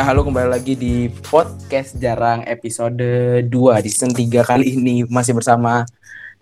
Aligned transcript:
Ya 0.00 0.08
halo 0.16 0.24
kembali 0.24 0.48
lagi 0.48 0.80
di 0.80 1.12
podcast 1.12 1.92
jarang 2.00 2.40
episode 2.48 3.04
2 3.44 3.84
di 3.84 3.90
season 3.92 4.16
3 4.16 4.48
kali 4.48 4.80
ini. 4.80 5.04
Masih 5.04 5.36
bersama 5.36 5.84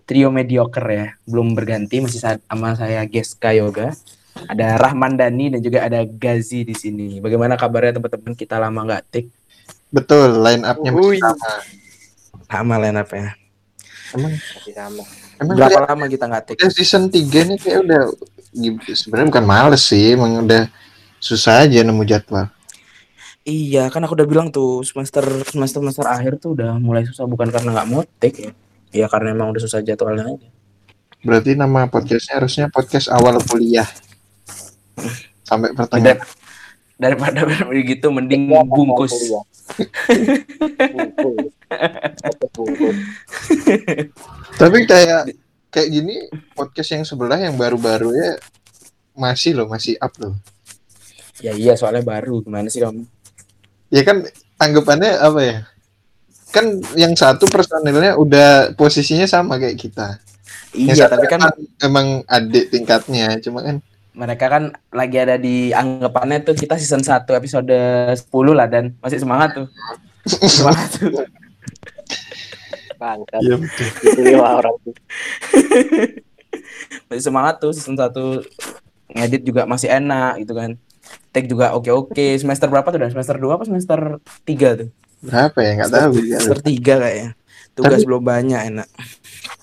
trio 0.07 0.31
mediocre 0.31 0.87
ya. 0.87 1.07
Belum 1.27 1.59
berganti 1.59 1.99
masih 1.99 2.23
sama 2.23 2.79
saya 2.79 3.03
Geska 3.03 3.51
Yoga. 3.51 3.99
Ada 4.47 4.79
Rahman 4.79 5.19
Dani 5.19 5.51
dan 5.51 5.59
juga 5.59 5.83
ada 5.91 6.07
Gazi 6.07 6.63
di 6.63 6.71
sini. 6.71 7.19
Bagaimana 7.19 7.59
kabarnya 7.59 7.99
teman-teman? 7.99 8.39
Kita 8.39 8.63
lama 8.63 8.79
nggak 8.79 9.03
tik. 9.11 9.27
Betul, 9.91 10.39
line 10.39 10.63
up-nya 10.63 10.95
masih 10.95 11.11
Ui. 11.11 11.19
sama. 11.19 11.51
sama 12.47 12.75
line 12.79 12.95
up 13.03 13.11
ya 13.11 13.35
Emang, 14.15 14.33
masih 14.39 14.75
sama. 14.79 15.03
emang 15.43 15.55
berapa 15.59 15.81
lama 15.83 16.05
kita 16.07 16.31
nggak 16.31 16.45
tik? 16.55 16.63
season 16.71 17.11
3 17.11 17.27
nih 17.27 17.59
kayak 17.59 17.79
udah 17.83 18.03
sebenarnya 18.95 19.27
bukan 19.35 19.43
males 19.51 19.83
sih, 19.83 20.15
emang 20.15 20.47
udah 20.47 20.71
susah 21.19 21.67
aja 21.67 21.83
nemu 21.83 22.07
jadwal. 22.07 22.55
Iya 23.49 23.89
kan 23.89 24.05
aku 24.05 24.13
udah 24.13 24.29
bilang 24.29 24.53
tuh 24.53 24.85
semester 24.85 25.25
semester 25.49 25.81
semester 25.81 26.05
akhir 26.05 26.37
tuh 26.37 26.53
udah 26.53 26.77
mulai 26.77 27.09
susah 27.09 27.25
bukan 27.25 27.49
karena 27.49 27.73
nggak 27.73 27.89
mau 27.89 28.05
tik 28.21 28.35
ya 28.37 28.53
ya 28.93 29.07
karena 29.09 29.33
emang 29.33 29.57
udah 29.57 29.63
susah 29.65 29.81
jadwalnya 29.81 30.37
aja 30.37 30.49
Berarti 31.19 31.59
nama 31.59 31.91
podcastnya 31.91 32.39
harusnya 32.39 32.71
podcast 32.71 33.11
awal 33.11 33.43
kuliah. 33.43 33.91
Sampai 35.43 35.75
pertengahan. 35.75 36.23
Dar- 36.23 36.31
daripada 36.95 37.43
begitu 37.67 38.07
mending 38.15 38.47
Ya. 38.47 38.63
Bungkus. 38.63 39.15
Bungkus. 42.55 42.97
Tapi 44.63 44.79
kayak 44.87 45.35
kayak 45.75 45.89
gini 45.91 46.31
podcast 46.55 46.95
yang 46.95 47.03
sebelah 47.03 47.39
yang 47.43 47.59
baru-baru 47.59 48.15
ya 48.15 48.39
masih 49.19 49.59
loh, 49.59 49.67
masih 49.67 49.99
up 49.99 50.15
loh. 50.23 50.39
ya 51.39 51.51
iya 51.55 51.75
soalnya 51.75 52.03
baru 52.03 52.43
gimana 52.43 52.67
sih 52.67 52.83
kamu 52.83 53.07
Ya 53.89 54.03
kan 54.05 54.25
anggapannya 54.61 55.17
apa 55.17 55.41
ya? 55.41 55.57
Kan 56.53 56.81
yang 56.97 57.13
satu 57.17 57.49
personilnya 57.49 58.17
udah 58.17 58.73
posisinya 58.77 59.29
sama 59.29 59.61
kayak 59.61 59.77
kita. 59.77 60.21
Yang 60.77 60.97
iya 60.97 61.05
satu 61.09 61.17
tapi 61.17 61.27
kan 61.29 61.41
emang, 61.81 62.07
adik 62.29 62.69
tingkatnya, 62.73 63.41
cuma 63.41 63.65
kan 63.65 63.81
mereka 64.19 64.51
kan 64.51 64.75
lagi 64.91 65.15
ada 65.15 65.39
di 65.39 65.71
anggapannya 65.71 66.43
tuh 66.43 66.59
kita 66.59 66.75
season 66.75 67.07
1 67.07 67.23
episode 67.39 67.71
10 67.71 68.27
lah 68.51 68.67
dan 68.67 68.91
masih 68.99 69.23
semangat 69.23 69.55
tuh 69.55 69.67
semangat 70.59 70.89
tuh 70.99 71.23
Bangsat. 72.99 73.41
Iya 74.19 74.43
orang 74.43 74.75
tuh. 74.83 74.95
masih 77.07 77.23
semangat 77.23 77.63
tuh 77.63 77.71
season 77.71 77.95
1 77.95 78.11
ngedit 79.15 79.43
juga 79.47 79.71
masih 79.71 79.87
enak 79.87 80.43
gitu 80.43 80.53
kan 80.59 80.75
take 81.39 81.47
juga 81.47 81.71
oke 81.73 81.87
oke 81.89 82.27
semester 82.37 82.67
berapa 82.67 82.85
tuh 82.85 82.99
dan 82.99 83.09
semester 83.09 83.35
2 83.35 83.47
apa 83.49 83.65
semester 83.65 83.99
3 84.43 84.51
tuh 84.77 84.91
Berapa 85.19 85.59
ya? 85.59 85.71
Nggak 85.75 85.91
tahu. 85.93 86.11
juga. 86.17 86.27
semester 86.37 86.59
3 86.61 86.79
kayaknya 86.99 87.31
tugas 87.73 87.91
Tapi- 87.93 88.05
belum 88.05 88.23
banyak 88.25 88.61
enak 88.69 88.89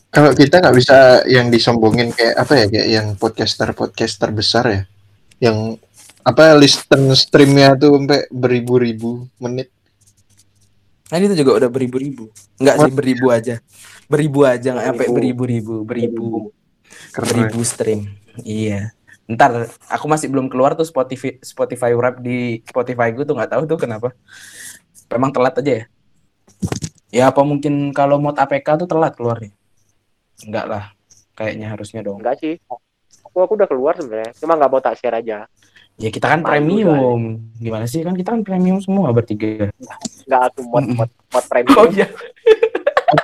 Kalau 0.07 0.31
kita 0.31 0.55
nggak 0.57 0.71
bisa 0.73 0.97
yang 1.25 1.47
disombongin 1.47 2.07
kayak 2.09 2.39
apa 2.39 2.53
ya? 2.55 2.65
Kayak 2.65 2.87
yang 2.89 3.07
podcaster-podcaster 3.15 4.31
besar 4.31 4.63
ya. 4.65 4.81
Yang 5.41 5.75
apa 6.23 6.55
listen 6.55 7.11
streamnya 7.11 7.75
tuh 7.75 7.99
sampai 7.99 8.23
beribu-ribu 8.31 9.27
menit. 9.37 9.67
Nah 11.05 11.19
ini 11.19 11.27
tuh 11.27 11.37
juga 11.37 11.59
udah 11.59 11.67
beribu-ribu. 11.67 12.31
Enggak 12.55 12.75
sih 12.79 12.91
beribu 12.95 13.27
aja. 13.27 13.59
Beribu 14.07 14.39
aja 14.41 14.71
nggak 14.71 14.87
sampai 14.87 15.03
Beribu. 15.03 15.15
beribu-ribu, 15.43 15.73
beribu, 15.83 16.27
Keren. 17.11 17.27
beribu 17.27 17.59
stream. 17.61 18.02
Iya. 18.39 18.95
Ntar 19.25 19.73
aku 19.89 20.05
masih 20.05 20.30
belum 20.30 20.53
keluar 20.53 20.77
tuh 20.77 20.86
Spotify 20.86 21.41
Spotify 21.41 21.97
Wrap 21.97 22.21
di 22.21 22.61
Spotify 22.61 23.09
gue 23.09 23.25
tuh 23.25 23.33
nggak 23.33 23.58
tahu 23.58 23.63
tuh 23.65 23.77
kenapa. 23.81 24.13
Memang 25.09 25.33
telat 25.33 25.58
aja 25.58 25.71
ya. 25.81 25.86
Ya 27.09 27.23
apa 27.33 27.41
mungkin 27.41 27.89
kalau 27.89 28.21
mod 28.21 28.37
APK 28.37 28.85
tuh 28.85 28.87
telat 28.89 29.17
keluarnya? 29.17 29.49
Enggak 30.45 30.65
lah. 30.69 30.83
Kayaknya 31.33 31.67
harusnya 31.73 32.02
dong. 32.05 32.21
Enggak 32.21 32.37
sih. 32.37 32.61
Aku 33.25 33.41
aku 33.41 33.58
udah 33.58 33.65
keluar 33.65 33.97
sebenarnya. 33.97 34.31
Cuma 34.37 34.53
nggak 34.61 34.69
mau 34.69 34.81
tak 34.83 35.02
share 35.02 35.17
aja. 35.17 35.49
Ya 35.95 36.09
kita 36.11 36.27
kan 36.30 36.45
Malu 36.45 36.52
premium. 36.52 37.21
Gimana 37.58 37.89
sih 37.89 38.05
kan 38.05 38.14
kita 38.14 38.30
kan 38.35 38.45
premium 38.45 38.77
semua 38.77 39.09
bertiga. 39.09 39.73
Enggak 40.30 40.41
aku 40.53 40.59
mod 40.69 40.85
mod 40.93 41.09
mod 41.09 41.45
premium. 41.49 41.77
Oh 41.81 41.87
iya. 41.89 42.08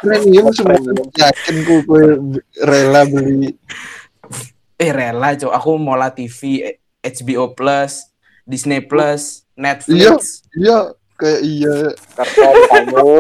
Premium 0.02 0.50
semua 0.50 0.82
yakin 1.14 1.56
gue 1.62 2.04
rela 2.58 3.06
beli. 3.06 3.54
Eh 4.82 4.90
rela 4.90 5.38
cok. 5.38 5.54
Aku 5.54 5.78
Mola 5.78 6.10
TV, 6.10 6.66
HBO 7.06 7.54
Plus, 7.54 8.10
Disney 8.50 8.82
Plus, 8.82 9.46
Netflix. 9.54 10.42
Iya, 10.58 10.98
kayak 11.22 11.42
iya. 11.46 11.76
Keren 12.18 12.86
kamu. 12.90 13.14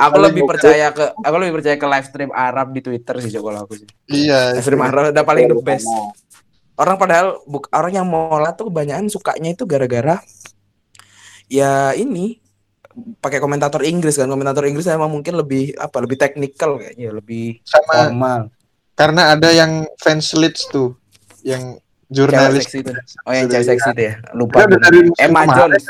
Aku 0.00 0.16
lebih 0.24 0.42
percaya 0.48 0.88
ke 0.96 1.12
aku 1.12 1.36
lebih 1.36 1.60
percaya 1.60 1.76
ke 1.76 1.84
live 1.84 2.06
stream 2.08 2.32
Arab 2.32 2.72
di 2.72 2.80
Twitter 2.80 3.20
sih 3.20 3.28
Cok, 3.36 3.42
kalau 3.44 3.60
aku 3.68 3.74
sih. 3.84 3.88
Iya. 4.08 4.56
Live 4.56 4.64
stream 4.64 4.80
Arab 4.80 5.12
udah 5.12 5.24
paling 5.28 5.52
the 5.52 5.56
Sama. 5.60 5.68
best. 5.68 5.92
Orang 6.74 6.96
padahal 6.98 7.38
buk, 7.46 7.70
orang 7.70 7.92
yang 8.02 8.06
mola 8.08 8.50
tuh 8.56 8.66
kebanyakan 8.72 9.06
sukanya 9.06 9.54
itu 9.54 9.62
gara-gara 9.62 10.18
ya 11.46 11.94
ini 11.94 12.42
pakai 13.20 13.38
komentator 13.38 13.84
Inggris 13.84 14.16
kan. 14.18 14.26
Komentator 14.26 14.66
Inggris 14.66 14.88
emang 14.90 15.12
mungkin 15.12 15.38
lebih 15.38 15.76
apa? 15.78 16.02
Lebih 16.02 16.16
teknikal 16.18 16.80
kayaknya, 16.80 17.14
lebih 17.14 17.60
Sama 17.62 18.10
formal. 18.10 18.40
Karena 18.94 19.30
ada 19.30 19.50
yang 19.50 19.84
fans 19.98 20.32
leads 20.32 20.66
tuh 20.68 20.94
yang 21.42 21.76
Cewek 22.04 22.30
jurnalis 22.30 22.62
seksi 22.64 22.78
itu. 22.80 22.92
Oh 23.24 23.32
yang 23.32 23.46
cewek 23.48 23.66
seksi 23.66 23.88
itu 23.90 24.02
ya. 24.04 24.14
Lupa. 24.32 24.62
Kita 24.62 24.66
udah 24.70 24.80
dari 24.80 24.98
Emma 25.16 25.40
kemarin. 25.42 25.56
Jones. 25.56 25.84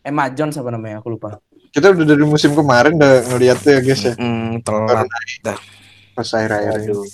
Emma 0.00 0.24
Jones 0.30 0.54
apa 0.54 0.70
namanya? 0.70 0.96
Aku 1.02 1.10
lupa. 1.10 1.40
kita 1.68 1.92
udah 1.92 2.06
dari 2.06 2.24
musim 2.24 2.56
kemarin 2.56 2.96
udah 2.96 3.12
ngeliat 3.28 3.58
tuh 3.58 3.70
ya 3.70 3.80
guys 3.82 4.00
ya 4.00 4.14
Hmm, 4.16 4.56
telat. 4.62 5.04
pas 6.14 6.28
akhir-akhir 6.28 6.72
ini. 6.80 6.86
Aduh. 6.88 7.04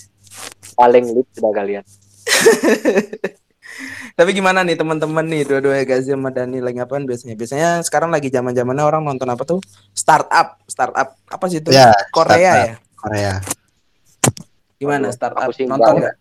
Paling 0.73 1.05
lit 1.11 1.27
sudah 1.33 1.51
kalian. 1.51 1.83
Tapi 4.15 4.31
gimana 4.31 4.63
nih 4.63 4.79
teman-teman 4.79 5.27
nih 5.27 5.43
dua-dua 5.43 5.83
Gazi 5.83 6.15
sama 6.15 6.31
Dani 6.31 6.63
lagi 6.63 6.79
ngapain 6.79 7.03
biasanya? 7.03 7.35
Biasanya 7.35 7.69
sekarang 7.83 8.15
lagi 8.15 8.31
zaman-zamannya 8.31 8.83
orang 8.83 9.03
nonton 9.03 9.27
apa 9.27 9.43
tuh? 9.43 9.59
Startup, 9.91 10.55
startup. 10.65 11.19
Apa 11.27 11.45
sih 11.51 11.59
itu? 11.59 11.75
Ya, 11.75 11.91
Korea 12.15 12.31
startup. 12.31 12.55
ya? 12.55 12.75
Korea 12.95 13.33
Gimana 14.75 15.07
startup? 15.09 15.41
aku 15.41 15.51
sih 15.51 15.65
Nonton 15.65 15.79
enggak. 15.95 16.13
nggak? 16.13 16.15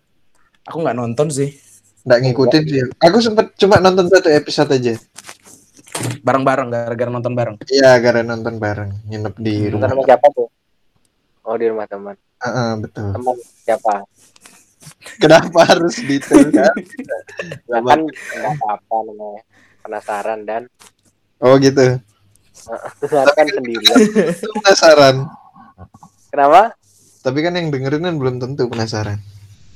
Aku 0.65 0.77
nggak 0.81 0.97
nonton 0.97 1.29
sih. 1.29 1.51
nggak 2.05 2.21
ngikutin 2.21 2.63
sih 2.65 2.81
aku 3.01 3.17
sempet 3.17 3.57
cuma 3.57 3.81
nonton 3.81 4.05
satu 4.07 4.29
episode 4.29 4.69
aja 4.71 4.93
Bareng-bareng 6.21 6.69
gara-gara 6.69 7.09
nonton 7.09 7.33
bareng. 7.33 7.57
iya 7.67 7.97
gara 7.97 8.21
nonton 8.21 8.59
bareng 8.59 8.93
nginep 9.07 9.35
di 9.39 9.55
Nonton 9.67 9.73
rumah 9.73 9.89
sama 9.89 10.03
siapa 10.05 10.27
tuh? 10.31 10.49
Oh 11.45 11.57
di 11.57 11.65
rumah 11.65 11.85
teman. 11.85 12.13
Heeh, 12.41 12.71
betul 12.79 13.09
Teman 13.09 13.37
siapa? 13.63 13.95
kenapa 15.17 15.61
harus 15.65 15.97
detail 15.99 16.45
kan 16.53 16.77
Ya 17.65 17.79
kan 17.81 18.01
apa-apa 18.53 18.97
namanya. 19.03 19.43
Penasaran 19.81 20.41
dan 20.45 20.63
oh 21.41 21.57
gitu 21.57 22.01
kan 23.33 23.47
sendirian. 23.47 23.97
Itu 24.29 24.49
penasaran 24.61 25.25
Kenapa? 26.29 26.77
Tapi 27.25 27.41
kan 27.41 27.57
yang 27.57 27.73
dengerin 27.73 28.05
kan 28.05 28.15
belum 28.15 28.37
tentu 28.37 28.69
penasaran 28.69 29.17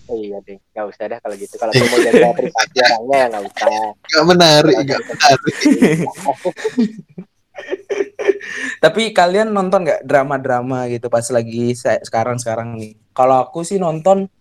Oh, 0.08 0.16
iya 0.16 0.40
deh, 0.40 0.56
nggak 0.72 0.86
usah 0.88 1.04
dah 1.04 1.20
kalau 1.20 1.36
gitu. 1.36 1.60
Kalau 1.60 1.68
Iya. 1.68 1.84
mau 1.84 2.00
jaga 2.00 2.28
privasi 2.32 2.76
orangnya 2.80 3.12
ya 3.12 3.26
nggak 3.28 3.44
usah. 3.44 3.68
nggak 4.08 4.24
menarik 4.24 4.76
nggak 4.80 5.02
menarik 5.04 5.54
Tapi 8.80 9.02
kalian 9.10 9.50
nonton 9.50 9.84
nggak 9.84 10.00
drama-drama 10.04 10.88
gitu 10.88 11.10
pas 11.10 11.28
lagi 11.28 11.74
se- 11.74 12.00
sekarang-sekarang 12.00 12.78
nih? 12.78 12.96
Kalau 13.12 13.44
aku 13.44 13.60
sih 13.60 13.76
nonton 13.76 14.32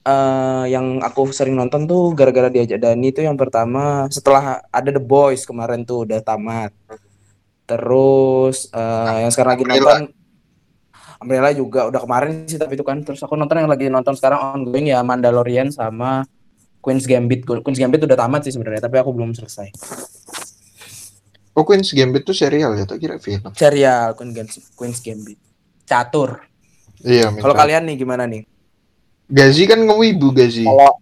eh 0.00 0.64
yang 0.66 0.98
aku 0.98 1.30
sering 1.30 1.54
nonton 1.54 1.84
tuh 1.84 2.10
gara-gara 2.10 2.48
diajak 2.48 2.80
Dani 2.80 3.12
itu 3.12 3.20
yang 3.20 3.36
pertama 3.36 4.08
setelah 4.08 4.58
ada 4.66 4.90
The 4.90 4.98
Boys 4.98 5.46
kemarin 5.46 5.86
tuh 5.86 6.02
udah 6.02 6.18
tamat. 6.18 6.74
Terus 7.62 8.66
eh 8.72 9.18
yang 9.22 9.30
sekarang 9.30 9.54
lagi 9.54 9.64
nonton 9.68 10.02
Umbrella 11.20 11.52
juga 11.52 11.84
udah 11.86 12.00
kemarin 12.00 12.48
sih 12.48 12.56
tapi 12.56 12.74
itu 12.74 12.84
kan 12.84 13.04
terus 13.04 13.20
aku 13.20 13.36
nonton 13.36 13.60
yang 13.60 13.68
lagi 13.68 13.86
nonton 13.86 14.16
sekarang 14.16 14.40
ongoing 14.56 14.88
ya 14.88 15.04
Mandalorian 15.04 15.68
sama 15.68 16.24
Queen's 16.80 17.04
Gambit. 17.04 17.44
Queen's 17.44 17.76
Gambit 17.76 18.00
udah 18.02 18.16
tamat 18.16 18.40
sih 18.42 18.52
sebenarnya 18.52 18.80
tapi 18.82 18.96
aku 18.96 19.12
belum 19.12 19.36
selesai. 19.36 19.68
oh 21.52 21.62
Queen's 21.62 21.92
Gambit 21.92 22.24
tuh 22.24 22.32
serial 22.32 22.72
ya 22.72 22.88
tak 22.88 22.98
kira 22.98 23.20
film 23.20 23.44
Serial 23.52 24.16
Queen's 24.16 24.32
Gambit. 24.32 24.62
Queen's 24.72 24.98
Gambit. 24.98 25.38
Catur. 25.84 26.40
iya 27.02 27.28
Kalau 27.28 27.52
kalian 27.52 27.84
nih 27.84 27.96
gimana 27.98 28.24
nih? 28.24 28.48
Gazi 29.26 29.62
kan 29.64 29.78
ngewibu 29.78 30.32
Gazi 30.32 30.64
Kalau 30.64 30.98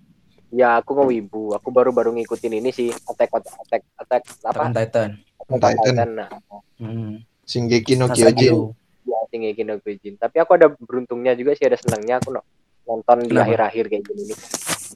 ya 0.49 0.81
aku 0.81 0.97
ngewibu, 0.97 1.53
aku 1.53 1.69
baru-baru 1.69 2.17
ngikutin 2.17 2.59
ini 2.59 2.73
sih 2.73 2.89
Attack 3.07 3.31
on 3.31 3.43
Attack 3.45 3.83
Attack 3.97 4.23
Attack 4.25 4.49
apa? 4.49 4.61
on 4.61 4.73
Titan. 4.73 5.11
Attack 5.15 5.49
on 5.49 5.59
Titan. 5.61 5.95
Titan. 5.95 6.09
Nah, 6.17 6.29
Hmm. 6.79 7.27
Shingeki 7.43 7.99
no. 7.99 8.07
Kyojin 8.07 8.39
ya 8.39 8.55
Shingeki 9.29 9.63
no 9.63 9.79
Kyojin. 9.79 10.15
Tapi 10.17 10.37
aku 10.39 10.51
ada 10.55 10.67
beruntungnya 10.71 11.33
juga 11.33 11.53
sih 11.53 11.65
ada 11.65 11.77
senangnya 11.77 12.19
aku 12.19 12.33
no- 12.33 12.47
nonton 12.85 13.25
di 13.25 13.37
akhir-akhir 13.37 13.85
kayak 13.87 14.03
gini 14.03 14.23
nih. 14.27 14.39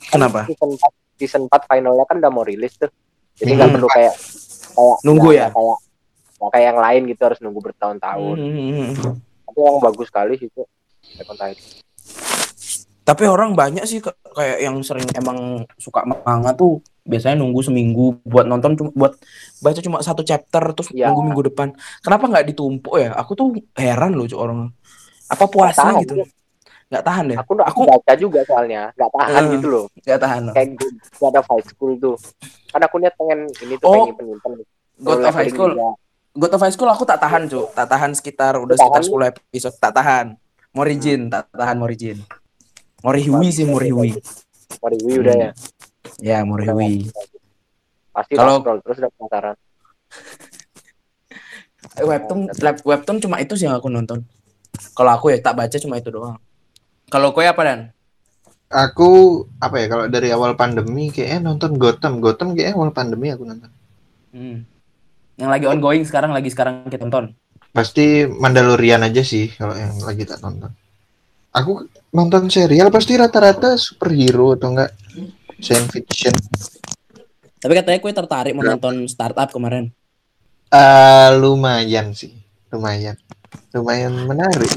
Kenapa? 0.09 0.49
Season 0.49 0.71
4, 0.73 0.93
season 1.17 1.43
4 1.47 1.69
finalnya 1.69 2.05
kan 2.05 2.17
udah 2.17 2.33
mau 2.33 2.43
rilis 2.43 2.73
tuh. 2.75 2.89
Jadi 3.37 3.51
nggak 3.53 3.69
Hmm. 3.69 3.77
perlu 3.77 3.89
kayak 3.89 4.15
kayak 4.73 4.97
Nunggu 5.05 5.29
ya? 5.31 5.49
kayak 5.53 5.79
kayak 6.43 6.67
yang 6.67 6.79
lain 6.81 7.03
gitu 7.07 7.23
harus 7.23 7.39
nunggu 7.39 7.61
bertahun-tahun. 7.63 8.37
Hmm. 8.37 9.15
Tapi 9.47 9.59
yang 9.59 9.79
bagus 9.79 10.09
sekali 10.09 10.35
sih 10.37 10.49
itu. 10.49 10.63
Attack 11.13 11.29
on 11.29 11.37
Titan. 11.37 11.67
Tapi 13.03 13.23
orang 13.27 13.51
banyak 13.53 13.83
sih 13.83 13.99
kayak 14.01 14.63
yang 14.63 14.79
sering 14.81 15.05
emang 15.13 15.67
suka 15.75 16.07
manga 16.07 16.55
tuh 16.55 16.79
biasanya 17.03 17.43
nunggu 17.43 17.61
seminggu 17.63 18.23
buat 18.23 18.47
nonton 18.47 18.79
cuma 18.79 18.91
buat 18.95 19.13
baca 19.59 19.81
cuma 19.83 19.99
satu 20.01 20.23
chapter 20.23 20.63
terus 20.71 20.89
Ya. 20.95 21.11
nunggu 21.11 21.23
minggu 21.27 21.43
depan. 21.51 21.75
Kenapa 21.99 22.31
nggak 22.31 22.47
ditumpuk 22.55 22.95
ya? 22.99 23.11
Aku 23.19 23.35
tuh 23.35 23.53
heran 23.75 24.15
loh 24.15 24.27
orang. 24.39 24.71
Apa 25.27 25.49
puasa 25.49 25.83
tahan, 25.91 26.03
gitu? 26.07 26.15
Nggak 26.93 27.05
tahan 27.05 27.25
ya? 27.33 27.37
Aku 27.41 27.53
Aku- 27.59 27.87
baca 27.89 28.13
juga 28.15 28.41
soalnya, 28.47 28.93
nggak 28.95 29.11
tahan 29.17 29.43
Eh. 29.43 29.51
gitu 29.59 29.67
loh. 29.67 29.85
Nggak 29.99 30.21
tahan 30.21 30.41
loh. 30.47 30.55
Kayak 30.55 30.69
gue 30.79 31.27
ada 31.27 31.41
high 31.43 31.65
school 31.65 31.93
tuh. 31.99 32.17
Kan 32.71 32.81
aku 32.85 32.97
niat 33.01 33.15
pengen 33.19 33.41
ini 33.51 33.75
tuh 33.81 33.87
Oh. 33.89 33.95
pengen 34.07 34.07
nyimpen-nyimpen. 34.13 34.53
God 35.03 35.19
of 35.25 35.35
High 35.35 35.51
School. 35.51 35.73
God 36.33 36.53
of 36.55 36.63
High 36.63 36.73
School 36.73 36.89
aku 36.89 37.03
tak 37.03 37.19
tahan 37.19 37.45
cuy, 37.51 37.67
tak 37.75 37.87
tahan 37.91 38.11
sekitar 38.15 38.55
udah 38.57 38.77
Tahan? 38.79 39.03
sekitar 39.03 39.03
10 39.05 39.29
episode, 39.29 39.77
tak 39.77 39.93
tahan. 39.93 40.27
Morigin, 40.73 41.29
tak 41.29 41.51
tahan 41.53 41.77
Morigin. 41.77 42.23
Morihui 43.03 43.49
sih 43.51 43.67
Morihui. 43.67 44.15
Mariwi 44.81 45.13
udah 45.21 45.37
ya. 45.37 45.51
Ya 46.19 46.43
Morihui. 46.43 47.09
Pasti 48.13 48.35
Kalau- 48.37 48.61
scroll 48.61 48.79
terus 48.85 48.97
udah 49.01 49.11
penasaran. 49.17 49.57
Eh, 51.99 52.05
Webtoon, 52.07 52.49
lab- 52.63 52.85
webtoon 52.87 53.19
cuma 53.21 53.37
itu 53.43 53.53
sih 53.59 53.67
yang 53.69 53.77
aku 53.77 53.91
nonton. 53.93 54.25
Kalau 54.97 55.11
aku 55.13 55.33
ya 55.35 55.39
tak 55.41 55.57
baca 55.59 55.77
cuma 55.77 56.01
itu 56.01 56.09
doang. 56.09 56.39
Kalau 57.13 57.35
kowe 57.37 57.45
apa 57.45 57.63
dan? 57.65 57.81
Aku 58.73 59.45
apa 59.61 59.77
ya 59.77 59.87
kalau 59.93 60.05
dari 60.09 60.33
awal 60.33 60.57
pandemi 60.57 61.13
kayaknya 61.13 61.53
nonton 61.53 61.77
Gotham. 61.77 62.25
Gotham 62.25 62.57
kayaknya 62.57 62.73
awal 62.81 62.93
pandemi 62.97 63.29
aku 63.29 63.45
nonton. 63.45 63.69
Hmm. 64.33 64.65
Yang 65.37 65.51
lagi 65.53 65.67
ongoing 65.69 66.05
sekarang 66.09 66.33
lagi 66.33 66.49
sekarang 66.49 66.89
kita 66.89 67.05
tonton. 67.05 67.37
Pasti 67.73 68.25
Mandalorian 68.25 69.05
aja 69.05 69.21
sih 69.21 69.53
kalau 69.53 69.77
yang 69.77 69.93
lagi 70.01 70.25
tak 70.25 70.41
nonton. 70.41 70.73
Aku 71.53 71.85
nonton 72.17 72.49
serial 72.49 72.89
pasti 72.89 73.13
rata-rata 73.21 73.77
superhero 73.77 74.57
atau 74.57 74.73
enggak 74.73 74.97
science 75.63 75.89
fiction. 75.89 76.35
Tapi 77.57 77.73
katanya 77.73 77.99
kowe 77.99 78.11
tertarik 78.11 78.53
mau 78.53 78.67
nonton 78.67 79.07
startup 79.07 79.47
kemarin. 79.49 79.95
Ah, 80.69 81.31
lumayan 81.33 82.11
sih, 82.11 82.35
lumayan, 82.69 83.15
lumayan 83.71 84.13
menarik. 84.27 84.73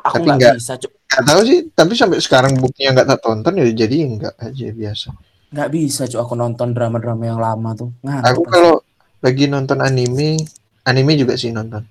Aku 0.00 0.16
Tapi 0.16 0.26
nggak 0.26 0.36
nggak- 0.36 0.56
bisa. 0.58 0.74
Gak 1.10 1.24
tahu 1.26 1.40
sih, 1.42 1.58
tapi 1.68 1.92
sampai 1.92 2.18
sekarang 2.18 2.54
buktinya 2.56 2.94
nggak 2.94 3.08
tak 3.08 3.20
tonton 3.20 3.54
ya 3.54 3.66
jadi 3.68 3.96
enggak 4.00 4.34
aja 4.36 4.66
biasa. 4.70 5.08
nggak 5.50 5.68
bisa, 5.68 6.06
Cuk. 6.06 6.20
Aku 6.20 6.34
nonton 6.34 6.70
drama-drama 6.70 7.24
yang 7.26 7.38
lama 7.38 7.74
tuh. 7.74 7.90
Ngantuk. 8.00 8.22
Aku 8.24 8.42
kalau 8.46 8.74
lagi 9.18 9.44
nonton 9.44 9.78
anime, 9.78 10.38
anime 10.84 11.12
juga 11.14 11.34
sih 11.34 11.50
nonton. 11.50 11.82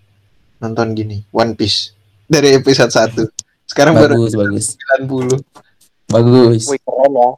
Nonton 0.57 0.95
gini, 0.95 1.27
One 1.29 1.53
Piece 1.53 1.91
dari 2.23 2.55
episode 2.55 2.87
1. 2.87 3.27
Sekarang 3.63 3.93
baru 3.93 4.15
bagus, 4.17 4.33
bagus. 4.33 4.65
90. 5.03 5.43
Bagus. 6.09 6.63
Wih 6.67 6.81
keren 6.81 7.13
ya. 7.13 7.29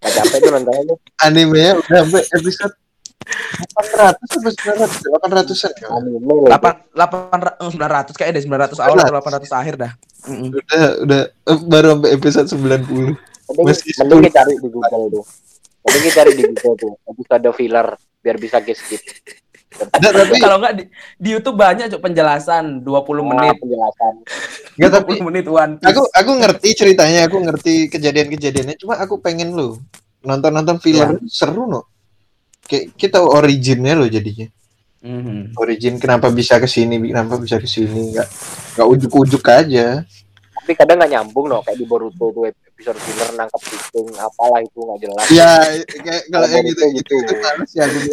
Gak 0.00 0.12
capek 0.16 0.38
tuh 0.40 0.50
nontonnya 0.52 0.82
tuh. 0.88 0.98
Animenya 1.26 1.72
udah 1.76 1.98
sampai 2.04 2.22
episode 2.30 2.74
800 3.30 4.32
sampai 4.32 4.52
900, 4.56 5.20
800-an 5.22 5.72
ya. 5.76 5.88
Anime 5.92 6.16
lagi. 6.18 6.46
delapan 6.48 6.72
delapan 6.90 7.38
ra- 7.40 7.58
eh, 7.60 7.70
900 7.70 8.18
kayak 8.18 8.30
deh 8.32 8.42
900 8.48 8.80
awal 8.80 8.96
atau 8.96 9.14
800 9.20 9.52
akhir 9.52 9.74
dah. 9.76 9.92
Udah 10.26 10.86
udah 11.04 11.20
eh, 11.28 11.58
baru 11.68 11.86
sampai 11.96 12.10
episode 12.16 12.48
90. 12.48 12.60
Mending, 13.50 13.66
mending 13.76 14.20
kita 14.24 14.38
cari 14.40 14.54
di 14.56 14.68
Google 14.68 15.04
tuh. 15.10 15.24
Mending 15.84 16.02
kita 16.06 16.16
cari 16.16 16.30
di 16.32 16.42
Google 16.48 16.74
tuh. 16.78 16.92
Episode 17.06 17.48
filler 17.52 17.86
biar 18.20 18.36
bisa 18.36 18.56
skip. 18.60 19.00
Enggak 19.82 20.12
tapi 20.14 20.36
Kalau 20.36 20.56
nggak 20.58 20.74
di, 20.74 20.84
di 21.16 21.28
YouTube 21.30 21.56
banyak 21.56 21.88
cok 21.88 22.02
penjelasan 22.02 22.64
20 22.80 22.90
menit, 23.26 23.50
Ah, 23.50 23.56
penjelasan. 23.56 24.12
enggak 24.74 24.90
tapi 24.92 25.12
20 25.16 25.26
menit 25.26 25.44
One 25.46 25.72
Piece. 25.76 25.88
aku 25.88 26.00
aku 26.06 26.30
ngerti 26.36 26.68
ceritanya, 26.74 27.20
aku 27.24 27.36
ngerti 27.40 27.74
kejadian-kejadiannya, 27.88 28.76
cuma 28.76 28.94
aku 28.96 29.18
pengen 29.18 29.50
lo 29.50 29.80
nonton-nonton 30.20 30.76
film 30.78 31.16
seru 31.24 31.64
no. 31.64 31.88
Kayak 32.62 32.92
kita 32.94 33.18
originnya 33.18 33.94
lo 33.94 34.04
jadinya. 34.06 34.46
Mhm. 35.00 35.56
Origin 35.56 35.96
kenapa 35.96 36.28
bisa 36.28 36.56
ke 36.56 36.66
sini, 36.66 37.00
kenapa 37.00 37.34
bisa 37.34 37.56
ke 37.56 37.64
sini, 37.64 38.12
enggak 38.12 38.28
enggak 38.74 38.88
ujuk-ujuk 38.90 39.40
aja. 39.42 40.04
Tapi 40.52 40.76
kadang 40.76 41.00
nggak 41.00 41.10
nyambung 41.10 41.48
no 41.48 41.64
kayak 41.64 41.72
di 41.74 41.84
Boruto 41.84 42.28
tuh 42.30 42.44
episode 42.46 42.96
filler 42.98 43.32
nangkep 43.32 43.62
kucing 43.62 44.08
apalah 44.14 44.60
itu 44.60 44.76
nggak 44.78 44.98
jelas. 45.00 45.26
Ya, 45.30 45.50
kayak 45.96 46.22
kalau 46.28 46.46
yang 46.46 46.64
gitu 46.64 46.84
Gitu. 46.92 47.14
itu 47.16 47.32
males 47.34 47.70
ya 47.72 47.84
gitu. 47.88 48.12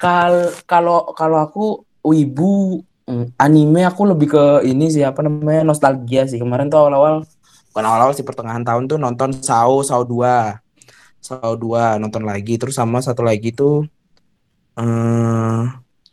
Kal 0.00 0.48
kalau 0.64 1.12
kalau 1.12 1.38
aku 1.44 1.64
wibu 2.00 2.80
mm, 3.04 3.36
anime 3.36 3.84
aku 3.84 4.08
lebih 4.08 4.32
ke 4.32 4.44
ini 4.64 4.88
sih 4.88 5.04
apa 5.04 5.20
namanya 5.20 5.68
nostalgia 5.68 6.24
sih. 6.24 6.40
Kemarin 6.40 6.72
tuh 6.72 6.80
awal-awal 6.88 7.28
bukan 7.70 7.84
awal-awal 7.84 8.16
sih 8.16 8.24
pertengahan 8.24 8.64
tahun 8.64 8.88
tuh 8.88 8.96
nonton 8.96 9.36
Sao 9.44 9.84
Sao 9.84 10.08
2. 10.08 10.56
Sao 11.20 11.52
2 11.52 12.00
nonton 12.00 12.24
lagi 12.24 12.56
terus 12.56 12.80
sama 12.80 13.04
satu 13.04 13.20
lagi 13.20 13.52
tuh 13.52 13.84
eh 14.80 15.62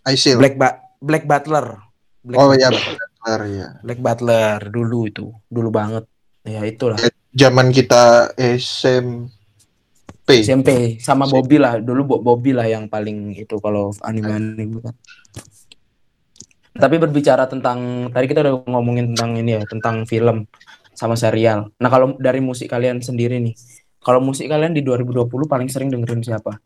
Aisyil. 0.08 0.40
Black 0.40 0.56
ba 0.60 0.70
Black 1.00 1.24
Butler. 1.24 1.66
Black 2.24 2.38
Oh 2.40 2.52
ya, 2.52 2.68
Butler. 2.72 3.42
ya. 3.48 3.68
Black 3.84 4.00
Butler 4.04 4.60
dulu 4.68 5.08
itu, 5.08 5.32
dulu 5.48 5.70
banget. 5.72 6.04
Ya 6.44 6.64
itulah. 6.64 7.00
Zaman 7.36 7.72
kita 7.72 8.32
SMP. 10.28 10.44
SMP 10.44 10.70
sama 11.00 11.24
SMP. 11.24 11.34
Bobby 11.40 11.58
lah 11.58 11.74
dulu 11.80 12.02
Bo- 12.04 12.22
Bobby 12.22 12.52
lah 12.52 12.68
yang 12.68 12.92
paling 12.92 13.32
itu 13.40 13.56
kalau 13.64 13.96
anime-anime 14.04 14.84
kan. 14.84 14.96
Tapi 16.78 16.96
berbicara 17.02 17.50
tentang 17.50 18.12
tadi 18.14 18.26
kita 18.30 18.44
udah 18.46 18.54
ngomongin 18.70 19.16
tentang 19.16 19.40
ini 19.40 19.58
ya 19.58 19.64
tentang 19.66 20.06
film 20.06 20.46
sama 20.94 21.16
serial. 21.18 21.74
Nah 21.80 21.90
kalau 21.90 22.14
dari 22.20 22.38
musik 22.44 22.70
kalian 22.70 23.02
sendiri 23.02 23.42
nih, 23.42 23.56
kalau 24.04 24.22
musik 24.22 24.46
kalian 24.46 24.78
di 24.78 24.86
2020 24.86 25.26
paling 25.50 25.70
sering 25.72 25.90
dengerin 25.90 26.22
siapa? 26.22 26.60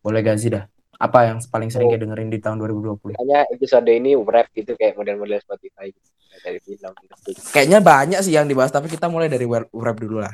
Boleh 0.00 0.24
gak 0.24 0.38
sih 0.40 0.48
dah? 0.54 0.64
Apa 0.98 1.30
yang 1.30 1.38
paling 1.52 1.68
sering 1.68 1.90
kayak 1.92 2.00
dengerin 2.06 2.30
di 2.32 2.40
tahun 2.40 2.58
2020? 2.64 3.18
Makanya 3.18 3.40
episode 3.52 3.86
ini 3.92 4.16
rap 4.16 4.48
gitu 4.56 4.72
kayak 4.78 4.96
model-model 4.96 5.38
Spotify 5.42 5.90
gitu. 5.92 6.08
Dari 6.38 6.58
film 6.62 6.92
gitu. 7.02 7.14
Kayaknya 7.50 7.78
banyak 7.82 8.20
sih 8.22 8.32
yang 8.38 8.46
dibahas, 8.46 8.70
tapi 8.70 8.86
kita 8.88 9.10
mulai 9.10 9.26
dari 9.26 9.44
rap 9.44 9.68
rap 9.74 9.96
dulu 9.98 10.22
lah. 10.22 10.32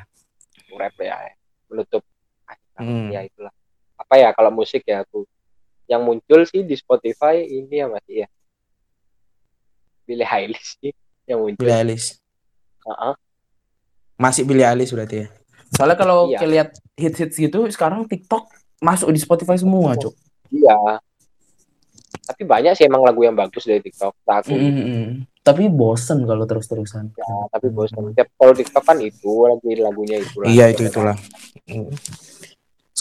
rap 0.74 0.94
ya 0.98 1.14
menutup 1.70 2.02
Hmm. 2.74 3.06
ya 3.08 3.22
itulah 3.22 3.54
apa 3.94 4.14
ya 4.18 4.28
kalau 4.34 4.50
musik 4.50 4.82
ya 4.82 5.06
aku 5.06 5.22
yang 5.86 6.02
muncul 6.02 6.42
sih 6.42 6.66
di 6.66 6.74
Spotify 6.74 7.38
ini 7.40 7.74
ya 7.78 7.86
masih 7.86 8.14
ya 8.24 8.28
Billie 10.04 10.26
Eilish 10.26 10.76
sih 10.80 10.92
yang 11.24 11.40
muncul 11.40 11.60
Billie 11.62 11.76
Eilish. 11.76 12.18
Heeh. 12.84 13.14
Masih 14.16 14.42
Billie 14.44 14.66
Eilish 14.66 14.92
berarti 14.92 15.24
ya. 15.24 15.26
Soalnya 15.72 15.96
kalau 15.96 16.28
Iya. 16.28 16.44
lihat 16.44 16.68
hits-hits 16.94 17.36
gitu 17.36 17.66
sekarang 17.70 18.04
TikTok 18.04 18.46
masuk 18.78 19.08
di 19.10 19.18
Spotify 19.18 19.56
semua, 19.56 19.96
Cuk. 19.96 20.12
iya 20.52 21.00
tapi 22.24 22.42
banyak 22.46 22.72
sih 22.72 22.86
emang 22.86 23.04
lagu 23.04 23.20
yang 23.20 23.36
bagus 23.36 23.66
dari 23.66 23.82
TikTok 23.82 24.14
aku 24.24 24.54
Mm-mm. 24.54 25.28
Tapi 25.44 25.68
bosen 25.68 26.24
kalau 26.24 26.48
terus-terusan. 26.48 27.12
ya, 27.12 27.32
tapi 27.52 27.68
bosan 27.68 28.16
tiap 28.16 28.32
kalau 28.40 28.56
TikTok 28.56 28.80
kan 28.80 28.96
itu 28.96 29.44
lagi 29.44 29.70
lagunya 29.76 30.16
itu 30.24 30.40
Iya 30.40 30.72
itu 30.72 30.88
itulah. 30.88 31.12
Mm. 31.68 31.92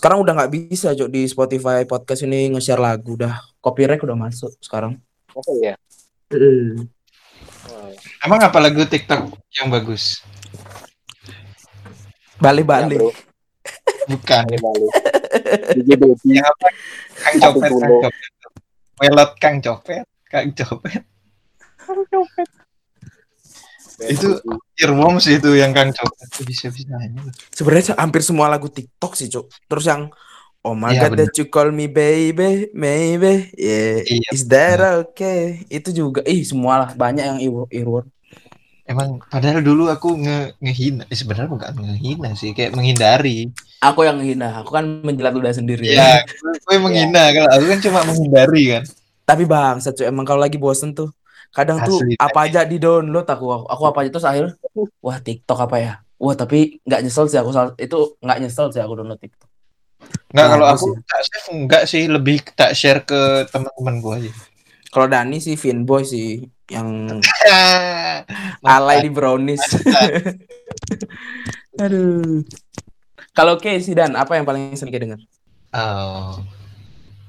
Sekarang 0.04 0.20
udah 0.20 0.36
nggak 0.36 0.52
bisa 0.52 0.92
Cuk 0.92 1.08
di 1.08 1.24
Spotify 1.32 1.88
podcast 1.88 2.28
ini 2.28 2.52
nge-share 2.52 2.76
lagu 2.76 3.16
udah 3.16 3.40
copyright 3.64 4.04
udah 4.04 4.20
masuk 4.20 4.52
sekarang. 4.60 5.00
Masa 5.32 5.56
ya 5.64 5.76
Oh, 7.72 7.88
Emang 8.20 8.44
apa 8.44 8.60
lagu 8.60 8.84
TikTok 8.84 9.32
yang 9.56 9.72
bagus? 9.72 10.20
ya, 11.24 11.40
Balik-balik. 12.36 13.00
bro 13.00 13.16
Bukan. 14.12 14.44
Bali 14.44 14.60
Bali 14.60 14.88
Yang 16.36 16.52
apa? 16.52 16.68
Kang 17.24 17.36
Copet, 17.40 17.72
Kang. 17.72 17.96
Copet. 18.04 18.28
Welot 19.00 19.32
Kang 19.40 19.58
Copet, 19.64 20.04
Kang 20.28 20.52
Copet. 20.52 21.04
Itu- 24.02 24.42
Earworms 24.74 25.30
itu 25.30 25.54
yang 25.54 25.70
Kang 25.70 25.94
Copet. 25.94 26.28
Bisa-bisanya. 26.50 27.30
Sebenarnya 27.54 27.94
hampir 27.94 28.26
semua 28.26 28.50
lagu 28.50 28.66
TikTok 28.66 29.14
sih, 29.14 29.30
Cuk. 29.30 29.50
Terus 29.70 29.86
yang 29.86 30.10
Oh 30.64 30.72
my 30.72 30.96
Iya, 30.96 31.12
god 31.12 31.20
that 31.20 31.36
you 31.36 31.52
call 31.52 31.76
me 31.76 31.92
baby, 31.92 32.72
maybe, 32.72 33.52
yeah, 33.60 34.00
Iya, 34.00 34.32
is 34.32 34.48
that 34.48 34.80
okay? 34.80 35.68
Itu 35.68 35.92
juga, 35.92 36.24
ih 36.24 36.40
semua 36.48 36.80
lah 36.80 36.90
banyak 36.96 37.20
yang 37.20 37.40
ear- 37.44 37.68
earworm. 37.68 38.08
Emang 38.88 39.20
padahal 39.28 39.60
dulu 39.60 39.92
aku 39.92 40.16
nge 40.24 40.56
ngehina, 40.64 41.04
eh, 41.12 41.18
sebenarnya 41.20 41.52
bukan 41.52 41.72
ngehina 41.84 42.32
sih, 42.40 42.56
kayak 42.56 42.80
menghindari. 42.80 43.52
Aku 43.84 44.08
yang 44.08 44.24
hina, 44.24 44.64
aku 44.64 44.72
kan 44.72 44.88
menjilat 45.04 45.36
ludah 45.36 45.52
sendiri 45.52 45.84
Iya, 45.84 46.24
gue 46.40 46.78
menghina 46.80 47.28
kalau 47.36 47.50
aku 47.60 47.66
kan 47.68 47.80
cuma 47.84 48.00
menghindari 48.08 48.64
kan. 48.80 48.84
Tapi 49.28 49.44
bang, 49.44 49.84
Cuk, 49.84 50.04
emang 50.08 50.24
kalau 50.24 50.40
lagi 50.40 50.56
bosen 50.56 50.96
tuh, 50.96 51.12
kadang 51.54 51.78
tuh 51.86 52.02
Asli, 52.02 52.18
apa 52.18 52.40
aja 52.50 52.66
di 52.66 52.82
download 52.82 53.30
aku, 53.30 53.70
aku 53.70 53.84
apa 53.86 53.98
aja 54.02 54.10
terus 54.10 54.26
akhirnya, 54.26 54.58
wah 55.00 55.22
TikTok 55.22 55.60
apa 55.70 55.78
ya? 55.78 55.94
Wah 56.18 56.34
tapi 56.34 56.82
nggak 56.82 57.02
nyesel 57.06 57.30
sih 57.30 57.38
aku, 57.38 57.54
itu 57.78 58.18
nggak 58.18 58.38
nyesel 58.42 58.74
sih 58.74 58.82
aku 58.82 58.98
download 58.98 59.22
TikTok. 59.22 59.50
Nggak 60.34 60.48
kalau 60.50 60.66
Bagus 60.66 60.82
aku 60.82 60.88
ya. 60.90 61.00
tak 61.06 61.22
save 61.30 61.48
enggak 61.54 61.84
sih, 61.86 62.04
lebih 62.10 62.38
tak 62.58 62.72
share 62.74 63.06
ke 63.06 63.46
teman-teman 63.54 63.96
gua 64.02 64.14
aja. 64.18 64.34
Kalau 64.90 65.08
Dani 65.10 65.38
sih 65.38 65.54
Finboy 65.54 66.02
sih 66.06 66.42
yang 66.74 67.22
alay 68.66 69.06
di 69.06 69.10
brownies. 69.14 69.62
Aduh. 71.84 72.42
Kalau 73.34 73.58
Oke 73.58 73.82
sih 73.82 73.98
Dan, 73.98 74.14
apa 74.14 74.38
yang 74.38 74.46
paling 74.46 74.78
sering 74.78 74.94
dengar? 74.94 75.22
Oh, 75.74 76.38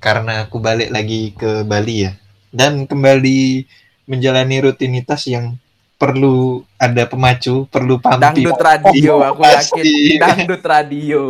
karena 0.04 0.44
aku 0.44 0.60
balik 0.60 0.92
lagi 0.92 1.32
ke 1.32 1.64
Bali 1.64 2.04
ya, 2.04 2.12
dan 2.52 2.84
kembali 2.84 3.64
menjalani 4.04 4.60
rutinitas 4.64 5.24
yang 5.26 5.56
perlu 5.94 6.60
ada 6.76 7.06
pemacu, 7.06 7.64
perlu 7.70 7.96
pampi. 7.96 8.44
Dangdut 8.44 8.60
radio, 8.60 9.14
aku 9.30 9.40
Pasti. 9.40 9.80
yakin. 9.80 10.20
Dangdut 10.20 10.62
radio. 10.66 11.20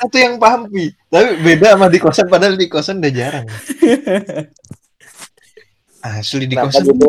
Itu 0.00 0.16
yang 0.16 0.38
pampi, 0.38 0.94
tapi 1.10 1.36
beda 1.42 1.74
sama 1.76 1.86
di 1.90 1.98
kosan. 2.00 2.26
Padahal 2.30 2.54
di 2.56 2.66
kosan 2.70 3.02
udah 3.02 3.12
jarang. 3.12 3.46
Asli 6.04 6.44
di 6.44 6.52
Kenapa 6.56 6.68
kosan. 6.72 6.84
gitu? 6.88 7.08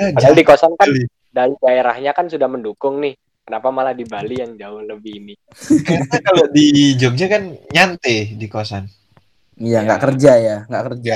eh, 0.00 0.10
Padahal 0.16 0.34
di 0.34 0.44
kosan 0.44 0.72
kan 0.76 0.88
dari 1.28 1.54
daerahnya 1.60 2.12
kan 2.16 2.26
sudah 2.28 2.48
mendukung 2.48 3.00
nih. 3.00 3.14
Kenapa 3.44 3.72
malah 3.72 3.96
di 3.96 4.04
Bali 4.04 4.36
yang 4.36 4.60
jauh 4.60 4.84
lebih 4.84 5.24
ini? 5.24 5.34
Karena 5.80 6.20
kalau 6.20 6.44
di 6.52 6.92
Jogja 7.00 7.32
kan 7.32 7.48
nyantai 7.72 8.36
di 8.36 8.44
kosan. 8.44 8.84
Iya, 9.56 9.88
nggak 9.88 10.00
kerja 10.04 10.32
ya, 10.36 10.56
nggak 10.68 10.84
kerja. 10.92 11.12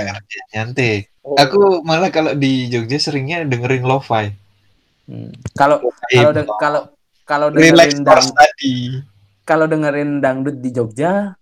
Nyantai. 0.56 1.11
Aku 1.22 1.86
malah 1.86 2.10
kalau 2.10 2.34
di 2.34 2.66
Jogja 2.66 2.98
seringnya 2.98 3.46
dengerin 3.46 3.86
lo-fi. 3.86 4.34
Hmm. 5.06 5.30
Kalau 5.54 5.78
kalau 6.58 6.90
kalau 7.22 7.48
dengerin 7.54 8.02
dang, 8.02 8.18
course 8.18 8.34
tadi. 8.34 8.98
kalau 9.46 9.66
dengerin 9.70 10.18
dangdut 10.18 10.58
di 10.58 10.70
Jogja 10.74 11.34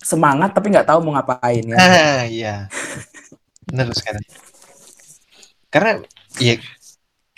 semangat 0.00 0.52
tapi 0.52 0.68
nggak 0.72 0.88
tahu 0.88 1.00
mau 1.04 1.16
ngapain 1.16 1.64
ya. 1.64 1.76
Ah, 1.80 2.20
iya. 2.28 2.54
Benar 3.64 3.92
sekarang. 3.96 4.24
Karena 5.72 5.90
ya 6.36 6.54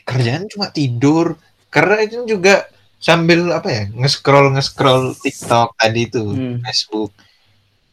kerjaan 0.02 0.50
cuma 0.50 0.70
tidur. 0.74 1.38
Karena 1.70 2.02
itu 2.02 2.26
juga 2.26 2.66
sambil 2.98 3.54
apa 3.54 3.70
ya 3.70 3.82
nge-scroll 3.94 4.52
nge-scroll 4.58 5.14
TikTok 5.22 5.78
tadi 5.78 6.00
itu 6.10 6.22
Hmm. 6.34 6.58
Facebook. 6.66 7.14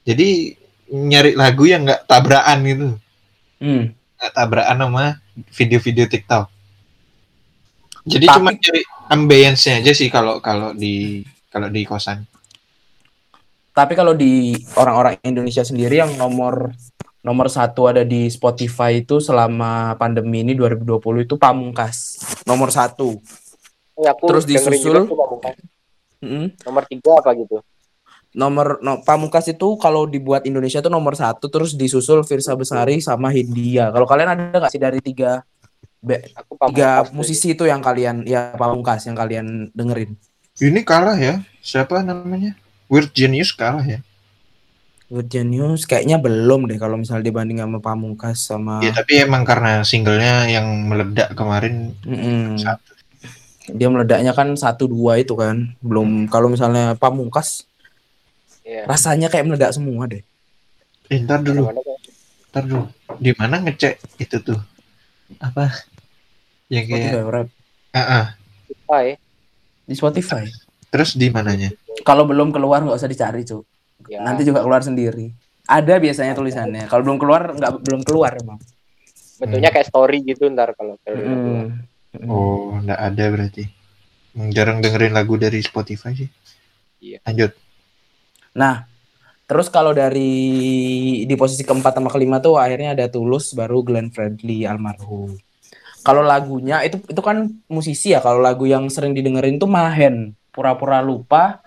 Jadi 0.01 0.57
nyari 0.87 1.37
lagu 1.37 1.67
yang 1.67 1.83
nggak 1.85 2.07
tabrakan 2.07 2.59
gitu, 2.63 2.87
Hmm. 3.57 3.93
nggak 4.17 4.31
tabrakan 4.33 4.77
sama 4.79 5.05
video-video 5.53 6.05
TikTok. 6.05 6.45
Jadi 8.07 8.25
Tapi- 8.25 8.35
cuma 8.39 8.49
cari 8.55 8.81
ambience-nya 9.07 9.83
aja 9.83 9.91
sih 9.91 10.07
kalau 10.07 10.39
kalau 10.39 10.71
di 10.71 11.21
kalau 11.49 11.67
di 11.67 11.83
kosan. 11.83 12.23
Tapi 13.71 13.93
kalau 13.93 14.17
di 14.17 14.57
orang-orang 14.73 15.21
Indonesia 15.21 15.61
sendiri 15.61 16.01
yang 16.01 16.17
nomor 16.17 16.73
nomor 17.21 17.51
satu 17.51 17.85
ada 17.85 18.01
di 18.01 18.25
Spotify 18.25 19.03
itu 19.03 19.19
selama 19.19 19.93
pandemi 19.95 20.41
ini 20.41 20.55
2020 20.55 21.27
itu 21.27 21.35
Pamungkas 21.35 22.17
nomor 22.47 22.71
satu. 22.71 23.19
Ya, 23.97 24.13
aku 24.13 24.29
Terus 24.33 24.45
disusul? 24.45 25.05
juga 25.05 25.13
Pamungkas. 25.13 25.55
Mm-mm. 26.17 26.45
nomor 26.65 26.83
tiga 26.89 27.21
apa 27.21 27.29
gitu. 27.37 27.61
Nomor 28.37 28.77
no, 28.85 29.01
Pamungkas 29.01 29.49
itu 29.49 29.81
kalau 29.81 30.05
dibuat 30.05 30.45
Indonesia 30.45 30.77
itu 30.77 30.93
nomor 30.93 31.17
satu 31.17 31.49
terus 31.49 31.73
disusul 31.73 32.21
Firsa 32.21 32.53
Besari 32.53 33.01
sama 33.01 33.33
Hindia. 33.33 33.89
Kalau 33.89 34.05
kalian 34.05 34.29
ada 34.37 34.53
nggak 34.61 34.69
sih 34.69 34.77
dari 34.77 35.01
tiga 35.01 35.41
be- 35.97 36.21
Aku 36.37 36.53
tiga 36.69 37.01
musisi 37.09 37.57
itu 37.57 37.65
yang 37.65 37.81
kalian 37.81 38.29
ya 38.29 38.53
Pamungkas 38.53 39.09
yang 39.09 39.17
kalian 39.17 39.73
dengerin? 39.73 40.13
Ini 40.61 40.85
kalah 40.85 41.17
ya. 41.17 41.41
Siapa 41.65 42.05
namanya? 42.05 42.53
Weird 42.85 43.09
Genius 43.17 43.57
kalah 43.57 43.81
ya. 43.81 43.99
Good 45.07 45.31
Genius 45.31 45.87
kayaknya 45.87 46.19
belum 46.19 46.67
deh 46.67 46.75
kalau 46.75 46.99
misalnya 46.99 47.31
dibanding 47.31 47.63
sama 47.63 47.79
Pamungkas 47.79 48.43
sama 48.43 48.83
Ya 48.83 48.91
tapi 48.91 49.23
emang 49.23 49.47
karena 49.47 49.79
singlenya 49.87 50.51
yang 50.51 50.67
meledak 50.83 51.31
kemarin 51.31 51.95
Mm-mm. 52.03 52.59
satu. 52.59 52.91
dia 53.71 53.87
meledaknya 53.87 54.31
kan 54.35 54.51
satu 54.55 54.87
dua 54.87 55.19
itu 55.19 55.35
kan 55.35 55.75
belum 55.79 56.27
kalau 56.27 56.51
misalnya 56.51 56.99
Pamungkas 56.99 57.66
Iya. 58.67 58.83
rasanya 58.83 59.31
kayak 59.31 59.47
meledak 59.47 59.71
semua 59.71 60.03
deh 60.05 60.19
Eh, 61.07 61.23
ntar 61.23 61.39
dulu, 61.39 61.71
Mana-mana 61.71 61.81
kan. 61.87 61.99
ntar 62.51 62.63
dulu. 62.67 62.83
Di 63.15 63.31
mana 63.31 63.63
ngecek 63.63 63.95
itu 64.19 64.37
tuh? 64.43 64.59
Apa? 65.39 65.71
Yang 66.67 66.85
kayak 66.91 67.03
Spotify 67.07 67.31
rap 67.31 67.47
ah, 67.89 67.99
ah. 68.03 68.25
Spotify. 68.67 69.05
di 69.87 69.93
Spotify 69.95 70.43
Terus 70.87 71.15
di 71.15 71.27
mananya? 71.31 71.71
kalau 72.03 72.27
belum 72.27 72.51
keluar 72.51 72.83
nggak 72.83 72.99
usah 72.99 73.07
dicari 73.07 73.41
cu 73.41 73.63
Ya, 74.05 74.19
nanti 74.21 74.43
juga 74.43 74.61
keluar 74.61 74.83
sendiri 74.83 75.31
ada 75.63 75.95
biasanya 75.97 76.31
tulisannya 76.31 76.85
kalau 76.85 77.03
belum 77.03 77.17
keluar 77.17 77.51
nggak 77.51 77.71
belum 77.81 78.01
keluar 78.03 78.35
emang 78.35 78.59
bentuknya 79.37 79.69
kayak 79.69 79.87
story 79.87 80.23
gitu 80.23 80.47
ntar 80.49 80.71
kalau 80.73 80.95
story 80.97 81.19
udah 81.19 81.37
keluar. 81.37 81.65
Mm. 82.17 82.27
Oh, 82.27 82.73
nggak 82.77 82.99
ada 82.99 83.23
berarti. 83.29 83.63
Hmm, 84.33 84.49
Jarang 84.49 84.81
dengerin 84.81 85.13
lagu 85.13 85.37
dari 85.37 85.61
Spotify 85.61 86.15
sih. 86.15 86.29
Iya. 86.97 87.21
Lanjut. 87.21 87.53
Nah, 88.57 88.89
terus 89.45 89.69
kalau 89.69 89.93
dari 89.93 90.33
di 91.23 91.35
posisi 91.37 91.61
keempat 91.61 91.93
sama 91.93 92.09
kelima 92.09 92.41
tuh 92.41 92.57
akhirnya 92.57 92.97
ada 92.97 93.05
Tulus 93.05 93.53
baru 93.53 93.85
Glenn 93.85 94.09
Fredly 94.09 94.65
almarhum. 94.65 95.37
Kalau 96.01 96.23
lagunya 96.23 96.81
itu 96.81 96.97
itu 97.05 97.21
kan 97.21 97.45
musisi 97.69 98.11
ya. 98.11 98.19
Kalau 98.19 98.41
lagu 98.41 98.65
yang 98.65 98.89
sering 98.89 99.13
didengerin 99.13 99.61
tuh 99.61 99.69
Mahen, 99.69 100.33
Pura-pura 100.49 101.05
lupa, 101.05 101.61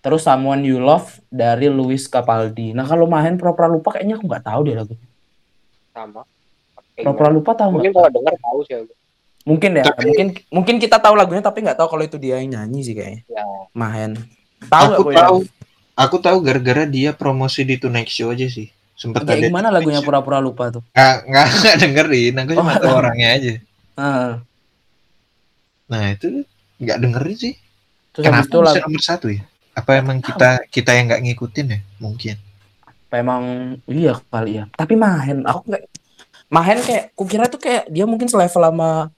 terus 0.00 0.24
Someone 0.24 0.64
You 0.64 0.80
Love 0.80 1.20
dari 1.28 1.68
Luis 1.68 2.08
Capaldi. 2.08 2.72
Nah, 2.72 2.88
kalau 2.88 3.04
Mahen 3.04 3.36
Pura-pura 3.36 3.68
lupa 3.68 3.92
kayaknya 3.92 4.16
aku 4.16 4.24
nggak 4.24 4.44
tahu 4.48 4.60
deh 4.64 4.74
lagu. 4.74 4.94
sama. 5.90 6.22
Pura-pura 6.96 7.28
lupa 7.28 7.52
tahu 7.52 7.76
Mungkin 7.76 7.92
kalau 7.92 8.08
denger 8.08 8.34
tahu 8.40 8.58
sih 8.64 8.74
aku. 8.78 8.92
Mungkin 9.44 9.70
ya. 9.76 9.84
Tapi- 9.90 10.06
Mungkin 10.08 10.26
mungkin 10.48 10.74
kita 10.78 10.96
tahu 10.96 11.14
lagunya 11.18 11.42
tapi 11.42 11.60
nggak 11.60 11.76
tahu 11.76 11.88
kalau 11.98 12.04
itu 12.06 12.16
dia 12.16 12.38
yang 12.38 12.56
nyanyi 12.56 12.80
sih 12.80 12.94
kayaknya. 12.94 13.26
Ya, 13.26 13.44
Mahen. 13.74 14.16
Tahu 14.70 14.84
nggak 14.86 15.00
aku 15.02 15.08
Boy? 15.10 15.16
tahu. 15.18 15.36
Aku 16.00 16.16
tahu 16.16 16.40
gara-gara 16.40 16.88
dia 16.88 17.12
promosi 17.12 17.60
di 17.60 17.76
Tonight 17.76 18.08
Show 18.08 18.32
aja 18.32 18.48
sih. 18.48 18.72
Sempet 18.96 19.24
Kayak 19.24 19.36
ada. 19.36 19.46
gimana 19.48 19.68
lagunya 19.68 20.00
Pura-pura 20.00 20.40
lupa 20.40 20.68
tuh? 20.68 20.80
Nggak, 20.92 21.16
nggak, 21.28 21.46
nggak 21.60 21.76
dengerin. 21.78 22.34
Aku 22.40 22.52
cuma 22.54 22.72
Oh. 22.72 22.80
tahu 22.80 22.94
orangnya 22.96 23.28
aja. 23.32 23.52
Heeh. 23.96 24.32
Nah 25.88 26.02
itu 26.10 26.28
nggak 26.78 26.98
dengerin 26.98 27.36
sih. 27.36 27.54
Terus 28.10 28.24
Kenapa 28.26 28.44
itu 28.44 28.56
bisa 28.56 28.66
lagu 28.66 28.80
nomor 28.86 29.02
satu 29.02 29.26
ya? 29.28 29.42
Apa 29.70 29.90
emang 29.96 30.18
kita 30.18 30.48
kita 30.68 30.90
yang 30.92 31.04
nggak 31.08 31.22
ngikutin 31.22 31.66
ya? 31.68 31.80
Mungkin. 31.98 32.36
memang 33.10 33.42
iya 33.90 34.14
kali 34.30 34.62
ya. 34.62 34.70
Tapi 34.70 34.94
Mahen, 34.94 35.42
aku 35.42 35.66
nggak 35.66 35.82
Mahen 36.46 36.78
kayak 36.78 37.10
kukira 37.12 37.50
tuh 37.50 37.58
kayak 37.58 37.90
dia 37.90 38.06
mungkin 38.06 38.30
selevel 38.30 38.62
sama 38.62 39.10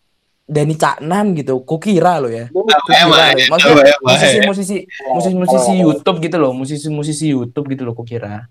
Dani 0.47 0.75
Caknan 0.75 1.33
gitu. 1.39 1.63
Kukira 1.63 2.19
lo 2.19 2.29
ya. 2.29 2.51
Kukira 2.51 3.33
ya, 3.35 3.47
Maksudnya 3.49 3.95
musisi-musisi 4.03 4.77
ya, 4.83 5.13
musisi-musisi 5.15 5.73
oh, 5.73 5.81
YouTube 5.89 6.19
gitu 6.21 6.37
loh, 6.37 6.53
musisi-musisi 6.53 7.25
YouTube 7.31 7.67
gitu 7.73 7.83
loh 7.87 7.95
kukira. 7.95 8.51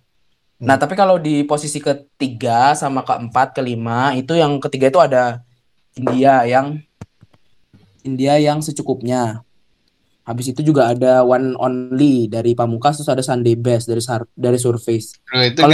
Nah, 0.61 0.77
tapi 0.77 0.93
kalau 0.93 1.17
di 1.17 1.41
posisi 1.41 1.81
ketiga 1.81 2.77
sama 2.77 3.01
keempat, 3.01 3.57
kelima 3.57 4.13
itu 4.13 4.37
yang 4.37 4.61
ketiga 4.61 4.93
itu 4.93 4.99
ada 5.01 5.41
India 5.97 6.45
yang 6.45 6.77
India 8.05 8.37
yang 8.37 8.61
secukupnya. 8.61 9.41
Habis 10.21 10.53
itu 10.53 10.61
juga 10.61 10.93
ada 10.93 11.25
One 11.25 11.57
Only 11.57 12.29
dari 12.29 12.53
Pamungkas 12.53 13.01
terus 13.01 13.09
ada 13.09 13.25
Sunday 13.25 13.57
Best 13.57 13.89
dari 13.89 14.05
Sar- 14.05 14.29
dari 14.37 14.61
Surface. 14.61 15.17
Nah, 15.33 15.49
itu 15.49 15.65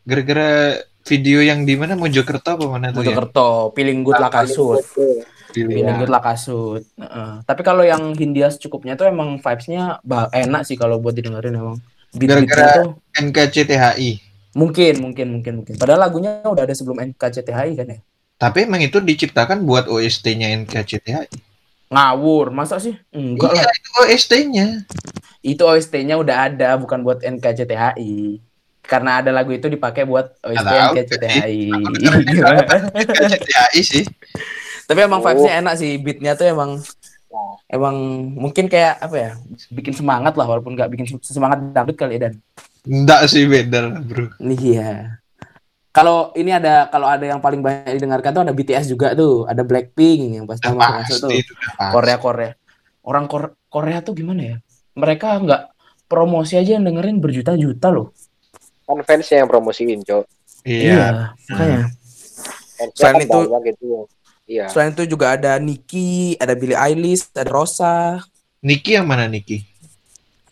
gara-gara 0.00 0.80
video 1.02 1.40
yang 1.40 1.62
di 1.62 1.74
mana 1.74 1.94
Mojokerto 1.94 2.50
apa 2.50 2.64
mana 2.66 2.90
tuh 2.90 3.00
ya? 3.00 3.12
Mojokerto, 3.12 3.72
Feeling 3.72 4.00
Good 4.02 4.18
lah 4.18 4.30
kasut. 4.30 4.82
Pilih. 5.50 5.74
Feeling 5.74 5.98
Good 5.98 6.10
lah 6.10 6.22
kasut. 6.22 6.82
Heeh. 6.94 7.30
Tapi 7.42 7.60
kalau 7.60 7.82
yang 7.82 8.14
Hindia 8.14 8.48
secukupnya 8.48 8.94
tuh 8.94 9.06
emang 9.06 9.36
vibes-nya 9.36 9.98
enak 10.30 10.62
sih 10.62 10.74
kalau 10.74 10.96
buat 10.96 11.12
didengerin 11.12 11.54
emang. 11.54 11.78
Gara-gara- 12.10 12.82
tuh 12.82 12.98
NKCTHI. 13.14 14.26
mungkin 14.50 14.98
mungkin 14.98 15.26
mungkin 15.30 15.52
mungkin. 15.62 15.74
Padahal 15.78 16.02
lagunya 16.02 16.42
udah 16.42 16.66
ada 16.66 16.74
sebelum 16.74 16.98
NKCTHI 17.00 17.70
kan 17.72 17.86
ya. 17.86 17.98
Tapi 18.34 18.66
emang 18.66 18.80
itu 18.80 18.98
diciptakan 18.98 19.62
buat 19.62 19.86
OST-nya 19.86 20.50
NKCTHI. 20.56 21.30
Ngawur, 21.86 22.50
masa 22.50 22.78
sih? 22.78 22.98
Enggak 23.10 23.50
Iya, 23.50 23.62
lah. 23.62 23.74
itu 23.74 23.90
OST-nya. 24.00 24.66
Itu 25.40 25.62
OST-nya 25.64 26.14
udah 26.16 26.50
ada 26.50 26.74
bukan 26.74 27.02
buat 27.02 27.22
NKCTHI. 27.22 28.42
Karena 28.90 29.22
ada 29.22 29.30
lagu 29.30 29.54
itu 29.54 29.70
dipakai 29.70 30.02
buat 30.02 30.34
OST 30.42 30.66
tahu, 30.66 30.98
NKCTHI. 30.98 31.70
NKCTHI 32.90 33.80
sih. 33.80 34.04
Tapi 34.84 34.98
emang 35.00 35.22
Oh. 35.22 35.24
vibes-nya 35.24 35.62
enak 35.62 35.74
sih. 35.78 35.94
Beat-nya 35.96 36.34
tuh 36.34 36.50
emang 36.50 36.82
Nah, 37.30 37.54
emang 37.70 37.94
mungkin 38.26 38.66
kayak 38.66 38.98
apa 38.98 39.14
ya? 39.14 39.30
Bikin 39.70 39.94
semangat 39.94 40.34
lah 40.34 40.50
walaupun 40.50 40.74
nggak 40.74 40.90
bikin 40.90 41.06
semangat 41.22 41.62
dangdut 41.70 41.94
kali 41.94 42.18
ya 42.18 42.26
dan. 42.26 42.42
Enggak 42.82 43.30
sih 43.30 43.46
beda 43.46 43.86
lah, 43.86 44.02
bro. 44.02 44.26
Iya. 44.42 45.22
Kalau 45.90 46.34
ini 46.34 46.50
ada 46.50 46.90
kalau 46.90 47.06
ada 47.06 47.22
yang 47.22 47.38
paling 47.38 47.62
banyak 47.62 47.94
didengarkan 47.94 48.34
tuh 48.34 48.42
ada 48.42 48.50
BTS 48.50 48.90
juga 48.90 49.14
tuh, 49.14 49.46
ada 49.46 49.62
Blackpink 49.62 50.42
yang 50.42 50.46
pasti 50.50 50.66
Udah 50.66 51.06
masuk 51.06 51.18
tuh. 51.22 51.30
Korea 51.94 52.18
Korea. 52.18 52.50
Orang 53.00 53.30
Kor- 53.30 53.54
Korea 53.66 54.02
tuh 54.02 54.18
gimana 54.18 54.42
ya? 54.42 54.56
Mereka 54.98 55.38
nggak 55.38 55.62
promosi 56.10 56.58
aja 56.58 56.74
yang 56.74 56.82
dengerin 56.82 57.22
berjuta-juta 57.22 57.94
loh. 57.94 58.10
Kan 58.90 59.06
fansnya 59.06 59.36
yang 59.40 59.48
promosiin 59.48 60.02
cok 60.02 60.24
Iya. 60.62 61.32
makanya. 61.46 61.88
fansnya 62.76 62.96
Selain 62.96 63.14
kan 63.14 63.22
itu- 63.22 63.48
gitu 63.64 63.86
iya 64.44 64.64
Selain 64.66 64.90
itu 64.90 65.02
juga 65.06 65.38
ada 65.38 65.56
Nicki, 65.56 66.34
ada 66.36 66.52
Billie 66.52 66.74
Eilish, 66.74 67.30
ada 67.32 67.46
Rosa. 67.46 68.18
Niki 68.60 68.98
yang 68.98 69.06
mana 69.06 69.30
Niki? 69.30 69.62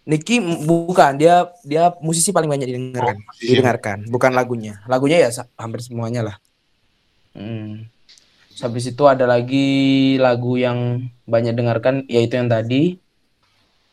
Nicki 0.07 0.41
m- 0.41 0.65
bukan 0.65 1.19
dia 1.19 1.45
dia 1.61 1.93
musisi 2.01 2.31
paling 2.31 2.49
banyak 2.49 2.65
didengarkan. 2.65 3.17
Oh, 3.21 3.35
didengarkan, 3.37 3.99
bukan 4.09 4.33
lagunya. 4.33 4.81
Lagunya 4.87 5.21
ya 5.21 5.31
hampir 5.55 5.85
semuanya 5.85 6.25
lah. 6.25 6.37
Hmm. 7.37 7.85
Habis 8.59 8.91
itu 8.91 9.03
ada 9.05 9.23
lagi 9.23 9.69
lagu 10.17 10.57
yang 10.57 11.03
banyak 11.27 11.53
dengarkan 11.53 12.09
yaitu 12.09 12.41
yang 12.41 12.49
tadi 12.49 12.97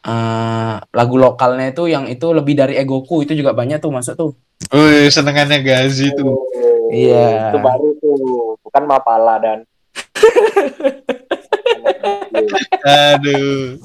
Eh, 0.06 0.76
lagu 0.94 1.18
lokalnya 1.18 1.74
itu 1.74 1.90
yang 1.90 2.06
itu 2.06 2.30
lebih 2.30 2.54
dari 2.54 2.78
egoku 2.78 3.26
itu 3.26 3.34
juga 3.34 3.58
banyak 3.58 3.82
tuh 3.82 3.90
masuk 3.90 4.14
tuh. 4.14 4.32
Wih, 4.70 5.10
senengannya 5.10 5.66
Gazi 5.66 6.14
tuh. 6.14 6.30
Oh, 6.30 6.94
Iya. 6.94 7.50
itu 7.50 7.58
baru 7.58 7.90
tuh 7.98 8.54
bukan 8.62 8.84
Mapala 8.86 9.42
dan 9.42 9.60
Aduh. 12.86 13.82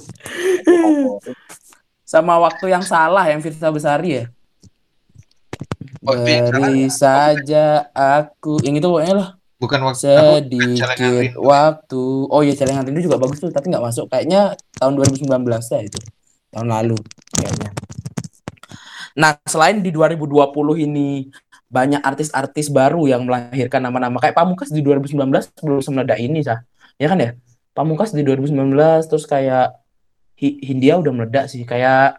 Sama 2.05 2.37
waktu 2.37 2.69
yang 2.69 2.85
salah 2.85 3.25
yang 3.25 3.41
Firsa 3.41 3.73
Besari 3.73 4.21
ya. 4.21 4.25
Beri 6.05 6.93
saja 6.93 7.89
aku 7.97 8.61
yang 8.61 8.77
itu 8.77 8.85
pokoknya 8.85 9.15
lah 9.17 9.29
Bukan 9.61 9.81
waktu 9.85 10.01
sedikit 10.09 10.89
Rindu. 10.97 11.45
waktu. 11.45 12.05
Oh 12.33 12.41
iya 12.41 12.57
celengan 12.57 12.89
rindu 12.89 13.05
juga 13.05 13.21
bagus 13.21 13.37
tuh 13.37 13.53
tapi 13.53 13.69
nggak 13.69 13.85
masuk. 13.85 14.09
Kayaknya 14.09 14.57
tahun 14.81 14.97
2019 14.97 15.29
ya 15.69 15.81
itu. 15.85 16.01
Tahun 16.49 16.65
lalu 16.65 16.97
kayaknya. 17.37 17.71
Nah 19.21 19.37
selain 19.45 19.85
di 19.85 19.93
2020 19.93 20.81
ini 20.81 21.29
banyak 21.71 22.01
artis-artis 22.01 22.73
baru 22.73 23.05
yang 23.05 23.29
melahirkan 23.29 23.85
nama-nama. 23.85 24.17
Kayak 24.17 24.41
Pamungkas 24.41 24.73
di 24.73 24.81
2019 24.81 25.53
belum 25.61 25.81
semeledak 25.85 26.19
ini 26.19 26.41
sah 26.41 26.65
ya 26.97 27.13
kan 27.13 27.21
ya? 27.21 27.37
Pamungkas 27.77 28.17
di 28.17 28.25
2019 28.25 28.57
terus 29.07 29.29
kayak 29.29 29.77
Hi- 30.41 30.59
Hindia 30.65 30.97
udah 30.97 31.13
meledak 31.13 31.53
sih. 31.53 31.69
Kayak 31.69 32.17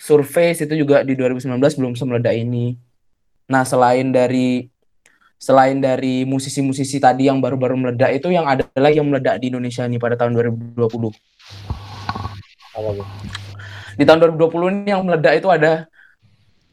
Surface 0.00 0.64
itu 0.64 0.74
juga 0.74 1.04
di 1.04 1.14
2019 1.14 1.76
belum 1.76 1.92
semeledak 2.00 2.32
ini. 2.32 2.74
Nah 3.52 3.62
selain 3.68 4.08
dari 4.08 4.71
selain 5.42 5.82
dari 5.82 6.22
musisi-musisi 6.22 7.02
tadi 7.02 7.26
yang 7.26 7.42
baru-baru 7.42 7.74
meledak 7.74 8.14
itu 8.14 8.30
yang 8.30 8.46
ada 8.46 8.62
lagi 8.78 9.02
yang 9.02 9.10
meledak 9.10 9.42
di 9.42 9.50
Indonesia 9.50 9.82
nih 9.82 9.98
pada 9.98 10.14
tahun 10.14 10.38
2020 10.38 10.78
Apa 12.78 12.90
tuh? 12.94 13.06
di 13.98 14.04
tahun 14.06 14.18
2020 14.38 14.70
ini 14.86 14.88
yang 14.94 15.02
meledak 15.02 15.34
itu 15.42 15.50
ada 15.50 15.90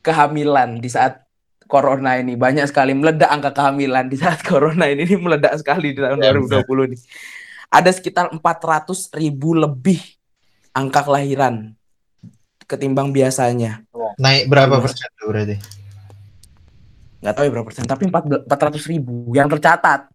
kehamilan 0.06 0.80
di 0.80 0.88
saat 0.88 1.26
corona 1.68 2.16
ini. 2.16 2.40
Banyak 2.40 2.66
sekali 2.72 2.96
meledak 2.96 3.28
angka 3.28 3.52
kehamilan 3.52 4.08
di 4.08 4.16
saat 4.16 4.40
corona 4.50 4.88
ini, 4.88 5.04
ini 5.04 5.18
meledak 5.20 5.60
sekali 5.60 5.92
di 5.92 6.00
tahun 6.00 6.22
Ya, 6.22 6.32
2020 6.32 6.94
nih 6.94 7.02
ada 7.70 7.92
sekitar 7.94 8.34
400 8.34 9.14
ribu 9.14 9.54
lebih 9.54 10.02
angka 10.74 11.06
kelahiran 11.06 11.78
ketimbang 12.66 13.14
biasanya. 13.14 13.86
Naik 14.18 14.50
berapa 14.50 14.82
persen 14.82 15.10
berarti? 15.22 15.58
Nggak 17.20 17.34
tahu 17.34 17.44
ya 17.44 17.52
berapa 17.52 17.68
persen 17.68 17.84
tapi 17.84 18.08
4 18.08 18.48
400 18.48 18.92
ribu 18.92 19.32
yang 19.32 19.48
tercatat 19.48 20.08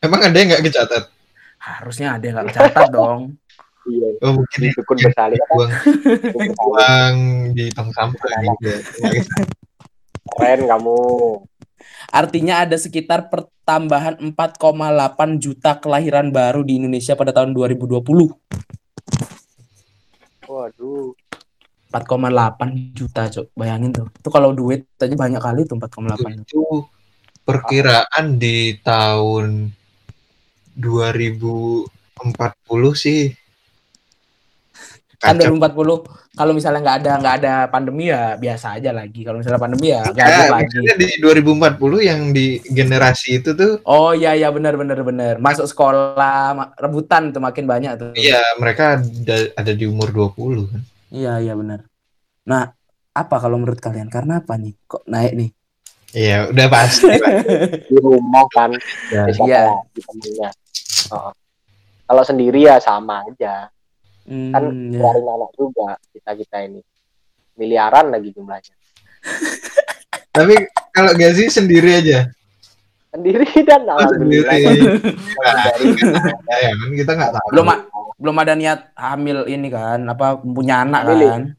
Emang 0.00 0.20
ada 0.20 0.32
yang 0.32 0.48
nggak 0.48 0.64
kecatat? 0.64 1.04
harusnya 1.60 2.16
ada 2.16 2.24
yang 2.24 2.34
nggak 2.36 2.48
tercatat 2.50 2.88
dong 2.96 3.36
Iya, 3.80 4.12
Oh 4.20 4.36
mungkin 4.36 4.60
dukun 4.70 4.98
bersalin 5.00 5.40
apa? 5.40 5.54
buang 5.56 6.52
buang 6.52 7.16
di 7.56 7.72
tong 7.72 7.88
sampah 7.90 8.28
gitu. 8.44 8.68
ya. 8.68 8.76
Keren 10.30 10.68
kamu. 10.68 11.00
Artinya 12.12 12.60
ada 12.60 12.76
sekitar 12.76 13.32
pertambahan 13.32 14.20
4,8 14.20 14.36
juta 15.40 15.80
kelahiran 15.80 16.28
baru 16.28 16.60
di 16.60 16.76
Indonesia 16.76 17.16
pada 17.16 17.32
tahun 17.32 17.56
2020. 17.56 18.04
Waduh. 20.44 21.16
4,8 21.90 22.94
juta, 22.94 23.26
Cok. 23.26 23.46
Bayangin 23.52 23.90
tuh. 23.90 24.06
Itu 24.14 24.30
kalau 24.30 24.54
duit 24.54 24.86
aja 24.96 25.10
banyak 25.12 25.42
kali 25.42 25.66
tuh 25.66 25.74
4,8. 25.76 26.46
Itu 26.46 26.86
perkiraan 27.42 28.38
di 28.38 28.78
tahun 28.78 29.74
2040 30.78 31.90
sih. 32.94 33.34
Kan 35.20 35.36
Kacau. 35.36 35.52
2040 35.52 36.16
kalau 36.30 36.56
misalnya 36.56 36.80
nggak 36.80 36.98
ada 37.04 37.12
nggak 37.20 37.34
ada 37.44 37.54
pandemi 37.68 38.08
ya 38.08 38.40
biasa 38.40 38.80
aja 38.80 38.88
lagi. 38.88 39.20
Kalau 39.20 39.36
misalnya 39.36 39.60
pandemi 39.60 39.92
ya 39.92 40.00
Ya, 40.16 40.24
gabut 40.24 40.48
lagi. 40.48 40.64
maksudnya 40.64 40.94
di 40.96 41.08
2040 41.20 42.00
yang 42.00 42.20
di 42.32 42.46
generasi 42.64 43.44
itu 43.44 43.52
tuh 43.52 43.84
Oh 43.84 44.16
iya 44.16 44.32
iya 44.32 44.48
benar 44.48 44.80
benar 44.80 44.96
benar. 45.04 45.36
Masuk 45.36 45.68
sekolah 45.68 46.72
rebutan 46.80 47.36
tuh 47.36 47.42
makin 47.44 47.68
banyak 47.68 47.92
tuh. 48.00 48.10
ya 48.16 48.40
mereka 48.56 48.96
ada, 48.96 49.36
ada 49.60 49.72
di 49.76 49.84
umur 49.84 50.08
20 50.08 50.72
kan. 50.72 50.80
Iya 51.10 51.42
iya 51.42 51.54
benar. 51.58 51.84
Nah, 52.46 52.70
apa 53.10 53.36
kalau 53.36 53.58
menurut 53.58 53.82
kalian? 53.82 54.06
Karena 54.06 54.40
apa 54.40 54.54
nih? 54.54 54.74
Kok 54.86 55.04
naik 55.06 55.32
nih? 55.34 55.50
Iya, 56.10 56.50
udah 56.50 56.66
pasti. 56.66 57.06
Di 57.90 57.98
rumah 57.98 58.46
kan. 58.50 58.70
Ya. 59.10 59.26
Ya, 59.30 59.34
Iya. 59.46 59.62
temennya. 59.94 60.50
Oh. 61.10 61.30
Kalau 62.06 62.22
sendiri 62.26 62.66
ya 62.66 62.82
sama 62.82 63.22
aja. 63.26 63.70
Hmm, 64.26 64.50
Kan 64.50 64.64
ya. 64.90 65.10
anak 65.10 65.50
juga 65.54 65.98
kita 66.10 66.30
kita 66.34 66.56
ini. 66.66 66.82
Miliaran 67.54 68.10
lagi 68.10 68.30
jumlahnya. 68.34 68.74
Tapi 70.30 70.54
kalau 70.90 71.12
Gazi 71.14 71.50
sendiri 71.50 72.02
aja. 72.02 72.30
Sendiri 73.10 73.46
dan 73.66 73.82
Oh, 73.90 73.98
alhamdulillah. 73.98 74.54
sendiri. 74.54 74.86
Nah, 75.34 75.54
Dari 75.66 75.86
ya 76.66 76.72
kan 76.78 76.90
kita 76.94 77.12
nggak 77.18 77.32
tahu. 77.34 77.48
Belum 77.50 77.66
belum 78.20 78.36
ada 78.38 78.52
niat 78.54 78.80
hamil 78.94 79.48
ini 79.48 79.68
kan, 79.72 80.04
apa 80.06 80.38
punya 80.38 80.84
anak 80.86 81.08
Hamil 81.08 81.18
ya? 81.18 81.30
kan? 81.34 81.42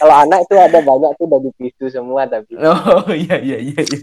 Kalau 0.00 0.14
anak 0.16 0.48
itu 0.48 0.54
ada 0.56 0.80
banyak 0.80 1.10
tuh 1.16 1.24
udah 1.28 1.40
dipisu 1.44 1.84
semua 1.92 2.24
tapi 2.24 2.56
Oh 2.56 3.04
iya 3.28 3.36
iya 3.36 3.58
iya. 3.60 3.80
iya. 3.84 4.00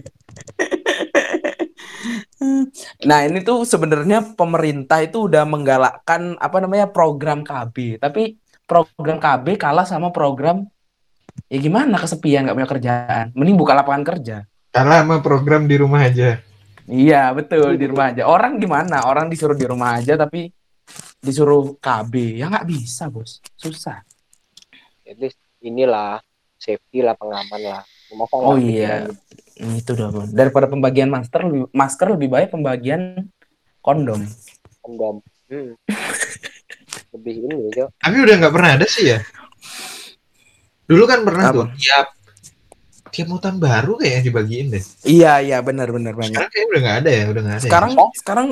nah 3.02 3.26
ini 3.26 3.41
tuh 3.41 3.65
sebenarnya 3.65 4.38
pemerintah 4.38 5.02
itu 5.02 5.26
udah 5.26 5.41
menggalakkan 5.50 6.38
apa 6.38 6.58
namanya 6.62 6.86
program 6.93 7.41
KB, 7.41 7.97
tapi 7.97 8.38
program 8.69 9.17
KB 9.17 9.58
kalah 9.58 9.89
sama 9.89 10.13
program 10.13 10.69
ya 11.50 11.58
gimana 11.58 11.97
kesepian 11.97 12.45
nggak 12.45 12.58
punya 12.58 12.69
kerjaan, 12.69 13.26
mending 13.34 13.58
buka 13.58 13.73
lapangan 13.73 14.06
kerja. 14.06 14.45
Karena 14.78 14.96
sama 15.02 15.16
program 15.20 15.66
di 15.66 15.76
rumah 15.76 16.06
aja. 16.06 16.38
Iya 16.88 17.34
betul 17.34 17.76
di 17.76 17.86
rumah 17.90 18.13
aja. 18.13 18.24
Orang 18.30 18.62
gimana? 18.62 19.04
Orang 19.04 19.28
disuruh 19.28 19.58
di 19.58 19.66
rumah 19.68 19.98
aja 19.98 20.16
tapi 20.16 20.54
disuruh 21.20 21.76
KB 21.82 22.40
ya 22.40 22.48
nggak 22.48 22.63
bisa 22.63 23.12
bos, 23.12 23.44
susah. 23.60 24.06
at 25.04 25.18
least 25.20 25.40
inilah 25.60 26.20
safety 26.56 27.00
lah 27.00 27.16
pengaman 27.16 27.60
lah. 27.63 27.84
Oh 28.32 28.56
iya. 28.56 29.08
pikiran 29.08 29.26
Hmm, 29.58 29.74
Itu 29.74 29.92
dong. 29.98 30.30
Daripada 30.32 30.70
pembagian 30.70 31.10
masker 31.10 31.42
lebih, 31.42 31.66
masker 31.74 32.08
lebih 32.13 32.30
baik 32.30 32.50
pembagian 32.54 33.26
kondom. 33.82 34.22
kondom. 34.80 35.20
Hmm. 35.50 35.74
Lebih 37.18 37.34
ini. 37.50 37.56
Tapi 37.74 38.18
udah 38.20 38.36
nggak 38.38 38.54
pernah 38.54 38.72
ada 38.78 38.86
sih 38.86 39.16
ya. 39.16 39.20
Dulu 40.86 41.04
kan 41.08 41.24
pernah 41.26 41.44
Apa? 41.50 41.56
tuh 41.56 41.68
tiap 41.80 42.08
tiap 43.10 43.28
mutan 43.28 43.56
baru 43.56 43.96
kayak 43.96 44.13
yang 44.13 44.26
dibagiin 44.26 44.67
deh. 44.70 44.84
Iya 45.04 45.34
iya 45.39 45.58
benar 45.60 45.89
benar 45.89 46.13
banyak. 46.13 46.34
Sekarang 46.34 46.52
kayak 46.52 46.67
udah 46.67 46.82
nggak 46.82 46.98
ada 46.98 47.10
ya, 47.10 47.24
udah 47.26 47.41
nggak 47.41 47.54
ada. 47.54 47.60
ya. 47.60 47.65
Sekarang 47.65 47.91
sekarang 48.13 48.48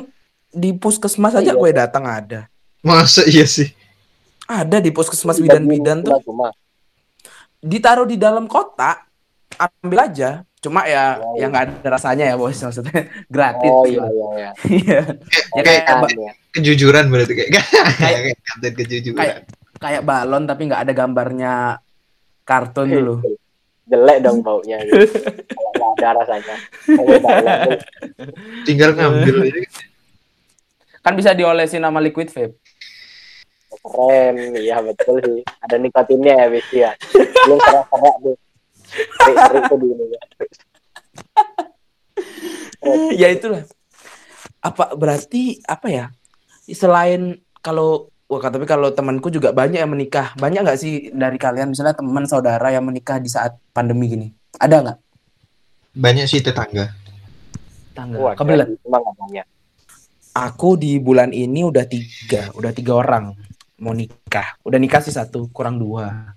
di 0.50 0.70
puskesmas 0.72 1.34
aja 1.34 1.44
Iya. 1.46 1.54
gue 1.54 1.72
datang 1.72 2.04
ada. 2.04 2.40
masa 2.82 3.26
iya 3.26 3.44
sih. 3.44 3.74
Ada 4.46 4.78
di 4.78 4.90
puskesmas 4.90 5.38
bidan-bidan 5.38 6.00
tuh 6.00 6.22
cuma 6.22 6.54
ditaruh 7.58 8.06
di 8.06 8.16
dalam 8.16 8.46
kotak, 8.46 9.10
ambil 9.82 10.00
aja. 10.04 10.46
Cuma 10.58 10.82
ya 10.84 11.18
Oh. 11.18 11.34
yang 11.36 11.50
nggak 11.50 11.82
ada 11.82 11.90
rasanya 11.92 12.26
ya 12.26 12.36
bos 12.36 12.54
maksudnya 12.56 13.06
gratis. 13.34 13.70
Oh 13.70 13.86
gitu 13.86 13.98
iya 13.98 14.06
iya 14.06 14.28
iya. 14.32 14.50
Iya. 14.66 15.02
Ya 15.50 15.62
Kayak 15.62 15.66
kayak 15.66 15.84
Kan, 15.86 15.98
ya. 16.12 16.32
kejujuran 16.52 17.06
berarti 17.08 17.34
kayak 17.34 17.50
Kayak- 18.02 18.22
kayak 18.62 18.74
kejujuran. 18.76 19.18
kayak 19.18 19.38
kayak 19.76 20.02
balon 20.02 20.44
tapi 20.44 20.62
nggak 20.66 20.82
ada 20.82 20.94
gambarnya 20.94 21.54
kartun 22.42 22.88
dulu. 22.88 23.14
Jelek 23.86 24.18
dong 24.26 24.42
baunya 24.42 24.82
gitu. 24.82 25.06
Kalau 25.78 25.94
ada 25.94 26.18
rasanya. 26.18 26.56
Tinggal 28.66 28.98
ngambil 28.98 29.36
aja. 29.46 29.62
Kan 31.06 31.14
bisa 31.14 31.38
diolesin 31.38 31.86
sama 31.86 32.02
liquid 32.02 32.34
vape. 32.34 32.58
Keren, 33.86 34.58
iya 34.58 34.82
betul 34.82 35.22
sih. 35.22 35.42
Ada 35.62 35.78
nikotinnya 35.78 36.34
ya 36.34 36.48
bis 36.50 36.68
ya. 36.74 36.92
Belum 37.46 37.60
tuh. 37.62 38.36
Serik-serik 38.96 39.64
tuh 39.70 39.78
di 39.78 39.88
ini 39.94 40.06
ya. 40.10 40.22
ya 43.14 43.28
itulah. 43.30 43.62
Apa 44.66 44.98
berarti 44.98 45.62
apa 45.70 45.88
ya? 45.94 46.06
Selain 46.66 47.38
kalau 47.62 48.10
Wah, 48.26 48.42
tapi 48.42 48.66
kalau 48.66 48.90
temanku 48.90 49.30
juga 49.30 49.54
banyak 49.54 49.78
yang 49.86 49.92
menikah. 49.94 50.34
Banyak 50.42 50.66
nggak 50.66 50.80
sih 50.82 51.14
dari 51.14 51.38
kalian 51.38 51.70
misalnya 51.70 51.94
teman 51.94 52.26
saudara 52.26 52.74
yang 52.74 52.82
menikah 52.82 53.22
di 53.22 53.30
saat 53.30 53.54
pandemi 53.70 54.10
gini? 54.10 54.28
Ada 54.58 54.82
nggak? 54.82 54.98
Banyak 55.94 56.26
sih 56.26 56.42
tetangga. 56.42 56.90
Tangga. 57.94 58.18
Wah, 58.18 58.34
Kebelet. 58.34 58.82
banyak. 58.82 59.46
Aku 60.36 60.76
di 60.76 61.00
bulan 61.00 61.32
ini 61.32 61.64
udah 61.64 61.86
tiga, 61.88 62.52
udah 62.58 62.74
tiga 62.74 62.98
orang 62.98 63.32
mau 63.80 63.94
nikah. 63.94 64.58
Udah 64.66 64.82
nikah 64.82 65.00
sih 65.06 65.14
satu, 65.14 65.48
kurang 65.54 65.80
dua. 65.80 66.34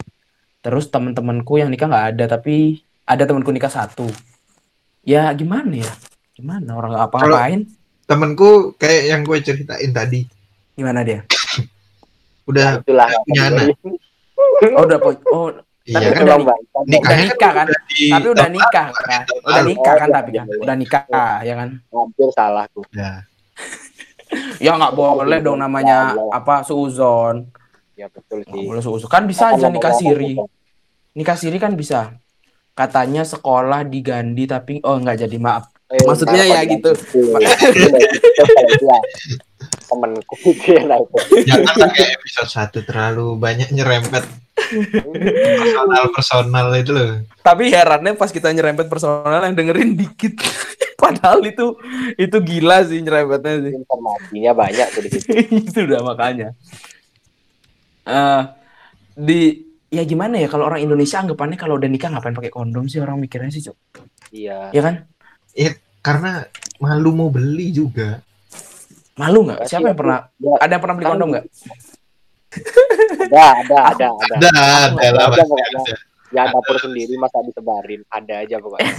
Terus 0.63 0.93
teman-temanku 0.93 1.59
yang 1.59 1.73
nikah 1.73 1.89
nggak 1.89 2.07
ada, 2.15 2.25
tapi 2.39 2.85
ada 3.09 3.25
temanku 3.25 3.51
nikah 3.51 3.73
satu. 3.73 4.07
Ya 5.03 5.33
gimana 5.33 5.83
ya? 5.83 5.91
Gimana 6.37 6.77
orang 6.77 6.91
nggak 6.95 7.07
apa-apain? 7.11 7.61
Temenku 8.05 8.77
kayak 8.77 9.03
yang 9.09 9.21
gue 9.25 9.39
ceritain 9.41 9.91
tadi. 9.91 10.21
Gimana 10.77 11.03
dia? 11.03 11.25
Udah 12.49 12.81
Itulah 12.81 13.09
punya 13.29 13.43
anak. 13.53 13.77
Oh 14.75 14.85
udah 14.89 14.99
oh 15.29 15.49
iya 15.85 16.01
Tapi 16.01 16.13
kan 16.17 16.23
udah 16.25 16.37
nikahnya 16.89 17.25
nikah 17.29 17.53
kan? 17.53 17.67
udah 17.69 17.81
di 17.89 18.09
tapi 18.09 18.29
udah 18.33 18.49
nikah 18.49 18.89
kan? 18.93 19.23
Udah 19.45 19.63
nikah 19.65 19.95
kan 19.97 20.09
Oh, 20.09 20.15
tapi 20.17 20.31
kan? 20.33 20.47
iya, 20.47 20.49
iya. 20.49 20.61
Udah 20.65 20.77
nikah 20.77 21.05
ya 21.45 21.55
kan? 21.57 21.69
hampir 21.93 22.29
salah 22.33 22.65
tuh. 22.73 22.85
Ya. 22.93 23.13
Ya 24.61 24.77
nggak 24.77 24.93
boleh 24.93 25.41
dong 25.41 25.57
namanya 25.57 26.13
apa 26.29 26.61
suuzon. 26.61 27.49
Ya 27.97 28.13
betul 28.13 28.45
sih. 28.45 28.69
boleh 28.69 28.85
suuzon. 28.85 29.09
Kan 29.09 29.25
bisa 29.25 29.57
aja 29.57 29.73
nikah 29.73 29.97
siri. 29.97 30.37
Nikah 31.17 31.33
siri 31.33 31.57
kan 31.57 31.73
bisa. 31.73 32.13
Katanya 32.77 33.25
sekolah 33.25 33.89
diganti 33.89 34.45
tapi 34.45 34.85
oh 34.85 35.01
nggak 35.01 35.25
jadi 35.25 35.37
maaf. 35.41 35.73
Eh, 35.89 36.05
Maksudnya 36.05 36.45
ya 36.45 36.61
gitu. 36.69 36.93
Temenku 39.89 40.35
itu 40.53 40.77
ya 40.77 40.83
nah 40.85 41.01
itu. 41.01 41.17
Jangan 41.49 41.89
kayak 41.97 42.21
episode 42.21 42.51
1 42.85 42.89
terlalu 42.89 43.27
banyak 43.41 43.69
nyerempet 43.73 44.25
personal 44.59 46.05
personal 46.13 46.67
itu 46.77 46.93
loh. 46.93 47.25
Tapi 47.41 47.73
herannya 47.73 48.13
pas 48.19 48.31
kita 48.31 48.53
nyerempet 48.53 48.87
personal 48.91 49.41
yang 49.49 49.57
dengerin 49.57 49.97
dikit. 49.97 50.37
Padahal 51.03 51.41
itu 51.47 51.79
itu 52.19 52.37
gila 52.43 52.83
sih 52.85 53.01
nyerempetnya 53.01 53.55
sih. 53.65 53.73
Informasinya 53.73 54.53
banyak 54.53 54.87
tuh 54.93 55.03
di 55.07 55.11
situ. 55.15 55.29
itu 55.71 55.79
udah 55.87 56.01
makanya. 56.05 56.49
Eh 58.05 58.43
di 59.19 59.41
ya 59.89 60.05
gimana 60.05 60.37
ya 60.37 60.53
kalau 60.53 60.69
orang 60.69 60.85
Indonesia 60.85 61.23
anggapannya 61.23 61.57
kalau 61.57 61.81
udah 61.81 61.89
nikah 61.89 62.13
ngapain 62.13 62.37
pakai 62.37 62.53
kondom 62.53 62.91
sih 62.91 63.01
orang 63.01 63.17
mikirnya 63.23 63.51
sih, 63.55 63.65
Cuk. 63.65 63.79
Iya. 64.35 64.75
Ya 64.75 64.83
kan? 64.85 65.09
Karena 66.03 66.45
malu 66.83 67.11
mau 67.15 67.31
beli 67.33 67.73
juga. 67.73 68.21
Malu 69.19 69.41
nggak? 69.51 69.61
Siapa 69.67 69.87
yang 69.91 69.99
pernah 69.99 70.19
Ya, 70.39 70.55
ada 70.63 70.73
yang 70.79 70.83
pernah 70.83 70.97
beli 70.97 71.07
kondom 71.07 71.29
nggak? 71.35 71.45
ada, 73.29 73.45
ada, 73.53 73.77
ada, 73.93 74.07
ada. 74.25 74.35
Ada, 74.39 74.49
ada 74.49 75.09
lah 75.13 75.27
Ada, 75.29 75.29
pasti 75.35 75.43
pokoknya. 75.51 75.81
ada. 75.83 75.95
Ya 76.29 76.45
dapur 76.53 76.77
sendiri 76.77 77.17
masa 77.17 77.41
disebarin, 77.41 78.05
ada 78.13 78.35
aja 78.45 78.57
pokoknya. 78.61 78.85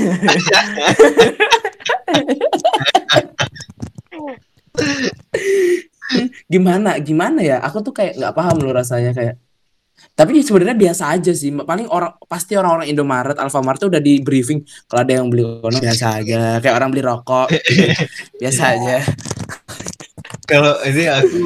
Gimana? 6.49 6.97
Gimana 6.99 7.39
ya? 7.45 7.58
Aku 7.62 7.86
tuh 7.86 7.93
kayak 7.93 8.17
nggak 8.17 8.34
paham 8.34 8.58
loh 8.65 8.73
rasanya 8.73 9.13
kayak. 9.13 9.38
Tapi 10.15 10.39
sebenarnya 10.41 10.75
biasa 10.79 11.03
aja 11.12 11.32
sih. 11.36 11.51
Paling 11.51 11.88
orang 11.91 12.15
pasti 12.25 12.55
orang-orang 12.55 12.88
Indomaret, 12.88 13.36
Alfamart 13.36 13.77
tuh 13.84 13.91
udah 13.91 13.99
di 13.99 14.23
briefing 14.23 14.63
kalau 14.88 15.03
ada 15.03 15.13
yang 15.19 15.27
beli 15.27 15.43
kondom 15.60 15.79
biasa 15.84 16.23
aja. 16.23 16.58
Kayak 16.63 16.75
orang 16.75 16.89
beli 16.89 17.03
rokok, 17.03 17.47
gitu. 17.51 17.84
biasa 18.41 18.62
aja. 18.79 18.95
Kalau 20.49 20.73
ini 20.83 21.03
aku 21.05 21.38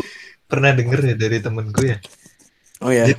pernah 0.48 0.72
denger 0.72 1.00
ya 1.04 1.16
dari 1.18 1.38
temenku 1.38 1.82
ya. 1.84 1.98
Oh 2.80 2.90
ya. 2.90 3.12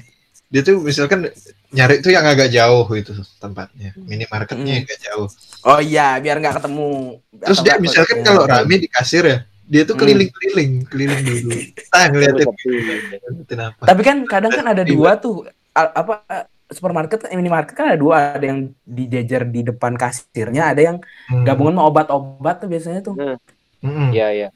Dia 0.49 0.61
tuh 0.63 0.81
misalkan 0.81 1.29
nyari 1.71 1.99
tuh 1.99 2.15
yang 2.15 2.25
agak 2.25 2.49
jauh 2.49 2.87
itu 2.95 3.11
tempatnya. 3.37 3.91
Minimarketnya 3.99 4.81
Hmm. 4.81 4.85
agak 4.87 4.99
jauh. 5.03 5.29
Oh 5.65 5.81
iya, 5.81 6.17
biar 6.19 6.39
nggak 6.39 6.63
ketemu. 6.63 7.19
Terus 7.43 7.59
dia 7.61 7.75
misalkan 7.77 8.21
ya. 8.21 8.25
kalau 8.25 8.45
rame 8.47 8.75
di 8.79 8.87
kasir 8.87 9.25
ya, 9.25 9.39
dia 9.65 9.83
tuh 9.83 9.97
Hmm. 9.97 10.03
keliling-keliling, 10.05 10.73
keliling 10.87 11.23
dulu. 11.23 11.51
Ah 11.91 12.07
ngeliatin 12.07 12.47
Sepi. 12.47 12.69
ngeliatin 13.25 13.61
apa. 13.61 13.83
Tapi 13.83 14.03
kan 14.05 14.17
kadang 14.25 14.53
kan 14.53 14.67
ada 14.69 14.83
dua 14.85 15.19
tuh 15.19 15.49
apa 15.75 16.23
supermarket, 16.65 17.29
eh, 17.29 17.37
minimarket 17.37 17.75
kan 17.75 17.93
ada 17.93 17.99
dua, 17.99 18.35
ada 18.35 18.45
yang 18.45 18.73
dijajar 18.85 19.43
di 19.45 19.61
depan 19.63 19.99
kasirnya, 19.99 20.71
ada 20.71 20.81
yang 20.81 20.97
Hmm. 21.29 21.43
gabungan 21.43 21.77
sama 21.77 21.85
obat-obat 21.87 22.57
tuh 22.63 22.69
biasanya 22.71 23.01
tuh. 23.03 23.15
Hmm. 23.83 24.11
Iya, 24.15 24.29
iya. 24.33 24.49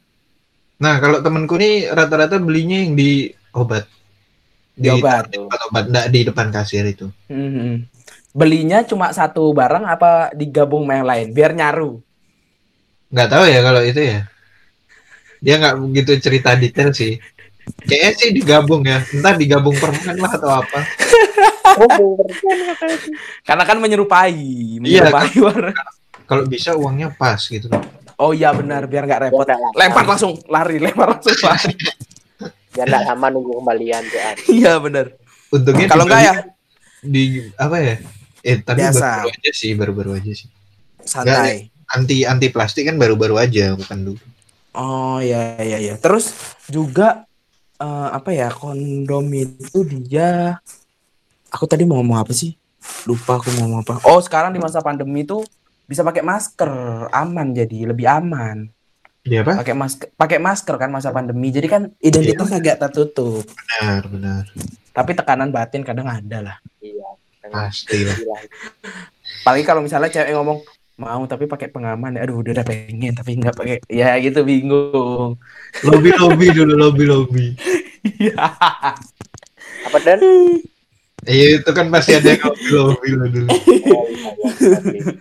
Nah 0.78 1.02
kalau 1.02 1.18
temenku 1.18 1.58
nih 1.58 1.90
rata-rata 1.90 2.38
belinya 2.38 2.78
yang 2.78 2.94
di 2.94 3.34
obat. 3.50 3.84
Di 4.78 4.94
obat. 4.94 5.26
tempat 5.26 5.60
obat, 5.66 5.84
nggak 5.90 6.06
di 6.14 6.20
depan 6.22 6.48
kasir 6.54 6.86
itu. 6.86 7.10
Hmm. 7.26 7.82
Belinya 8.30 8.86
cuma 8.86 9.10
satu 9.10 9.50
barang 9.50 9.82
apa 9.82 10.30
digabung 10.38 10.86
sama 10.86 10.94
yang 11.02 11.08
lain 11.10 11.26
biar 11.34 11.50
nyaru. 11.50 11.98
Nggak 13.10 13.28
tahu 13.28 13.44
ya 13.50 13.60
kalau 13.66 13.82
itu 13.82 14.00
ya. 14.00 14.20
Dia 15.42 15.54
nggak 15.58 15.76
begitu 15.82 16.10
cerita 16.22 16.54
detail 16.54 16.94
sih. 16.94 17.18
Kayaknya 17.84 18.12
sih 18.14 18.30
digabung 18.30 18.82
ya. 18.86 19.02
Entah 19.02 19.34
digabung 19.34 19.74
permen 19.74 20.16
lah 20.16 20.32
atau 20.34 20.50
apa. 20.62 20.80
Oh. 21.78 22.16
Karena 23.44 23.62
kan 23.62 23.76
menyerupai, 23.76 24.32
Iya, 24.82 25.04
menyerupai 25.12 25.36
warna. 25.36 25.72
Kalau 26.24 26.48
bisa 26.48 26.72
uangnya 26.74 27.12
pas 27.12 27.38
gitu. 27.44 27.68
Oh 28.18 28.34
iya 28.34 28.50
benar, 28.50 28.82
biar 28.90 29.06
nggak 29.06 29.20
repot. 29.30 29.46
Biar 29.46 29.54
nggak 29.54 29.60
lama. 29.62 29.76
Lempar 29.78 30.04
langsung 30.10 30.32
lari, 30.50 30.76
lempar 30.82 31.08
langsung 31.14 31.38
lari. 31.46 31.74
Biar 32.74 32.86
nggak 32.90 33.04
lama 33.14 33.26
nunggu 33.30 33.52
kembalian. 33.62 34.02
Iya 34.50 34.72
benar. 34.82 35.06
Untungnya 35.48 35.86
Kalau 35.86 36.04
enggak 36.04 36.22
ya 36.26 36.34
di 36.98 37.24
apa 37.54 37.76
ya? 37.78 37.94
Eh 38.42 38.56
tapi 38.60 38.82
Biasa. 38.82 38.98
baru-baru 39.22 39.30
aja 39.38 39.50
sih, 39.54 39.70
baru-baru 39.78 40.10
aja 40.18 40.32
sih. 40.34 40.48
santai. 41.06 41.70
Anti 41.88 42.26
anti 42.28 42.52
plastik 42.52 42.84
kan 42.84 43.00
baru-baru 43.00 43.40
aja, 43.40 43.72
bukan 43.72 43.98
dulu. 44.12 44.20
Oh 44.76 45.22
iya 45.22 45.56
iya 45.62 45.78
iya. 45.80 45.94
Terus 45.96 46.34
juga 46.68 47.24
eh, 47.78 48.08
apa 48.12 48.34
ya 48.34 48.50
kondom 48.52 49.24
itu 49.32 49.78
dia 50.04 50.58
aku 51.48 51.64
tadi 51.64 51.86
mau 51.88 51.96
ngomong 52.02 52.18
apa 52.20 52.34
sih? 52.34 52.58
Lupa 53.08 53.40
aku 53.40 53.48
mau 53.56 53.64
ngomong 53.64 53.80
apa. 53.86 53.94
Oh, 54.04 54.20
sekarang 54.20 54.52
di 54.52 54.60
masa 54.60 54.82
pandemi 54.84 55.24
itu 55.24 55.40
bisa 55.88 56.04
pakai 56.04 56.20
masker, 56.20 56.72
aman 57.08 57.56
jadi 57.56 57.88
lebih 57.88 58.04
aman. 58.04 58.68
Dia 59.24 59.40
apa? 59.40 59.64
Pakai 59.64 59.72
masker, 59.72 60.08
pakai 60.12 60.38
masker 60.38 60.76
kan 60.76 60.92
masa 60.92 61.08
pandemi. 61.16 61.48
Jadi 61.48 61.64
kan 61.64 61.82
identitas 62.04 62.52
agak 62.52 62.76
tertutup. 62.76 63.48
Benar, 63.48 64.04
benar. 64.04 64.42
Tapi 64.92 65.10
tekanan 65.16 65.48
batin 65.48 65.80
kadang 65.80 66.04
ada 66.12 66.38
lah. 66.44 66.56
Iya. 66.84 67.08
Pasti 67.48 68.04
lah. 68.04 68.16
Gila. 68.20 68.36
Apalagi 69.48 69.64
kalau 69.64 69.80
misalnya 69.80 70.12
cewek 70.12 70.36
ngomong 70.36 70.60
mau 70.98 71.22
tapi 71.30 71.46
pakai 71.46 71.70
pengaman 71.70 72.18
ya 72.18 72.26
aduh 72.26 72.42
udah, 72.42 72.58
udah 72.58 72.66
pengen 72.66 73.14
tapi 73.14 73.38
nggak 73.38 73.54
pakai 73.54 73.78
ya 73.86 74.18
gitu 74.18 74.42
bingung 74.42 75.38
Lobby 75.86 76.10
lobby 76.10 76.50
dulu, 76.56 76.74
lobby 76.74 77.04
lobby. 77.06 77.46
Iya. 78.18 78.34
Apa 79.88 79.98
dan? 80.04 80.20
Iya 81.22 81.62
itu 81.62 81.70
kan 81.70 81.86
pasti 81.88 82.18
ada 82.18 82.34
yang 82.34 82.50
lobby 82.50 83.08
lobby 83.14 83.28
dulu. 83.40 83.48
Oh, 83.88 84.04
iya, 84.10 84.28
iya, 84.60 84.78
iya. 85.00 85.12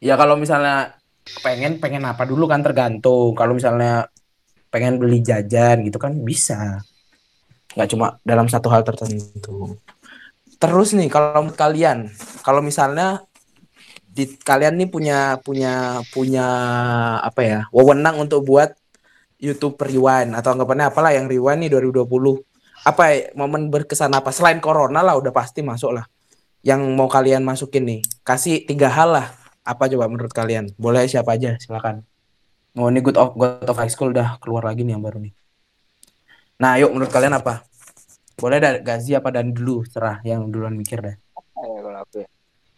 Ya 0.00 0.16
kalau 0.16 0.34
misalnya 0.34 0.96
pengen 1.44 1.76
pengen 1.78 2.08
apa 2.08 2.24
dulu 2.24 2.48
kan 2.48 2.64
tergantung. 2.64 3.36
Kalau 3.36 3.52
misalnya 3.52 4.08
pengen 4.72 4.96
beli 4.96 5.20
jajan 5.20 5.84
gitu 5.84 6.00
kan 6.00 6.16
bisa. 6.24 6.80
Nggak 7.76 7.88
cuma 7.92 8.06
dalam 8.24 8.48
satu 8.48 8.72
hal 8.72 8.82
tertentu. 8.82 9.76
Terus 10.60 10.92
nih 10.96 11.08
kalau 11.08 11.48
kalian, 11.52 12.08
kalau 12.44 12.60
misalnya 12.60 13.24
di 14.10 14.26
kalian 14.26 14.74
nih 14.74 14.88
punya 14.90 15.18
punya 15.40 16.02
punya 16.10 16.46
apa 17.22 17.40
ya 17.46 17.58
wewenang 17.70 18.18
untuk 18.18 18.42
buat 18.42 18.74
YouTube 19.38 19.78
rewind 19.78 20.34
atau 20.34 20.52
anggapannya 20.52 20.90
apalah 20.90 21.14
yang 21.14 21.30
rewind 21.30 21.62
nih 21.62 21.70
2020 21.78 22.10
apa 22.80 23.02
ya, 23.12 23.30
momen 23.38 23.70
berkesan 23.70 24.10
apa 24.10 24.34
selain 24.34 24.58
corona 24.58 25.00
lah 25.00 25.14
udah 25.14 25.30
pasti 25.30 25.62
masuk 25.62 25.94
lah 25.94 26.04
yang 26.66 26.82
mau 26.98 27.06
kalian 27.06 27.46
masukin 27.46 27.86
nih 27.86 28.00
kasih 28.26 28.66
tiga 28.66 28.90
hal 28.90 29.14
lah 29.14 29.26
apa 29.70 29.86
coba 29.86 30.10
menurut 30.10 30.32
kalian 30.34 30.74
boleh 30.74 31.06
siapa 31.06 31.38
aja 31.38 31.54
silakan 31.56 32.02
oh 32.74 32.90
ini 32.90 32.98
good 33.00 33.14
of 33.14 33.34
good 33.34 33.62
of 33.64 33.78
high 33.78 33.90
school 33.90 34.10
udah 34.10 34.36
keluar 34.42 34.66
lagi 34.66 34.82
nih 34.82 34.98
yang 34.98 35.04
baru 35.04 35.22
nih 35.22 35.32
nah 36.58 36.74
yuk 36.76 36.90
menurut 36.90 37.08
kalian 37.08 37.38
apa 37.38 37.62
boleh 38.34 38.58
dari 38.58 38.78
Gazi 38.82 39.14
apa 39.14 39.30
dan 39.30 39.52
dulu 39.52 39.84
serah 39.84 40.18
yang 40.24 40.50
duluan 40.50 40.74
mikir 40.74 40.98
deh 41.00 41.16
Eh, 41.60 41.76
kalau 41.84 42.00
aku 42.00 42.24
ya. 42.24 42.28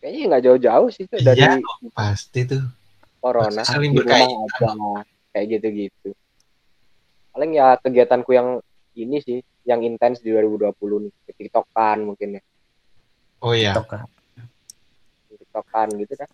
Kayaknya 0.03 0.23
nggak 0.27 0.43
jauh-jauh 0.43 0.89
sih 0.91 1.05
tuh 1.07 1.19
dari 1.23 1.39
Iya, 1.39 1.55
pasti 1.95 2.41
tuh. 2.43 2.63
corona. 3.23 3.63
pasti 3.63 3.71
saling 3.71 3.95
berkaitan. 3.95 5.07
kayak 5.31 5.47
gitu-gitu. 5.55 6.11
Paling 7.31 7.51
ya 7.55 7.79
kegiatanku 7.79 8.35
yang 8.35 8.59
ini 8.99 9.23
sih, 9.23 9.39
yang 9.63 9.87
intens 9.87 10.19
di 10.19 10.35
2020 10.35 11.07
nih, 11.07 11.13
tiktokan 11.39 12.03
mungkin 12.03 12.37
ya, 12.37 12.43
Oh 13.39 13.55
iya. 13.55 13.71
Tiktok, 13.79 13.87
Kak. 13.87 14.03
tiktokan 15.31 15.89
gitu 16.03 16.15
kan. 16.19 16.29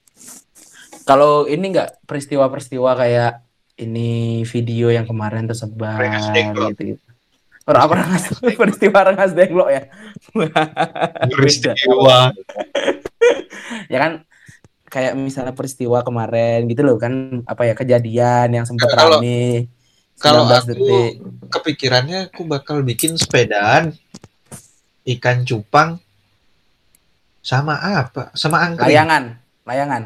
Kalau 1.09 1.49
ini 1.49 1.73
enggak 1.73 2.01
peristiwa-peristiwa 2.05 2.91
kayak 2.99 3.33
ini 3.79 4.43
video 4.43 4.91
yang 4.91 5.07
kemarin 5.07 5.47
tersebar 5.47 5.97
Mereka 5.97 6.19
snake 6.19 6.51
gitu 6.75 6.83
gitu 6.95 7.03
Orang 7.69 7.85
apa 7.85 7.95
rengas? 8.01 8.33
Peristiwa 8.65 8.99
rengas 9.13 9.37
dengklok 9.37 9.69
ya. 9.69 9.83
Peristiwa 11.29 12.33
ya 13.93 13.99
kan 14.01 14.13
kayak 14.89 15.13
misalnya 15.21 15.53
peristiwa 15.53 16.01
kemarin 16.01 16.65
gitu 16.65 16.81
loh 16.81 16.97
kan 16.97 17.45
apa 17.45 17.69
ya 17.69 17.75
kejadian 17.77 18.49
yang 18.57 18.65
sempat 18.65 18.89
rame 18.97 19.69
kalau 20.17 20.49
19 20.49 20.57
aku 20.57 20.69
detik. 20.73 21.13
kepikirannya 21.53 22.19
aku 22.33 22.43
bakal 22.49 22.81
bikin 22.81 23.15
sepedaan 23.21 23.93
ikan 25.05 25.45
cupang 25.45 26.01
sama 27.45 27.81
apa? 27.81 28.35
Sama 28.35 28.65
angkring. 28.65 28.93
Layangan 28.93 29.25
layangan 29.69 30.03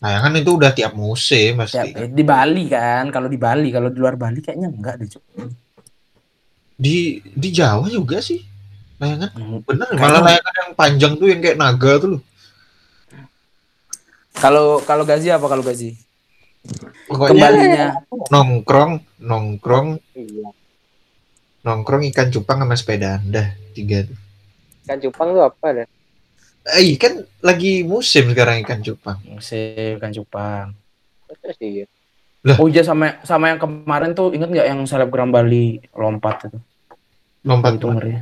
layangan 0.00 0.32
itu 0.34 0.50
udah 0.50 0.70
tiap 0.70 0.92
musim 0.92 1.56
pasti 1.56 1.92
eh, 1.92 2.08
di 2.08 2.24
Bali 2.24 2.64
kan 2.66 3.08
kalau 3.08 3.26
di 3.26 3.36
Bali 3.36 3.68
kalau 3.68 3.88
di 3.88 3.98
luar 3.98 4.16
Bali 4.16 4.40
kayaknya 4.40 4.68
enggak 4.68 4.94
deh 4.96 5.08
Cuk. 5.08 5.22
di 6.74 6.96
di 7.22 7.48
Jawa 7.50 7.84
juga 7.86 8.18
sih 8.18 8.40
layangan 8.96 9.28
Hmm. 9.32 9.60
bener 9.62 9.88
malah 9.94 10.20
layangan 10.22 10.54
yang 10.56 10.70
panjang 10.74 11.12
tuh 11.14 11.26
yang 11.26 11.40
kayak 11.40 11.56
naga 11.56 11.92
tuh 11.96 12.08
loh 12.10 12.22
kalau 14.32 14.80
kalau 14.80 15.04
Gazi 15.04 15.28
apa 15.28 15.44
kalau 15.44 15.60
Gazi 15.60 15.92
pokoknya 17.06 17.28
kembalinya 17.30 17.86
nongkrong 18.28 18.92
nongkrong 19.18 19.88
Iya. 20.12 20.48
nongkrong 21.60 22.08
ikan 22.08 22.28
cupang 22.30 22.58
sama 22.58 22.72
sepedaan 22.72 23.20
dah 23.26 23.48
tiga 23.72 24.04
tuh 24.04 24.16
Ikan 24.80 24.96
cupang 24.98 25.28
tuh 25.30 25.44
apa 25.44 25.66
dah? 25.74 25.86
Eh 26.68 26.96
kan 27.00 27.24
lagi 27.40 27.82
musim 27.82 28.30
sekarang 28.30 28.60
ikan 28.64 28.80
cupang. 28.84 29.18
Musim 29.24 29.96
kan 29.96 30.12
cupang. 30.12 30.76
Masa 31.28 31.50
sih? 31.56 31.86
oh 32.56 32.72
iya 32.72 32.80
sama 32.80 33.20
sama 33.20 33.52
yang 33.52 33.60
kemarin 33.60 34.16
tuh 34.16 34.32
inget 34.32 34.48
nggak 34.48 34.66
yang 34.72 34.80
selebgram 34.88 35.28
Bali 35.28 35.80
lompat 35.92 36.48
itu? 36.48 36.58
Lompat 37.44 37.76
itu 37.76 37.86
ngeri. 37.88 38.14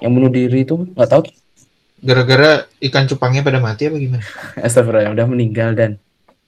Yang 0.00 0.12
bunuh 0.16 0.30
diri 0.32 0.58
itu 0.64 0.74
nggak 0.96 1.08
tahu. 1.08 1.22
Gara-gara 2.00 2.64
ikan 2.80 3.04
cupangnya 3.04 3.44
pada 3.44 3.60
mati 3.60 3.88
apa 3.88 3.96
gimana? 4.00 4.24
Astagfirullah 4.64 5.12
udah 5.12 5.26
meninggal 5.28 5.76
dan 5.76 6.00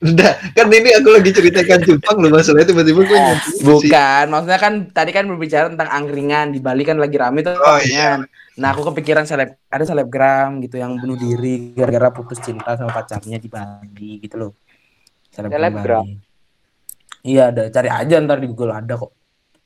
Udah, 0.02 0.34
kan 0.58 0.66
ini 0.66 0.90
aku 0.98 1.14
lagi 1.14 1.30
cerita 1.30 1.62
ikan 1.62 1.78
cupang 1.86 2.18
loh 2.18 2.34
masalahnya 2.34 2.74
tiba-tiba 2.74 3.06
gue 3.06 3.18
sih. 3.38 3.62
bukan. 3.62 4.24
maksudnya 4.34 4.58
kan 4.58 4.74
tadi 4.90 5.14
kan 5.14 5.30
berbicara 5.30 5.70
tentang 5.70 5.86
angkringan. 5.86 6.50
Di 6.50 6.58
Bali 6.58 6.82
kan 6.82 6.98
lagi 6.98 7.14
rame 7.14 7.46
tuh. 7.46 7.54
Oh, 7.54 7.78
iya. 7.78 8.18
nah 8.58 8.74
aku 8.74 8.84
kepikiran 8.92 9.24
seleb 9.24 9.56
ada 9.70 9.84
selebgram 9.86 10.60
gitu 10.60 10.76
yang 10.76 10.98
bunuh 10.98 11.16
diri 11.16 11.72
gara-gara 11.72 12.10
putus 12.12 12.42
cinta 12.42 12.74
sama 12.74 12.90
pacarnya 12.90 13.38
di 13.38 13.46
Bali 13.46 14.18
gitu 14.18 14.36
loh. 14.42 14.52
Selebgram? 15.30 16.04
Iya 17.22 17.54
ada. 17.54 17.70
Cari 17.70 17.88
aja 17.88 18.14
ntar 18.18 18.42
di 18.42 18.50
Google 18.50 18.74
ada 18.74 18.98
kok. 18.98 19.14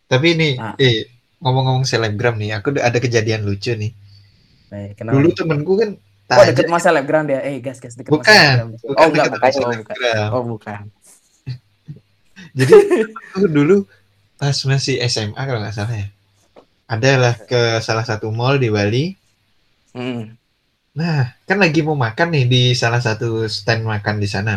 Tapi 0.06 0.26
ini, 0.36 0.48
Nah. 0.54 0.76
eh 0.78 1.08
ngomong-ngomong 1.40 1.82
selebgram 1.82 2.36
nih, 2.38 2.54
aku 2.60 2.76
ada 2.78 3.00
kejadian 3.00 3.42
lucu 3.42 3.74
nih. 3.74 3.90
Eh, 4.70 4.92
kenapa 4.94 5.16
Dulu 5.18 5.28
temenku 5.32 5.72
kan 5.80 5.90
oh 6.26 6.42
tajam. 6.42 6.48
deket 6.50 6.66
mas 6.66 6.82
selebgram 6.82 7.24
dia 7.26 7.40
eh 7.42 7.62
gas 7.62 7.78
gas 7.78 7.94
deket 7.94 8.10
Bukan, 8.10 8.76
oh 8.82 9.06
enggak 9.06 9.30
bukan 9.30 9.50
sama 9.54 9.66
oh 9.66 9.78
bukan 9.78 9.96
oh 10.34 10.44
bukan 10.44 10.82
Jadi 12.58 12.72
aku 13.36 13.46
dulu 13.52 13.76
pas 14.36 14.56
masih 14.64 15.00
SMA 15.08 15.36
kalau 15.36 15.60
nggak 15.60 15.76
salah 15.76 15.96
ya, 15.96 16.08
adalah 16.88 17.34
ke 17.36 17.80
salah 17.84 18.04
satu 18.04 18.32
mall 18.32 18.56
di 18.56 18.68
Bali. 18.72 19.12
Hmm. 19.92 20.36
Nah, 20.96 21.36
kan 21.44 21.60
lagi 21.60 21.84
mau 21.84 21.96
makan 21.96 22.32
nih 22.32 22.44
di 22.48 22.62
salah 22.72 23.00
satu 23.00 23.44
stand 23.48 23.84
makan 23.84 24.20
di 24.20 24.28
sana, 24.28 24.56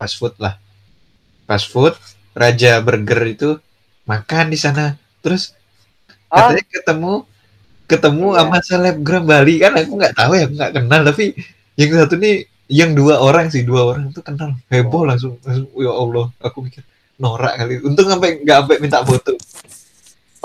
fast 0.00 0.16
food 0.16 0.36
lah. 0.40 0.56
Fast 1.44 1.68
food, 1.68 1.92
Raja 2.32 2.80
Burger 2.80 3.20
itu 3.28 3.50
makan 4.08 4.48
di 4.48 4.56
sana. 4.56 4.96
Terus 5.20 5.52
Ah, 6.34 6.50
katanya 6.50 6.64
ketemu 6.66 7.14
ketemu 7.84 8.26
Iya. 8.32 8.38
sama 8.44 8.56
selebgram 8.64 9.24
Bali. 9.24 9.54
Kan 9.60 9.72
aku 9.76 9.92
nggak 9.96 10.14
tahu 10.16 10.32
ya 10.36 10.42
aku 10.48 10.54
nggak 10.56 10.72
kenal. 10.76 11.00
Tapi 11.04 11.24
yang 11.76 11.90
satu 11.94 12.14
nih 12.16 12.34
yang 12.72 12.90
dua 12.96 13.20
orang 13.20 13.52
sih 13.52 13.62
dua 13.62 13.92
orang 13.94 14.10
tuh 14.10 14.24
kenal. 14.24 14.56
Heboh 14.72 15.04
langsung. 15.04 15.36
Langsung 15.44 15.68
ya 15.76 15.92
Allah 15.92 16.26
aku 16.40 16.58
mikir 16.64 16.82
norak 17.20 17.54
kali. 17.60 17.80
Untung 17.84 18.08
sampai 18.08 18.40
nggak 18.42 18.56
sampai 18.64 18.76
minta 18.80 19.00
foto. 19.04 19.36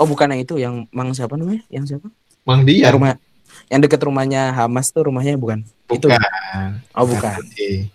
Oh 0.00 0.08
bukan 0.08 0.32
yang 0.32 0.40
itu 0.40 0.54
yang 0.56 0.74
mang 0.92 1.12
siapa 1.12 1.36
namanya? 1.36 1.60
Yang 1.68 1.96
siapa? 1.96 2.08
Mang 2.48 2.64
dia 2.64 2.88
yang 2.88 2.96
rumah 2.96 3.16
yang 3.68 3.80
deket 3.84 4.00
rumahnya 4.00 4.50
Hamas 4.56 4.88
tuh 4.90 5.06
rumahnya 5.06 5.36
bukan? 5.36 5.60
Itu. 5.92 6.08
Bukan. 6.08 6.20
Oh 6.96 7.04
bukan. 7.04 7.36
Oke. 7.36 7.90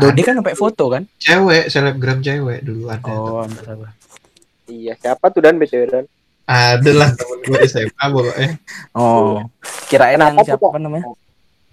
Dodi. 0.00 0.22
Kan 0.24 0.38
sampai 0.40 0.56
foto 0.56 0.88
kan? 0.88 1.02
cewek 1.20 1.68
selebgram 1.68 2.24
cewek 2.24 2.64
dulu 2.64 2.88
ada 2.88 3.04
oh 3.10 3.44
iya. 4.70 4.94
Siapa 4.96 5.28
tuh 5.34 5.42
dan? 5.44 5.58
BTW 5.58 5.82
dan? 5.90 6.04
Ada 6.50 6.90
lah 6.92 7.10
temen 7.14 7.38
gue 7.40 7.58
SMA 7.64 8.04
pokoknya 8.04 8.50
Oh, 8.92 9.46
kirain 9.86 10.18
yang 10.18 10.34
Kenapa 10.34 10.42
siapa 10.44 10.66
tuh, 10.66 10.76
namanya? 10.76 11.06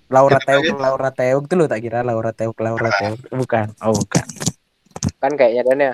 Laura 0.07 0.39
Teuk? 0.39 0.63
Laura 0.77 1.09
Teuk 1.09 1.43
itu 1.43 1.53
lo 1.53 1.65
tak 1.65 1.81
kira 1.81 1.99
Laura 1.99 2.31
Teuk, 2.31 2.55
Laura 2.57 2.87
Teuk. 2.87 3.19
Bukan. 3.27 3.73
Oh, 3.81 3.91
bukan. 3.91 4.25
Kan 5.17 5.31
kayaknya 5.33 5.63
dan 5.65 5.79
ya. 5.81 5.93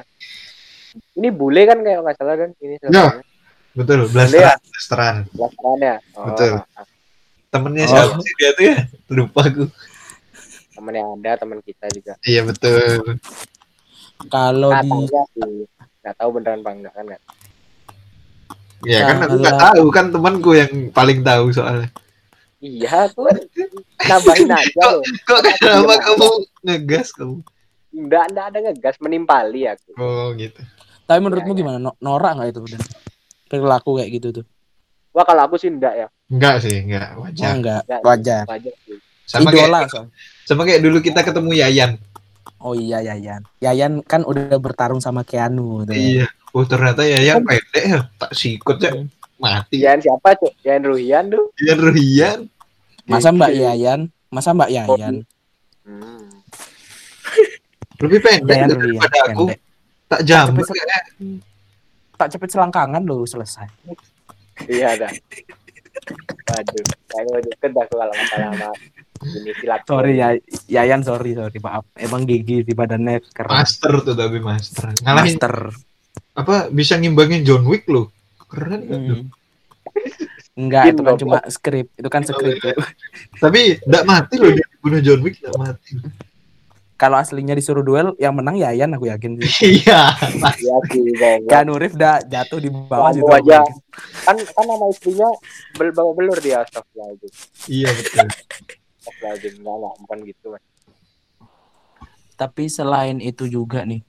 Ini 1.14 1.30
bule 1.30 1.64
kan 1.64 1.80
kayak 1.80 2.00
nggak 2.00 2.16
salah 2.16 2.36
dan 2.36 2.52
ini 2.60 2.76
Ya. 2.86 3.18
betul 3.74 4.06
blasteran 4.06 4.54
blasteran 4.62 5.16
Blasteran 5.32 5.78
ya. 5.80 5.96
Oh, 6.14 6.30
Betul. 6.30 6.62
temennya 7.50 7.84
Oh. 7.84 7.90
siapa 7.90 8.16
sih 8.20 8.34
dia 8.36 8.50
tuh 8.52 8.64
ya 8.64 8.78
lupa 9.10 9.42
aku 9.44 9.66
Temennya 10.70 11.04
ada, 11.08 11.32
teman 11.38 11.58
kita 11.60 11.86
juga. 11.90 12.14
iya 12.22 12.42
betul 12.42 13.18
Kalau 14.28 14.70
di 14.76 14.90
sih. 15.10 15.66
Nggak 16.00 16.16
tahu 16.16 16.30
beneran 16.32 16.60
apa 16.60 16.70
enggak 16.72 16.94
kan 16.94 17.04
nggak. 17.08 17.22
Ya 18.86 19.00
kan 19.06 19.18
aku 19.22 19.36
nggak 19.38 19.58
tahu 19.58 19.86
kan 19.90 20.06
temanku 20.10 20.52
yang 20.54 20.72
paling 20.90 21.20
tahu 21.22 21.50
soalnya 21.50 21.90
Iya, 22.58 23.12
kan 23.12 23.36
nambahin 24.08 24.48
aja 24.56 24.84
loh. 24.88 25.04
Kok 25.28 25.40
kenapa 25.60 25.94
kamu 26.00 26.28
ngegas 26.64 27.12
kamu? 27.12 27.44
Enggak, 27.92 28.24
enggak 28.32 28.46
ada 28.48 28.58
ngegas 28.64 28.96
menimpali 29.04 29.68
aku. 29.68 29.92
Oh 30.00 30.32
gitu. 30.34 30.64
tapi 31.04 31.20
menurutmu 31.20 31.52
Ya, 31.52 31.56
ya. 31.56 31.60
gimana? 31.60 31.78
No- 31.78 32.00
Norak 32.00 32.40
nggak 32.40 32.56
itu 32.56 32.60
Dan? 32.72 32.82
Perilaku 33.52 34.00
kayak 34.00 34.10
gitu 34.16 34.28
tuh. 34.32 34.46
Wah, 35.12 35.28
kalau 35.28 35.44
aku 35.44 35.60
sih 35.60 35.68
enggak 35.68 35.92
ya. 35.94 36.08
Enggak 36.32 36.64
sih, 36.64 36.80
enggak 36.80 37.08
Oh, 37.14 37.28
wajar. 37.28 37.52
enggak, 37.52 37.82
Enggak. 37.84 38.02
wajar. 38.02 38.44
Wajar 38.48 38.74
sih. 38.82 38.98
Sama 39.28 39.50
Idola 39.52 39.80
kayak 39.84 40.08
sama 40.44 40.62
kayak 40.64 40.82
dulu 40.82 40.98
kita 41.00 41.20
ketemu 41.20 41.52
Yayan. 41.60 41.92
Oh 42.58 42.72
iya 42.72 43.04
Yayan. 43.04 43.44
Yayan 43.60 44.00
kan 44.02 44.24
udah 44.24 44.56
bertarung 44.56 45.04
sama 45.04 45.28
Keanu 45.28 45.84
tuh. 45.84 45.92
Iya. 45.92 46.32
Oh 46.54 46.64
ternyata 46.64 47.02
Yayan 47.02 47.42
pendek 47.42 47.84
ya, 47.84 48.00
tak 48.16 48.32
sikut 48.32 48.78
ya. 48.78 48.94
Mati. 49.36 49.82
Yan 49.82 49.98
siapa, 49.98 50.38
Cuk? 50.38 50.54
Yan 50.62 50.82
Ruhian 50.82 51.28
tuh. 51.28 51.50
Yayan 51.58 51.80
Ruhian. 51.82 52.40
Masa 53.04 53.30
Mbak 53.30 53.52
Yayan? 53.52 54.00
Masa 54.30 54.54
Mbak 54.54 54.70
Yayan? 54.70 55.16
Hmm. 55.84 56.30
Lebih 58.00 58.20
pendek 58.22 58.54
Yayan 58.56 58.70
daripada 58.70 58.86
Ruhian. 59.20 59.34
aku. 59.34 59.44
Pendek. 59.48 59.60
Tak 60.06 60.22
jambak 60.24 60.62
Cepet- 60.62 60.78
kayak. 60.80 61.04
Tak 62.14 62.28
cepet 62.30 62.50
selangkangan 62.50 63.02
lo 63.02 63.26
selesai. 63.26 63.68
Iya 64.70 64.94
ada. 64.94 65.10
Waduh, 66.46 66.78
kayaknya 67.08 67.38
deket 67.44 67.72
dah 67.72 67.82
aku 67.82 67.96
kalau 67.96 68.14
masalah 68.14 68.48
sama 68.54 68.70
ini 69.26 69.52
silat. 69.56 69.82
Sorry 69.84 70.14
ya, 70.14 70.30
Yayan 70.70 71.02
sorry 71.02 71.34
sorry 71.34 71.58
maaf. 71.58 71.90
Emang 71.96 72.24
gigi 72.24 72.62
di 72.62 72.72
badannya 72.72 73.24
keren. 73.26 73.50
Master 73.50 73.94
tuh 74.02 74.14
tapi 74.14 74.38
master. 74.38 74.94
Ngalahin 75.02 75.34
Master. 75.34 75.56
Apa 76.34 76.74
bisa 76.74 76.98
ngimbangin 76.98 77.46
John 77.46 77.64
Wick 77.70 77.86
loh. 77.90 78.10
Keren 78.50 78.82
kan 78.90 79.00
tuh. 79.06 79.20
Hmm. 79.22 79.30
Enggak, 80.54 80.94
itu 80.94 81.02
kan 81.02 81.16
cuma 81.18 81.38
skrip. 81.50 81.88
Itu 81.98 82.10
kan 82.14 82.22
skrip. 82.22 82.62
iya. 82.62 82.74
Tapi 83.44 83.82
enggak 83.90 84.06
mati 84.06 84.36
loh 84.38 84.54
dia 84.54 84.66
bunuh 84.82 85.02
John 85.02 85.22
Wick 85.26 85.42
enggak 85.42 85.58
mati. 85.58 85.92
Kalau 86.94 87.18
aslinya 87.20 87.58
disuruh 87.58 87.84
duel, 87.84 88.16
yang 88.16 88.38
menang 88.38 88.56
Yayan 88.56 88.94
aku 88.96 89.10
yakin. 89.10 89.42
Iya. 89.66 90.14
Iya 90.14 90.76
goblok. 90.88 91.50
Keanu 91.50 91.74
Reeves 91.76 91.98
dah 91.98 92.22
jatuh 92.22 92.62
di 92.62 92.70
bawah 92.70 93.12
situ. 93.12 93.26
aja. 93.28 93.66
Kan 94.24 94.38
kan 94.40 94.66
nama 94.70 94.86
istrinya 94.88 95.30
bel 95.76 95.90
bawa 95.90 96.12
belur 96.14 96.38
dia 96.38 96.62
astagfirullahaladzim. 96.64 97.32
Iya 97.68 97.90
betul. 97.92 98.28
Astagfirullahaladzim. 99.04 99.54
Enggak, 99.60 99.76
enggak, 99.76 99.94
bukan 100.06 100.18
gitu. 100.30 100.48
Tapi 102.34 102.64
selain 102.66 103.18
itu 103.22 103.46
juga 103.46 103.86
nih, 103.86 104.02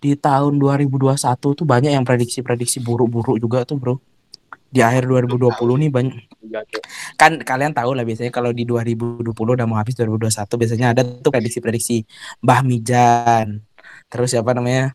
di 0.00 0.16
tahun 0.16 0.56
2021 0.56 1.20
tuh 1.38 1.66
banyak 1.68 1.92
yang 1.92 2.02
prediksi-prediksi 2.08 2.80
buruk-buruk 2.80 3.36
juga 3.36 3.68
tuh 3.68 3.76
bro. 3.76 3.94
Di 4.70 4.80
akhir 4.80 5.10
2020 5.10 5.82
nih 5.82 5.90
banyak. 5.90 6.14
Iya. 6.46 6.62
Kan 7.18 7.42
kalian 7.42 7.74
tahu 7.76 7.92
lah 7.92 8.06
biasanya 8.06 8.32
kalau 8.32 8.54
di 8.54 8.64
2020 8.64 9.28
udah 9.34 9.66
mau 9.68 9.76
habis 9.76 9.98
2021 9.98 10.46
biasanya 10.46 10.86
ada 10.96 11.02
tuh 11.04 11.30
prediksi-prediksi 11.30 12.06
Mbah 12.40 12.62
Mijan. 12.64 13.60
Terus 14.08 14.32
siapa 14.32 14.56
namanya? 14.56 14.94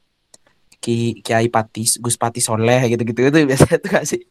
Ki 0.80 1.20
Kiai 1.22 1.50
Patis, 1.52 1.98
Gus 1.98 2.16
Pati 2.16 2.40
Soleh 2.44 2.88
gitu-gitu 2.90 3.30
itu 3.30 3.38
biasanya 3.46 3.78
tuh 3.80 3.90
gak 3.94 4.06
sih? 4.08 4.22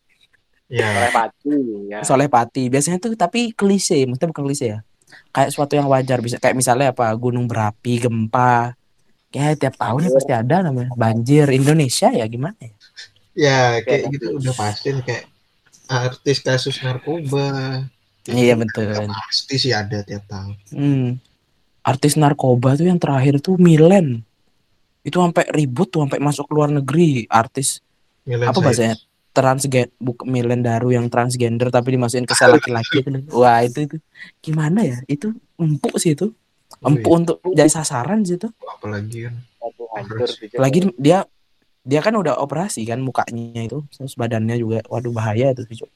Iya. 0.72 0.87
Oleh 0.90 1.12
Pati, 1.12 1.54
ya. 1.92 1.98
Soleh 2.02 2.28
Pati. 2.32 2.62
Biasanya 2.72 2.98
tuh 2.98 3.12
tapi 3.14 3.52
klise, 3.52 4.08
maksudnya 4.08 4.30
bukan 4.32 4.44
klise 4.48 4.66
ya. 4.66 4.78
Kayak 5.30 5.50
suatu 5.52 5.76
yang 5.76 5.87
wajar 5.87 6.18
bisa 6.24 6.40
kayak 6.40 6.56
misalnya 6.56 6.90
apa? 6.90 7.12
Gunung 7.14 7.46
berapi, 7.46 8.00
gempa. 8.00 8.74
Kayak 9.35 9.59
tiap 9.59 9.75
tahun 9.75 10.07
ya 10.07 10.11
pasti 10.14 10.33
ada 10.33 10.57
namanya. 10.62 10.94
Banjir 10.94 11.51
Indonesia 11.51 12.09
ya 12.14 12.23
gimana 12.31 12.55
ya? 12.62 12.75
Ya 13.35 13.59
kayak 13.83 14.14
gitu 14.14 14.38
udah 14.38 14.55
pasti 14.55 14.94
kayak 15.03 15.27
artis 15.90 16.38
kasus 16.38 16.79
narkoba. 16.79 17.83
Iya 18.31 18.55
betul. 18.55 19.11
Pasti 19.11 19.59
sih 19.59 19.75
ada 19.75 20.07
tiap 20.07 20.23
tahun. 20.31 20.55
Hmm. 20.70 21.09
Artis 21.83 22.14
narkoba 22.14 22.79
tuh 22.79 22.87
yang 22.87 23.03
terakhir 23.03 23.42
tuh 23.42 23.59
Milen. 23.59 24.23
Itu 25.03 25.18
sampai 25.18 25.51
ribut 25.51 25.90
tuh 25.90 26.07
sampai 26.07 26.23
masuk 26.23 26.47
luar 26.55 26.70
negeri 26.70 27.27
artis 27.27 27.83
Milen 28.23 28.49
apa 28.49 28.62
bahasanya 28.62 28.97
transgen 29.35 29.90
bukan 29.99 30.31
Milen 30.31 30.62
Daru 30.62 30.94
yang 30.94 31.11
transgender 31.11 31.75
tapi 31.75 31.99
dimasukin 31.99 32.25
ke 32.25 32.38
laki-laki. 32.38 33.03
Wah 33.35 33.66
itu 33.66 33.90
itu 33.90 33.97
gimana 34.38 34.87
ya? 34.87 35.03
Itu 35.11 35.35
empuk 35.59 35.99
sih 35.99 36.14
itu. 36.14 36.31
Oh, 36.85 36.92
Empuk 36.92 37.09
iya. 37.09 37.18
untuk 37.25 37.37
jadi 37.57 37.70
sasaran 37.73 38.20
sih 38.29 38.37
itu. 38.37 38.49
Apalagi 38.61 39.33
kan. 39.33 39.35
Aduh, 39.64 39.88
hancur 39.97 40.29
tuh. 40.29 40.61
Lagi 40.61 40.79
dia 41.01 41.25
dia 41.85 42.01
kan 42.05 42.12
udah 42.12 42.37
operasi 42.40 42.85
kan 42.85 43.01
mukanya 43.01 43.64
itu, 43.64 43.81
terus 43.88 44.16
badannya 44.16 44.57
juga 44.61 44.85
waduh 44.92 45.12
bahaya 45.12 45.57
itu 45.57 45.64
sih. 45.68 45.88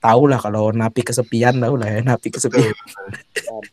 Tahu 0.00 0.28
lah 0.28 0.40
kalau 0.40 0.72
napi 0.72 1.00
kesepian 1.00 1.60
tahu 1.60 1.76
lah 1.80 1.88
ya 1.88 2.00
napi 2.00 2.28
kesepian. 2.32 2.72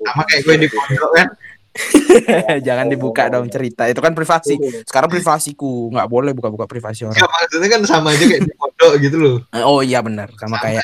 Sama 0.04 0.24
kayak 0.28 0.42
gue 0.44 0.56
di 0.64 0.68
pondok 0.68 1.12
kan. 1.16 1.28
Jangan 2.68 2.92
dibuka 2.92 3.32
dong 3.32 3.48
cerita. 3.48 3.88
Itu 3.88 4.04
kan 4.04 4.12
privasi. 4.12 4.60
Sekarang 4.84 5.08
privasiku, 5.08 5.88
nggak 5.92 6.08
boleh 6.12 6.36
buka-buka 6.36 6.68
privasi 6.68 7.08
orang. 7.08 7.16
Enggak 7.16 7.32
maksudnya 7.32 7.70
kan 7.72 7.82
sama 7.88 8.08
aja 8.12 8.26
kayak 8.28 8.44
di 8.44 8.54
pondok 8.60 8.94
gitu 9.00 9.18
loh. 9.20 9.38
Eh, 9.56 9.64
Oh 9.64 9.80
iya 9.80 10.04
benar, 10.04 10.28
sama 10.36 10.60
kayak 10.60 10.84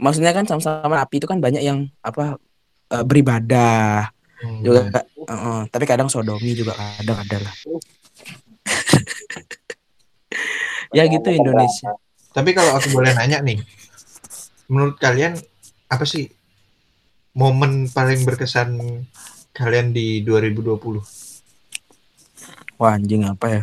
maksudnya 0.00 0.32
kan 0.32 0.48
sama-sama 0.48 0.96
napi 0.96 1.20
itu 1.20 1.28
kan 1.28 1.44
banyak 1.44 1.60
yang 1.60 1.88
apa 2.00 2.40
eh, 2.92 3.04
beribadah 3.04 4.13
Hmm. 4.44 4.60
juga 4.60 4.92
eh, 4.92 5.62
tapi 5.72 5.84
kadang 5.88 6.12
sodomi 6.12 6.52
juga 6.52 6.76
kadang 6.76 7.18
ada 7.24 7.48
lah. 7.48 7.54
ya 10.96 11.08
gitu 11.08 11.28
Indonesia. 11.32 11.96
Tapi 12.34 12.50
kalau 12.52 12.76
aku 12.76 12.92
boleh 12.92 13.16
nanya 13.16 13.40
nih, 13.40 13.56
menurut 14.68 15.00
kalian 15.00 15.38
apa 15.88 16.04
sih 16.04 16.28
momen 17.32 17.88
paling 17.88 18.20
berkesan 18.28 18.76
kalian 19.56 19.96
di 19.96 20.20
2020? 20.20 21.00
Wah 22.76 22.98
anjing 22.98 23.24
apa 23.24 23.46
ya? 23.48 23.62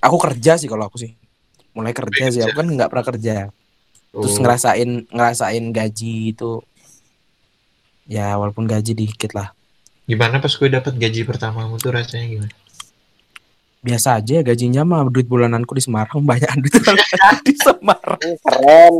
Aku 0.00 0.16
kerja 0.20 0.60
sih 0.60 0.68
kalau 0.70 0.86
aku 0.86 1.00
sih. 1.00 1.16
Mulai 1.74 1.90
kerja 1.90 2.30
sih, 2.30 2.44
aku 2.44 2.54
kan 2.54 2.68
nggak 2.70 2.90
pernah 2.92 3.06
kerja. 3.06 3.36
Terus 4.10 4.34
Oh, 4.36 4.42
ngerasain 4.42 5.06
ngerasain 5.06 5.64
gaji 5.70 6.34
itu 6.34 6.58
ya 8.10 8.34
walaupun 8.34 8.66
gaji 8.66 8.90
dikit 8.92 9.32
lah. 9.32 9.54
gimana 10.02 10.42
pas 10.42 10.50
gue 10.50 10.66
dapat 10.66 10.98
gaji 10.98 11.22
pertamamu 11.22 11.78
tuh 11.78 11.94
rasanya 11.94 12.26
gimana? 12.26 12.54
Biasa 13.80 14.18
aja 14.18 14.32
ya 14.36 14.42
gajinya 14.42 14.82
mah 14.82 15.06
duit 15.06 15.24
bulananku 15.24 15.70
di 15.72 15.80
Semarang 15.80 16.18
banyak 16.28 16.50
duit 16.58 16.82
di 17.40 17.54
Semarang. 17.54 18.18
Keren. 18.18 18.96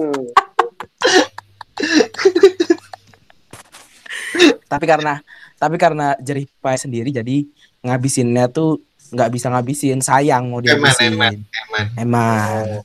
Tapi 4.65 4.85
karena 4.87 5.19
tapi 5.59 5.77
karena 5.77 6.15
jerih 6.17 6.47
payah 6.63 6.79
sendiri 6.79 7.11
jadi 7.11 7.43
ngabisinnya 7.83 8.47
tuh 8.49 8.79
nggak 9.11 9.31
bisa 9.35 9.51
ngabisin, 9.51 9.99
sayang 9.99 10.47
mau 10.47 10.63
Eman, 10.63 10.79
dihabisin. 10.79 11.13
eman. 11.13 11.35
Eman. 11.43 11.87
Emang. 11.99 12.65
Oh, 12.79 12.85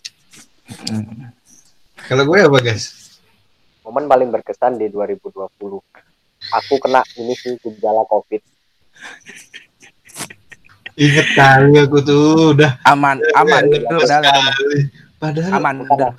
Mm. 0.65 1.29
Kalau 2.09 2.25
gue 2.25 2.41
apa 2.41 2.57
guys? 2.59 3.13
momen 3.85 4.09
paling 4.09 4.33
berkesan 4.33 4.81
di 4.81 4.89
2020. 4.89 5.45
Aku 6.53 6.77
kena 6.77 7.01
ini 7.17 7.33
sih 7.33 7.57
gejala 7.57 8.05
COVID. 8.05 8.41
Ingat 10.95 11.27
kali 11.35 11.75
aku 11.83 11.99
tuh 12.05 12.55
udah 12.55 12.79
Aman, 12.87 13.19
aman 13.35 13.67
gitu 13.67 13.83
udah. 13.91 14.19
Padahal 15.19 15.51
aman 15.59 15.75
udah. 15.83 16.11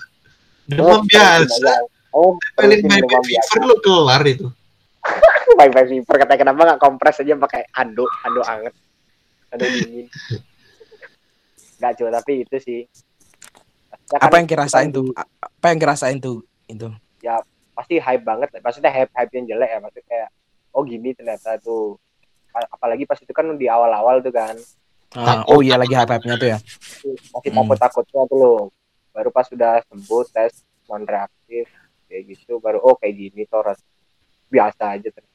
demam 0.69 1.03
biasa. 1.07 1.87
Oh, 2.13 2.37
Paling 2.59 2.85
demam 2.85 3.23
fever 3.25 3.61
lo 3.65 3.77
kelar 3.81 4.23
itu. 4.27 4.47
Bye 5.59 5.71
bye 5.71 5.87
fever 5.87 6.17
katanya 6.19 6.41
kenapa 6.43 6.61
nggak 6.67 6.81
kompres 6.83 7.23
aja 7.23 7.39
pakai 7.39 7.63
handuk 7.71 8.11
handuk 8.27 8.43
anget 8.43 8.75
handuk 9.55 9.69
dingin 9.71 10.07
nggak 11.79 11.93
cuy 11.95 12.11
tapi 12.11 12.33
itu 12.43 12.57
sih 12.59 12.81
Ya 14.07 14.23
kan, 14.23 14.31
Apa 14.31 14.35
yang 14.39 14.47
kirasain 14.47 14.91
tuh? 14.95 15.11
Apa 15.19 15.67
yang 15.75 15.79
kirasain 15.83 16.19
tuh? 16.23 16.47
Itu. 16.71 16.95
Pasti 17.77 18.01
hype 18.01 18.25
banget 18.25 18.49
maksudnya 18.59 18.89
hype 18.89 19.13
hype 19.13 19.33
yang 19.37 19.45
jelek 19.47 19.69
ya 19.69 19.79
maksudnya 19.79 20.07
kayak 20.09 20.29
oh 20.73 20.83
gini 20.83 21.13
ternyata 21.13 21.61
tuh 21.61 22.01
apalagi 22.73 23.05
pas 23.05 23.21
itu 23.21 23.29
kan 23.31 23.45
di 23.53 23.69
awal-awal 23.69 24.25
tuh 24.25 24.33
kan 24.33 24.57
Ah, 25.15 25.47
oh 25.49 25.63
iya 25.63 25.79
lagi 25.79 25.95
hype-hype-nya 25.95 26.35
tuh 26.37 26.49
ya. 26.51 26.59
masih 26.59 27.49
Hmm. 27.49 27.57
takut-takutnya 27.57 28.23
tuh 28.27 28.37
loh 28.37 28.61
baru 29.15 29.31
pas 29.31 29.47
sudah 29.47 29.81
sembuh 29.87 30.23
tes 30.29 30.53
non 30.91 31.05
reaktif 31.05 31.65
kayak 32.05 32.23
gitu 32.27 32.59
baru 32.59 32.83
oh 32.83 32.99
kayak 32.99 33.15
gini 33.15 33.47
tuh 33.47 33.65
ras- 33.65 33.87
biasa 34.47 34.99
aja 34.99 35.09
ternyata. 35.09 35.35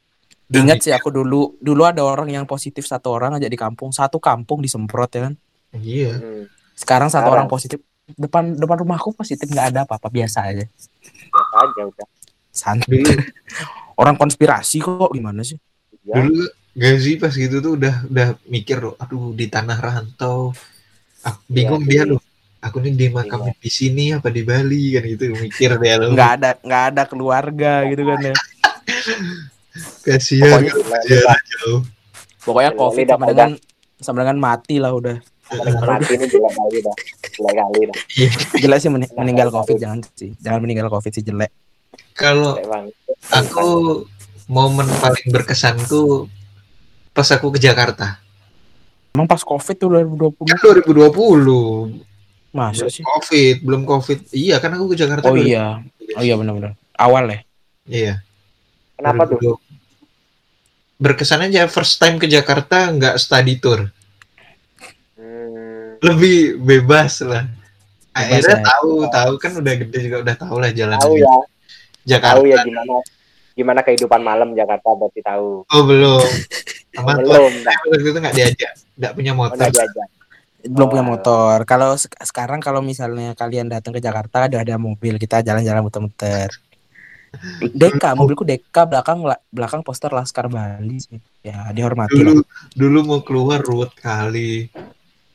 Ingat 0.51 0.77
sih 0.81 0.93
aku 0.93 1.09
dulu 1.09 1.55
dulu 1.57 1.81
ada 1.87 2.03
orang 2.03 2.29
yang 2.29 2.45
positif 2.45 2.83
satu 2.85 3.09
orang 3.09 3.39
aja 3.39 3.47
di 3.47 3.55
kampung, 3.55 3.89
satu 3.89 4.19
kampung 4.19 4.59
disemprot 4.59 5.09
ya 5.11 5.31
kan. 5.31 5.33
Iya. 5.73 6.19
hmm, 6.19 6.43
Sekarang 6.75 7.07
satu 7.07 7.25
Sekarang. 7.25 7.33
orang 7.33 7.47
positif 7.47 7.79
depan 8.11 8.53
depan 8.53 8.77
rumahku 8.83 9.15
positif 9.15 9.47
nggak 9.47 9.67
ada 9.71 9.79
apa-apa 9.87 10.11
biasa 10.11 10.51
aja. 10.51 10.67
biasa 11.31 11.55
aja 11.63 11.81
udah 11.87 12.07
Santai. 12.51 13.01
Orang 13.95 14.15
konspirasi 14.15 14.79
kok 14.79 15.09
gimana 15.09 15.41
sih? 15.41 15.57
ya 16.01 16.17
dulu 16.17 16.45
Gazi 16.71 17.15
pas 17.15 17.29
gitu 17.29 17.59
tuh 17.59 17.75
udah 17.75 18.07
udah 18.07 18.27
mikir 18.45 18.79
loh, 18.79 18.95
aduh 18.95 19.31
di 19.31 19.45
tanah 19.45 19.75
rantau. 19.75 20.55
Ah, 21.21 21.35
bingung 21.45 21.83
dia 21.83 22.03
Iya, 22.03 22.15
loh. 22.15 22.21
Aku 22.59 22.77
nih 22.77 22.95
dimakamin 22.95 23.51
di 23.55 23.67
sini 23.67 24.11
apa 24.11 24.27
di 24.27 24.41
Bali 24.41 24.93
kan 24.93 25.03
gitu 25.03 25.35
mikir 25.35 25.75
dia 25.75 25.95
loh. 25.97 26.11
Nggak 26.11 26.31
ada 26.37 26.49
nggak 26.57 26.83
ada 26.91 27.03
keluarga 27.05 27.71
gitu 27.91 28.03
kan 28.05 28.19
ya. 28.23 28.33
Kasihan 30.01 30.63
Pokoknya- 30.63 31.37
jauh. 31.45 31.81
Pokoknya 32.41 32.71
Ini 32.71 32.79
covid 32.79 33.05
sama 33.07 33.25
dengan 33.27 33.51
sama 33.97 34.17
dengan 34.19 34.37
mati 34.39 34.75
lah 34.77 34.91
udah. 34.91 35.17
mati 35.83 36.15
ini 36.15 36.25
jelek 36.25 36.53
kali 36.55 36.77
dah 36.79 36.95
jelek 37.29 37.53
kali 37.53 37.79
dah 37.83 37.97
Jelek 38.55 38.77
sih 38.79 38.87
men- 38.87 39.11
meninggal 39.13 39.51
covid 39.51 39.75
jangan 39.75 39.99
sih. 40.15 40.31
Jangan 40.39 40.59
meninggal 40.59 40.87
covid 40.87 41.11
sih 41.11 41.21
jelek. 41.21 41.51
Kalau 42.13 42.59
aku 43.29 43.67
momen 44.45 44.87
paling 44.99 45.27
berkesanku 45.29 46.27
pas 47.11 47.27
aku 47.27 47.51
ke 47.51 47.59
Jakarta. 47.59 48.19
Emang 49.11 49.27
pas 49.27 49.43
covid 49.43 49.75
tuh 49.75 49.91
2020 49.91 50.47
Kan 50.47 50.57
2020. 50.59 51.99
masa 52.51 52.83
Belum 52.83 52.91
sih? 52.91 53.03
Covid, 53.03 53.55
belum 53.63 53.81
Covid. 53.83 54.19
Iya, 54.31 54.59
kan 54.59 54.75
aku 54.75 54.91
ke 54.91 54.95
Jakarta 54.95 55.27
Oh 55.27 55.35
2020. 55.35 55.47
iya. 55.47 55.65
Oh 56.15 56.23
iya 56.23 56.35
benar-benar. 56.35 56.75
Awal 56.95 57.23
ya. 57.27 57.39
Iya. 57.85 58.13
kenapa 58.95 59.27
tuh 59.27 59.39
2020. 59.59 61.01
Berkesan 61.01 61.41
aja 61.43 61.65
first 61.65 61.97
time 61.97 62.15
ke 62.15 62.27
Jakarta 62.27 62.87
nggak 62.87 63.15
study 63.17 63.57
tour. 63.57 63.89
hmm, 65.17 65.97
Lebih 65.99 66.61
bebas 66.61 67.19
lah. 67.23 67.47
Akhirnya 68.11 68.59
ya. 68.59 68.63
tahu, 68.67 69.07
tahu 69.07 69.31
kan 69.39 69.51
udah 69.55 69.73
gede 69.77 69.97
juga 70.03 70.17
udah 70.19 70.35
tahu 70.35 70.55
lah 70.59 70.71
jalan 70.71 70.99
tahu 70.99 71.15
ya 71.15 71.31
Jakarta. 72.03 72.37
tahu 72.37 72.43
ya 72.45 72.57
gimana 72.61 72.95
gimana 73.51 73.79
kehidupan 73.81 74.21
malam 74.21 74.49
Jakarta 74.51 74.89
berarti 74.91 75.21
tahu 75.21 75.63
Oh 75.65 75.83
belum. 75.83 76.23
Sama 76.91 77.13
tuh 77.13 77.23
belum 77.23 77.51
waktu 77.61 77.95
itu 78.01 78.19
nggak 78.19 78.33
diajak, 78.33 78.71
nggak 78.95 79.13
punya 79.13 79.31
motor. 79.31 79.55
udah 79.55 79.69
diajak 79.69 80.07
Belum 80.61 80.87
punya 80.87 81.01
Oh. 81.01 81.09
motor. 81.09 81.57
Kalau 81.63 81.95
sek- 81.95 82.21
sekarang 82.21 82.59
kalau 82.59 82.79
misalnya 82.79 83.33
kalian 83.33 83.65
datang 83.65 83.91
ke 83.91 83.99
Jakarta 83.99 84.45
ada 84.45 84.61
ada 84.61 84.77
mobil, 84.77 85.17
kita 85.17 85.41
jalan-jalan 85.41 85.81
muter-muter. 85.81 86.53
Deka, 87.63 88.13
mobilku 88.13 88.43
Deka 88.43 88.85
belakang 88.85 89.23
belakang 89.49 89.81
poster 89.81 90.11
Laskar 90.11 90.45
Bali 90.45 90.99
sih. 90.99 91.17
Ya, 91.41 91.65
dihormati 91.71 92.13
lah. 92.13 92.35
Dulu 92.35 92.43
dulu 92.75 92.99
mau 93.01 93.19
keluar 93.23 93.57
ruwet 93.59 93.89
kali. 93.95 94.69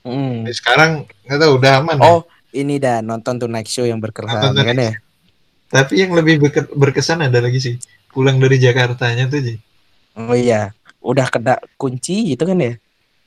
Mm. 0.05 0.47
Sekarang 0.53 0.91
nggak 1.27 1.39
tahu 1.41 1.53
udah 1.59 1.73
aman. 1.81 1.97
ya. 1.99 2.07
Oh, 2.07 2.21
ini 2.53 2.79
dah 2.79 3.01
nonton 3.01 3.35
Tonight 3.37 3.67
Show 3.67 3.83
yang 3.83 3.99
berkesan 3.99 4.31
Nonton 4.31 4.63
kan 4.63 4.77
ya. 4.79 4.95
Tapi 5.67 5.99
yang 5.99 6.13
lebih 6.13 6.39
berke- 6.39 6.71
berkesan 6.71 7.21
ada 7.21 7.39
lagi 7.39 7.59
sih. 7.59 7.75
Pulang 8.09 8.39
dari 8.39 8.57
Jakartanya 8.57 9.27
tuh 9.27 9.41
Ji. 9.41 9.55
Oh 10.15 10.33
iya, 10.33 10.73
udah 10.99 11.27
kena 11.27 11.59
kunci 11.77 12.33
gitu 12.33 12.43
kan 12.43 12.57
ya. 12.57 12.73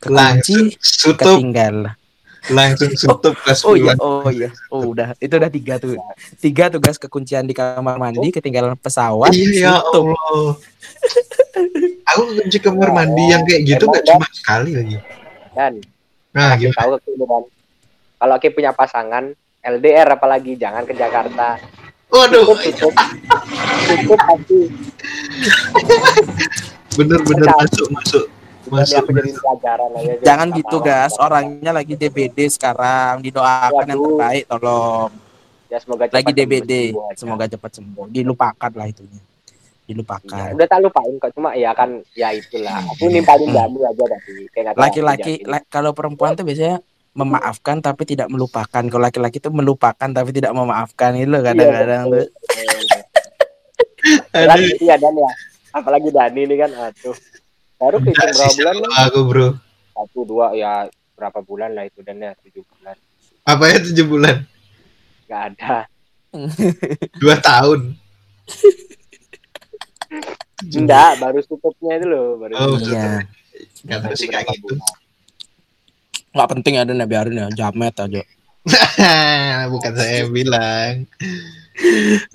langsung 0.01 0.71
Kekunci, 0.71 0.79
sutup, 0.79 1.27
ketinggal. 1.37 1.91
langsung 2.49 2.89
sutup 2.97 3.35
pas 3.37 3.59
Oh 3.61 3.75
iya, 3.75 3.93
oh 3.99 4.25
iya. 4.29 4.49
Oh 4.67 4.89
udah, 4.89 5.11
itu 5.19 5.29
udah 5.29 5.51
tiga 5.51 5.75
tuh. 5.75 5.99
Tiga 6.39 6.67
tugas 6.67 6.95
kekuncian 6.95 7.43
di 7.43 7.51
kamar 7.51 7.99
mandi, 7.99 8.31
ketinggalan 8.31 8.73
pesawat, 8.73 9.29
Iya 9.29 9.69
ya 9.69 9.73
tutup. 9.83 10.15
Allah. 10.15 10.51
Aku 12.09 12.21
kunci 12.33 12.57
kamar 12.57 12.89
mandi 12.89 13.23
yang 13.27 13.43
kayak 13.43 13.61
gitu 13.67 13.83
Emang 13.83 13.93
nggak 13.93 14.05
cuma 14.07 14.25
sekali 14.31 14.71
lagi. 14.73 14.97
dan 15.51 15.73
Nah, 16.29 16.53
gimana? 16.55 16.77
tahu 16.77 16.91
ke 16.95 17.09
kalau 18.15 18.33
Aki 18.35 18.49
punya 18.51 18.71
pasangan 18.71 19.33
LDR 19.59 20.07
apalagi 20.09 20.55
jangan 20.55 20.85
ke 20.85 20.93
Jakarta 20.93 21.57
Waduh, 22.09 22.41
tutup 22.57 22.93
pasti 24.19 24.59
bener-bener 26.91 27.45
Enggak. 27.45 27.57
masuk 27.61 27.87
masuk 27.91 28.23
masuk. 28.67 28.97
aku 28.99 29.11
jadi 29.13 29.31
pelajaran 29.31 29.89
aja 29.93 30.11
Jangan 30.23 30.47
gitu 30.51 30.77
gas, 30.79 31.13
orangnya 31.17 31.71
lagi 31.71 31.93
DBD 31.93 32.49
sekarang, 32.49 33.21
didoakan 33.21 33.85
yang 33.87 33.99
terbaik 33.99 34.43
tolong. 34.47 35.11
Ya 35.67 35.77
semoga 35.77 36.03
cepat 36.03 36.15
lagi 36.15 36.27
sembuh, 36.27 36.39
DBD 36.43 36.71
sembuh 36.83 37.05
aja. 37.05 37.15
semoga 37.15 37.45
cepat 37.47 37.71
sembuh 37.71 38.05
dilupakan 38.09 38.71
lah 38.73 38.87
itunya 38.87 39.21
Ya, 39.79 39.87
dilupakan 39.87 40.49
udah 40.51 40.67
tak 40.67 40.79
lupain 40.79 41.13
kok 41.15 41.31
cuma 41.31 41.49
ya 41.53 41.73
kan 41.73 41.89
ya 42.13 42.29
itulah. 42.31 42.77
Aku 42.89 43.05
nimpalin 43.07 43.47
Hmm. 43.47 43.57
Dani 43.59 43.79
aja 43.83 44.03
tadi. 44.07 44.33
Laki-laki 44.75 45.33
la- 45.43 45.65
kalau 45.67 45.91
perempuan 45.91 46.33
tuh 46.33 46.41
biasanya 46.43 46.77
memaafkan 47.11 47.79
tapi 47.79 48.05
tidak 48.05 48.29
melupakan 48.29 48.83
kalau 48.85 49.01
laki-laki 49.01 49.37
tuh 49.37 49.49
melupakan 49.49 50.07
tapi 50.07 50.29
tidak 50.29 50.53
memaafkan 50.53 51.17
itu 51.17 51.27
loh 51.27 51.41
kadang-kadang 51.41 52.01
tuh 52.07 52.25
gitu 53.99 54.83
ya 54.83 54.95
Dan 54.95 55.13
ya. 55.13 55.31
Apalagi 55.69 56.09
Dani 56.09 56.41
ini 56.43 56.55
kan 56.55 56.71
aduh. 56.71 57.17
Baru 57.77 57.97
kehitung 57.99 58.25
berapa 58.27 58.55
bulan 58.55 58.75
aku 58.97 59.19
bro. 59.23 59.47
Satu 59.91 60.19
dua 60.23 60.51
ya 60.53 60.87
berapa 61.13 61.39
bulan 61.41 61.75
lah 61.75 61.85
itu 61.85 61.99
Dan 62.01 62.19
ya 62.19 62.31
tujuh 62.39 62.63
bulan. 62.63 62.95
Apa 63.43 63.63
ya 63.67 63.77
tujuh 63.81 64.05
bulan? 64.05 64.35
Gak 65.27 65.41
ada. 65.53 65.85
Dua 67.21 67.35
tahun. 67.37 67.97
Enggak, 70.59 71.17
baru 71.17 71.39
tutupnya 71.41 71.97
itu 71.97 72.05
loh. 72.05 72.27
Baru 72.37 72.53
Oh, 72.53 72.77
tutup. 72.77 72.93
iya 72.93 73.25
Nggak 73.85 73.99
tahu 74.05 74.13
sih 74.13 74.27
kayak 74.27 74.45
gitu. 74.51 74.73
bulan. 74.75 74.98
Nggak 76.33 76.49
penting 76.55 76.75
ada 76.77 76.91
nih 76.93 77.07
biarin 77.09 77.41
ya 77.41 77.47
jamet 77.53 77.95
aja. 77.97 78.21
Bukan 79.73 79.93
saya 79.95 80.27
bilang. 80.29 81.07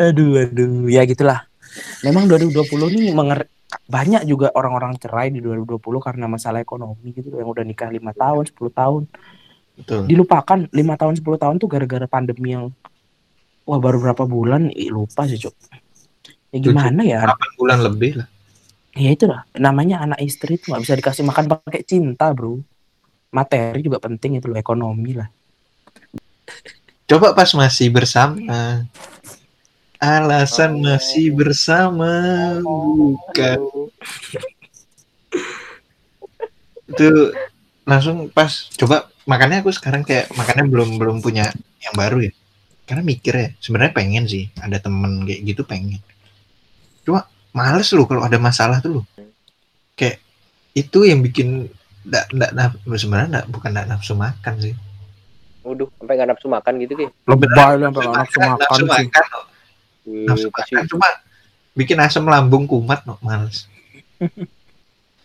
aduh 0.00 0.40
aduh 0.40 0.88
ya 0.88 1.04
gitulah. 1.04 1.46
Memang 2.06 2.26
2020 2.30 2.64
nih 2.94 3.12
menger 3.12 3.46
banyak 3.84 4.22
juga 4.24 4.54
orang-orang 4.54 4.96
cerai 4.96 5.34
di 5.34 5.42
2020 5.42 5.82
karena 5.98 6.30
masalah 6.30 6.62
ekonomi 6.62 7.10
gitu 7.10 7.34
yang 7.34 7.50
udah 7.50 7.66
nikah 7.66 7.90
lima 7.90 8.14
tahun 8.14 8.46
10 8.48 8.54
tahun. 8.70 9.02
Betul. 9.74 10.06
dilupakan 10.06 10.70
lima 10.70 10.94
tahun 10.94 11.18
10 11.18 11.26
tahun 11.34 11.54
tuh 11.58 11.66
gara-gara 11.66 12.06
pandemi 12.06 12.54
yang 12.54 12.70
wah 13.66 13.82
baru 13.82 13.98
berapa 13.98 14.22
bulan? 14.22 14.70
Ih, 14.70 14.94
lupa 14.94 15.26
sih 15.26 15.34
cuk. 15.34 15.50
Ya 16.54 16.58
gimana 16.62 17.02
ya? 17.02 17.26
8 17.26 17.58
bulan 17.58 17.78
lebih 17.82 18.22
lah. 18.22 18.28
ya 18.94 19.10
itu 19.10 19.26
lah 19.26 19.42
namanya 19.58 20.06
anak 20.06 20.22
istri 20.22 20.54
tuh 20.54 20.70
nggak 20.70 20.82
bisa 20.86 20.94
dikasih 20.94 21.26
makan 21.26 21.50
pakai 21.50 21.82
cinta 21.82 22.30
bro 22.30 22.62
materi 23.34 23.82
juga 23.82 23.98
penting 23.98 24.38
itu 24.38 24.46
loh 24.46 24.54
ekonomi 24.54 25.18
lah. 25.18 25.26
Coba 27.10 27.34
pas 27.34 27.50
masih 27.52 27.90
bersama. 27.90 28.86
Alasan 29.98 30.78
Oh. 30.78 30.82
masih 30.86 31.34
bersama 31.34 32.12
bukan. 32.62 33.58
Itu 36.86 37.34
langsung 37.84 38.30
pas 38.30 38.70
coba 38.78 39.10
makanya 39.26 39.64
aku 39.64 39.72
sekarang 39.74 40.06
kayak 40.06 40.30
makanya 40.38 40.64
belum 40.68 40.96
belum 40.96 41.16
punya 41.18 41.50
yang 41.82 41.94
baru 41.98 42.30
ya. 42.30 42.32
Karena 42.84 43.02
mikir 43.02 43.34
ya 43.34 43.48
sebenarnya 43.58 43.92
pengen 43.96 44.24
sih 44.28 44.46
ada 44.60 44.78
temen 44.78 45.24
kayak 45.24 45.40
gitu 45.42 45.62
pengen. 45.64 46.00
Cuma 47.04 47.26
males 47.50 47.88
lu 47.96 48.04
kalau 48.04 48.22
ada 48.22 48.36
masalah 48.36 48.78
tuh 48.84 49.00
lu 49.00 49.02
kayak 49.96 50.20
itu 50.76 51.06
yang 51.06 51.24
bikin 51.24 51.70
ndak 52.04 52.24
ndak 52.36 52.50
naf- 52.52 52.80
sebenarnya 52.84 53.28
ndak 53.40 53.44
bukan 53.48 53.70
ndak 53.72 53.86
nafsu 53.88 54.12
makan 54.12 54.54
sih. 54.60 54.74
Waduh, 55.64 55.88
sampai 55.96 56.14
nggak 56.20 56.28
nafsu 56.36 56.46
makan 56.52 56.72
gitu 56.84 56.92
sih. 57.00 57.08
lebay 57.24 57.72
lah 57.80 57.88
sampai 57.88 58.02
nggak 58.04 58.20
nafsu 58.20 58.38
makan 58.38 58.58
nafsu 58.60 58.84
sih. 58.84 58.88
makan 58.92 59.24
no. 59.32 59.40
Ih, 60.04 60.26
nafsu 60.28 60.48
pasti. 60.52 60.72
makan 60.76 60.86
cuma 60.92 61.08
bikin 61.72 61.98
asam 62.04 62.24
lambung 62.28 62.64
kumat 62.68 63.00
no 63.08 63.16
males. 63.24 63.64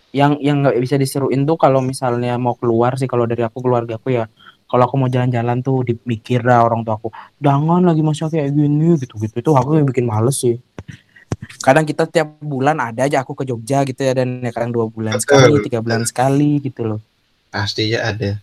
Yang 0.09 0.41
yang 0.41 0.65
nggak 0.65 0.73
bisa 0.81 0.97
diseruin 0.97 1.45
tuh 1.45 1.53
kalau 1.53 1.85
misalnya 1.85 2.33
mau 2.41 2.57
keluar 2.57 2.97
sih 2.97 3.05
kalau 3.05 3.29
dari 3.29 3.45
aku 3.45 3.61
keluarga 3.61 4.01
aku 4.01 4.09
ya. 4.09 4.25
Kalau 4.69 4.85
aku 4.85 5.01
mau 5.01 5.09
jalan-jalan 5.09 5.65
tuh 5.65 5.81
dipikir 5.81 6.45
dah 6.45 6.61
orang 6.61 6.85
tua 6.85 6.97
aku 6.97 7.09
jangan 7.41 7.81
lagi 7.81 8.05
masa 8.05 8.29
kayak 8.29 8.53
gini 8.53 9.01
gitu 9.01 9.17
gitu 9.17 9.41
itu 9.41 9.51
aku 9.53 9.81
yang 9.81 9.85
bikin 9.89 10.05
males 10.05 10.37
sih 10.37 10.61
kadang 11.59 11.83
kita 11.87 12.07
tiap 12.07 12.39
bulan 12.39 12.79
ada 12.79 13.07
aja 13.07 13.23
aku 13.23 13.35
ke 13.35 13.43
Jogja 13.47 13.83
gitu 13.87 13.99
ya 14.03 14.13
dan 14.15 14.43
ya 14.43 14.51
kadang 14.51 14.71
dua 14.71 14.85
bulan 14.87 15.15
Betul, 15.17 15.23
sekali 15.23 15.53
tiga 15.65 15.79
bulan 15.79 16.01
sekali 16.07 16.51
gitu 16.63 16.81
loh. 16.85 16.99
Pasti 17.49 17.91
ya 17.91 18.11
ada. 18.11 18.37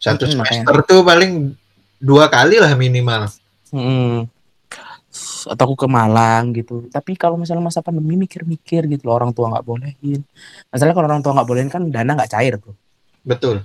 Satu 0.00 0.28
Mm-mm, 0.28 0.44
semester 0.44 0.76
tuh 0.84 1.00
paling 1.00 1.56
dua 2.00 2.28
kali 2.28 2.60
lah 2.60 2.72
minimal. 2.76 3.32
Mm. 3.74 4.28
atau 5.44 5.64
aku 5.70 5.84
ke 5.84 5.88
Malang 5.88 6.56
gitu. 6.56 6.88
Tapi 6.88 7.14
kalau 7.20 7.36
misalnya 7.36 7.62
masa 7.68 7.84
pandemi 7.84 8.16
mikir-mikir 8.16 8.88
gitu 8.88 9.06
loh 9.06 9.14
orang 9.20 9.30
tua 9.30 9.52
nggak 9.52 9.62
bolehin. 9.62 10.24
Masalah 10.72 10.96
kalau 10.96 11.06
orang 11.06 11.20
tua 11.20 11.36
nggak 11.36 11.48
bolehin 11.48 11.70
kan 11.70 11.84
dana 11.92 12.16
nggak 12.16 12.32
cair 12.32 12.56
bro. 12.56 12.72
Betul. 13.22 13.60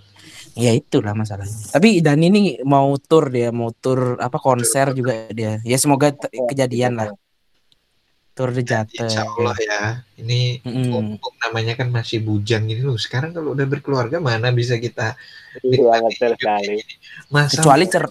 Ya 0.59 0.75
itulah 0.75 1.15
masalahnya. 1.15 1.55
Tapi 1.71 2.03
Dani 2.03 2.25
ini 2.27 2.41
mau 2.67 2.91
tour 2.99 3.31
dia, 3.31 3.49
mau 3.55 3.71
tour 3.71 4.19
apa 4.19 4.37
konser 4.43 4.91
juga 4.91 5.31
dia. 5.31 5.63
Ya 5.63 5.77
semoga 5.79 6.11
kejadian 6.51 6.99
lah. 6.99 7.09
Tour 8.39 8.55
de 8.55 8.63
Jateng. 8.63 9.03
insya 9.03 9.27
Allah 9.27 9.51
ya 9.59 9.81
ini 10.15 10.63
Mm-mm. 10.63 10.87
mumpung 10.87 11.35
namanya 11.37 11.75
kan 11.75 11.91
masih 11.91 12.23
bujang 12.23 12.63
gini 12.63 12.79
loh 12.79 12.95
sekarang 12.95 13.35
kalau 13.35 13.51
udah 13.51 13.67
berkeluarga 13.67 14.23
mana 14.23 14.47
bisa 14.49 14.79
kita 14.79 15.19
Iya, 15.59 15.99
betul 15.99 16.31
sekali. 16.39 16.79
masa 17.27 17.59
Kecuali 17.59 17.85
cer 17.85 18.07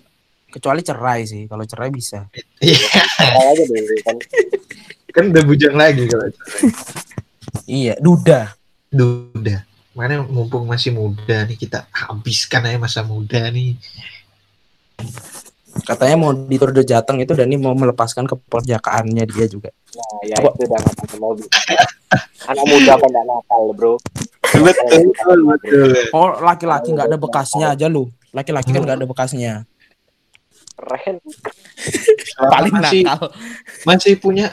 kecuali 0.48 0.80
cerai 0.80 1.20
sih. 1.24 1.44
Kalau 1.44 1.64
cerai 1.64 1.88
bisa. 1.88 2.28
iya 2.60 2.88
aja 3.16 3.64
deh 3.64 4.00
kan. 4.02 4.16
kan 5.08 5.24
udah 5.32 5.42
bujang 5.44 5.72
lagi 5.72 6.04
kalau 6.04 6.28
Iya, 7.64 7.96
duda. 7.96 8.52
udah 8.92 9.64
mana 9.92 10.22
mumpung 10.22 10.62
masih 10.64 10.92
muda 10.92 11.42
nih 11.42 11.56
kita 11.56 11.88
habiskan 11.90 12.62
aja 12.64 12.76
masa 12.76 13.00
muda 13.02 13.48
nih 13.48 13.74
Katanya 15.84 16.16
mau 16.16 16.32
di 16.32 16.56
Tour 16.56 16.72
de 16.72 16.82
Jateng 16.84 17.20
itu 17.20 17.32
Dani 17.36 17.56
mau 17.60 17.76
melepaskan 17.76 18.24
keperjakaannya 18.24 19.24
dia 19.28 19.46
juga. 19.48 19.70
Nah, 19.94 20.20
ya 20.24 20.36
Coba. 20.40 20.50
itu 20.56 20.62
udah 20.68 20.80
mau 21.20 21.32
bisa. 21.36 21.76
Anak 22.48 22.64
muda 22.64 22.92
kan 22.96 23.08
nggak 23.08 23.24
nakal, 23.28 23.62
bro. 23.76 23.94
betul 24.48 25.38
betul 25.44 25.90
Oh, 26.16 26.40
laki-laki 26.40 26.88
nggak 26.96 27.08
ada 27.12 27.18
bekasnya 27.20 27.66
aja 27.76 27.86
lu. 27.86 28.08
Laki-laki 28.32 28.72
kan 28.72 28.80
nggak 28.84 28.98
ada 29.00 29.08
bekasnya. 29.08 29.52
Keren. 30.78 31.16
Paling 32.38 32.72
masih 32.72 33.02
nakal. 33.04 33.28
masih 33.84 34.14
punya 34.16 34.46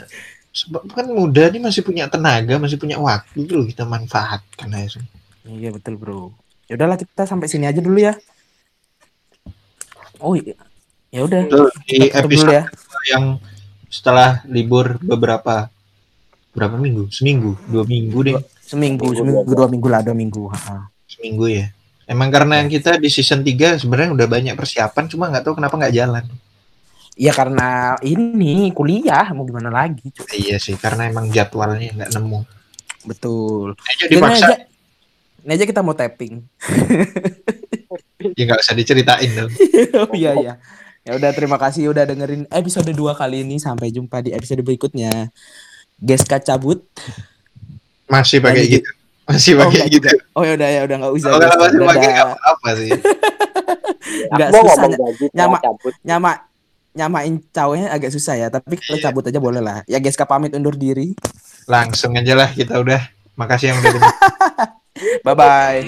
sebab 0.55 0.87
kan 0.87 1.05
muda 1.11 1.51
nih 1.51 1.59
masih 1.59 1.83
punya 1.83 2.07
tenaga 2.07 2.55
masih 2.55 2.79
punya 2.79 2.95
waktu 2.95 3.43
tuh 3.43 3.67
kita 3.67 3.83
manfaatkan 3.83 4.71
aja 4.71 5.03
Iya 5.45 5.69
betul 5.75 5.99
bro. 5.99 6.33
Ya 6.65 6.73
udahlah 6.79 6.97
kita 6.97 7.29
sampai 7.29 7.45
sini 7.45 7.69
aja 7.69 7.77
dulu 7.77 8.01
ya. 8.01 8.17
Oh 10.17 10.33
iya. 10.33 10.57
Ya 11.15 11.21
udah. 11.23 11.41
Di 11.87 12.11
episode 12.11 12.51
ya. 12.51 12.63
yang 13.07 13.39
setelah 13.87 14.43
libur 14.51 14.99
beberapa 14.99 15.71
berapa 16.51 16.75
minggu 16.75 17.07
seminggu 17.07 17.55
dua 17.71 17.87
minggu 17.87 18.19
deh 18.27 18.35
Seminggu, 18.59 19.13
Seminggu, 19.13 19.45
seminggu, 19.45 19.55
dua 19.55 19.67
minggu 19.71 19.87
lah, 19.87 20.01
dua 20.03 20.15
minggu. 20.17 20.43
Ha. 20.51 20.89
seminggu 21.05 21.45
ya 21.47 21.71
emang 22.09 22.27
karena 22.33 22.65
kita 22.67 22.97
di 22.99 23.07
season 23.07 23.39
3 23.45 23.79
sebenarnya 23.79 24.11
udah 24.11 24.27
banyak 24.27 24.55
persiapan 24.57 25.05
cuma 25.07 25.31
nggak 25.31 25.43
tahu 25.47 25.55
kenapa 25.55 25.75
nggak 25.79 25.95
jalan 25.95 26.25
Iya 27.15 27.31
karena 27.31 27.95
ini 28.03 28.75
kuliah 28.75 29.31
mau 29.31 29.47
gimana 29.47 29.71
lagi. 29.71 30.11
Cuk. 30.11 30.27
iya 30.35 30.59
sih 30.59 30.75
karena 30.75 31.07
emang 31.07 31.31
jadwalnya 31.31 31.95
nggak 31.95 32.11
nemu 32.11 32.43
Betul. 33.07 33.79
Paksa 34.19 34.51
aja, 34.51 34.67
ini 35.47 35.51
aja 35.55 35.63
kita 35.63 35.79
mau 35.79 35.95
tapping. 35.95 36.43
ya 38.35 38.43
nggak 38.43 38.59
usah 38.59 38.75
diceritain 38.75 39.31
dong 39.31 39.51
oh 40.03 40.11
iya 40.11 40.35
iya. 40.35 40.53
Ya 41.05 41.13
udah 41.13 41.31
terima 41.31 41.55
kasih 41.55 41.87
udah 41.87 42.01
dengerin 42.03 42.49
episode 42.49 42.89
2 42.89 42.97
kali 43.13 43.41
ini. 43.41 43.55
Sampai 43.57 43.89
jumpa 43.89 44.19
di 44.19 44.33
episode 44.33 44.59
berikutnya. 44.59 45.29
Geska 45.95 46.37
cabut. 46.39 46.81
masih 48.05 48.37
pakai 48.37 48.69
gitu 48.69 48.85
masih 49.25 49.57
Oh, 49.57 49.65
pakai 49.65 49.81
enggak 49.81 49.87
gitu 49.87 50.05
juga. 50.05 50.11
Oh 50.33 50.43
ya 50.43 50.53
udah 50.53 50.69
ya 50.69 50.81
udah 50.83 50.95
nggak 50.95 51.13
usah. 51.15 51.29
kalau 51.29 51.41
Geska. 51.41 51.57
masih 51.57 51.79
pakai 51.81 52.09
apa 52.21 52.69
sih 52.75 52.89
Nggak 54.29 54.47
Aku 54.47 54.55
mau 54.55 54.65
susah, 54.67 54.85
gaji, 54.93 55.25
nyama- 55.31 55.57
cabut. 55.59 55.93
Nyama 56.03 56.31
nyamain 56.93 57.33
cowoknya 57.49 57.87
agak 57.89 58.11
susah 58.11 58.35
ya, 58.35 58.47
tapi 58.47 58.77
kalau 58.77 58.99
cabut 58.99 59.23
aja 59.23 59.39
boleh 59.39 59.57
lah. 59.59 59.81
Ya 59.85 59.97
Geska 59.97 60.23
pamit 60.23 60.53
undur 60.53 60.73
diri. 60.73 61.17
langsung 61.65 62.13
aja 62.13 62.33
lah 62.35 62.45
kita 62.47 62.77
udah 62.77 63.01
makasih 63.33 63.73
yang 63.73 63.77
udah 63.79 63.91
dengerin. 63.91 64.13
Bye 65.25 65.33
bye. 65.33 65.81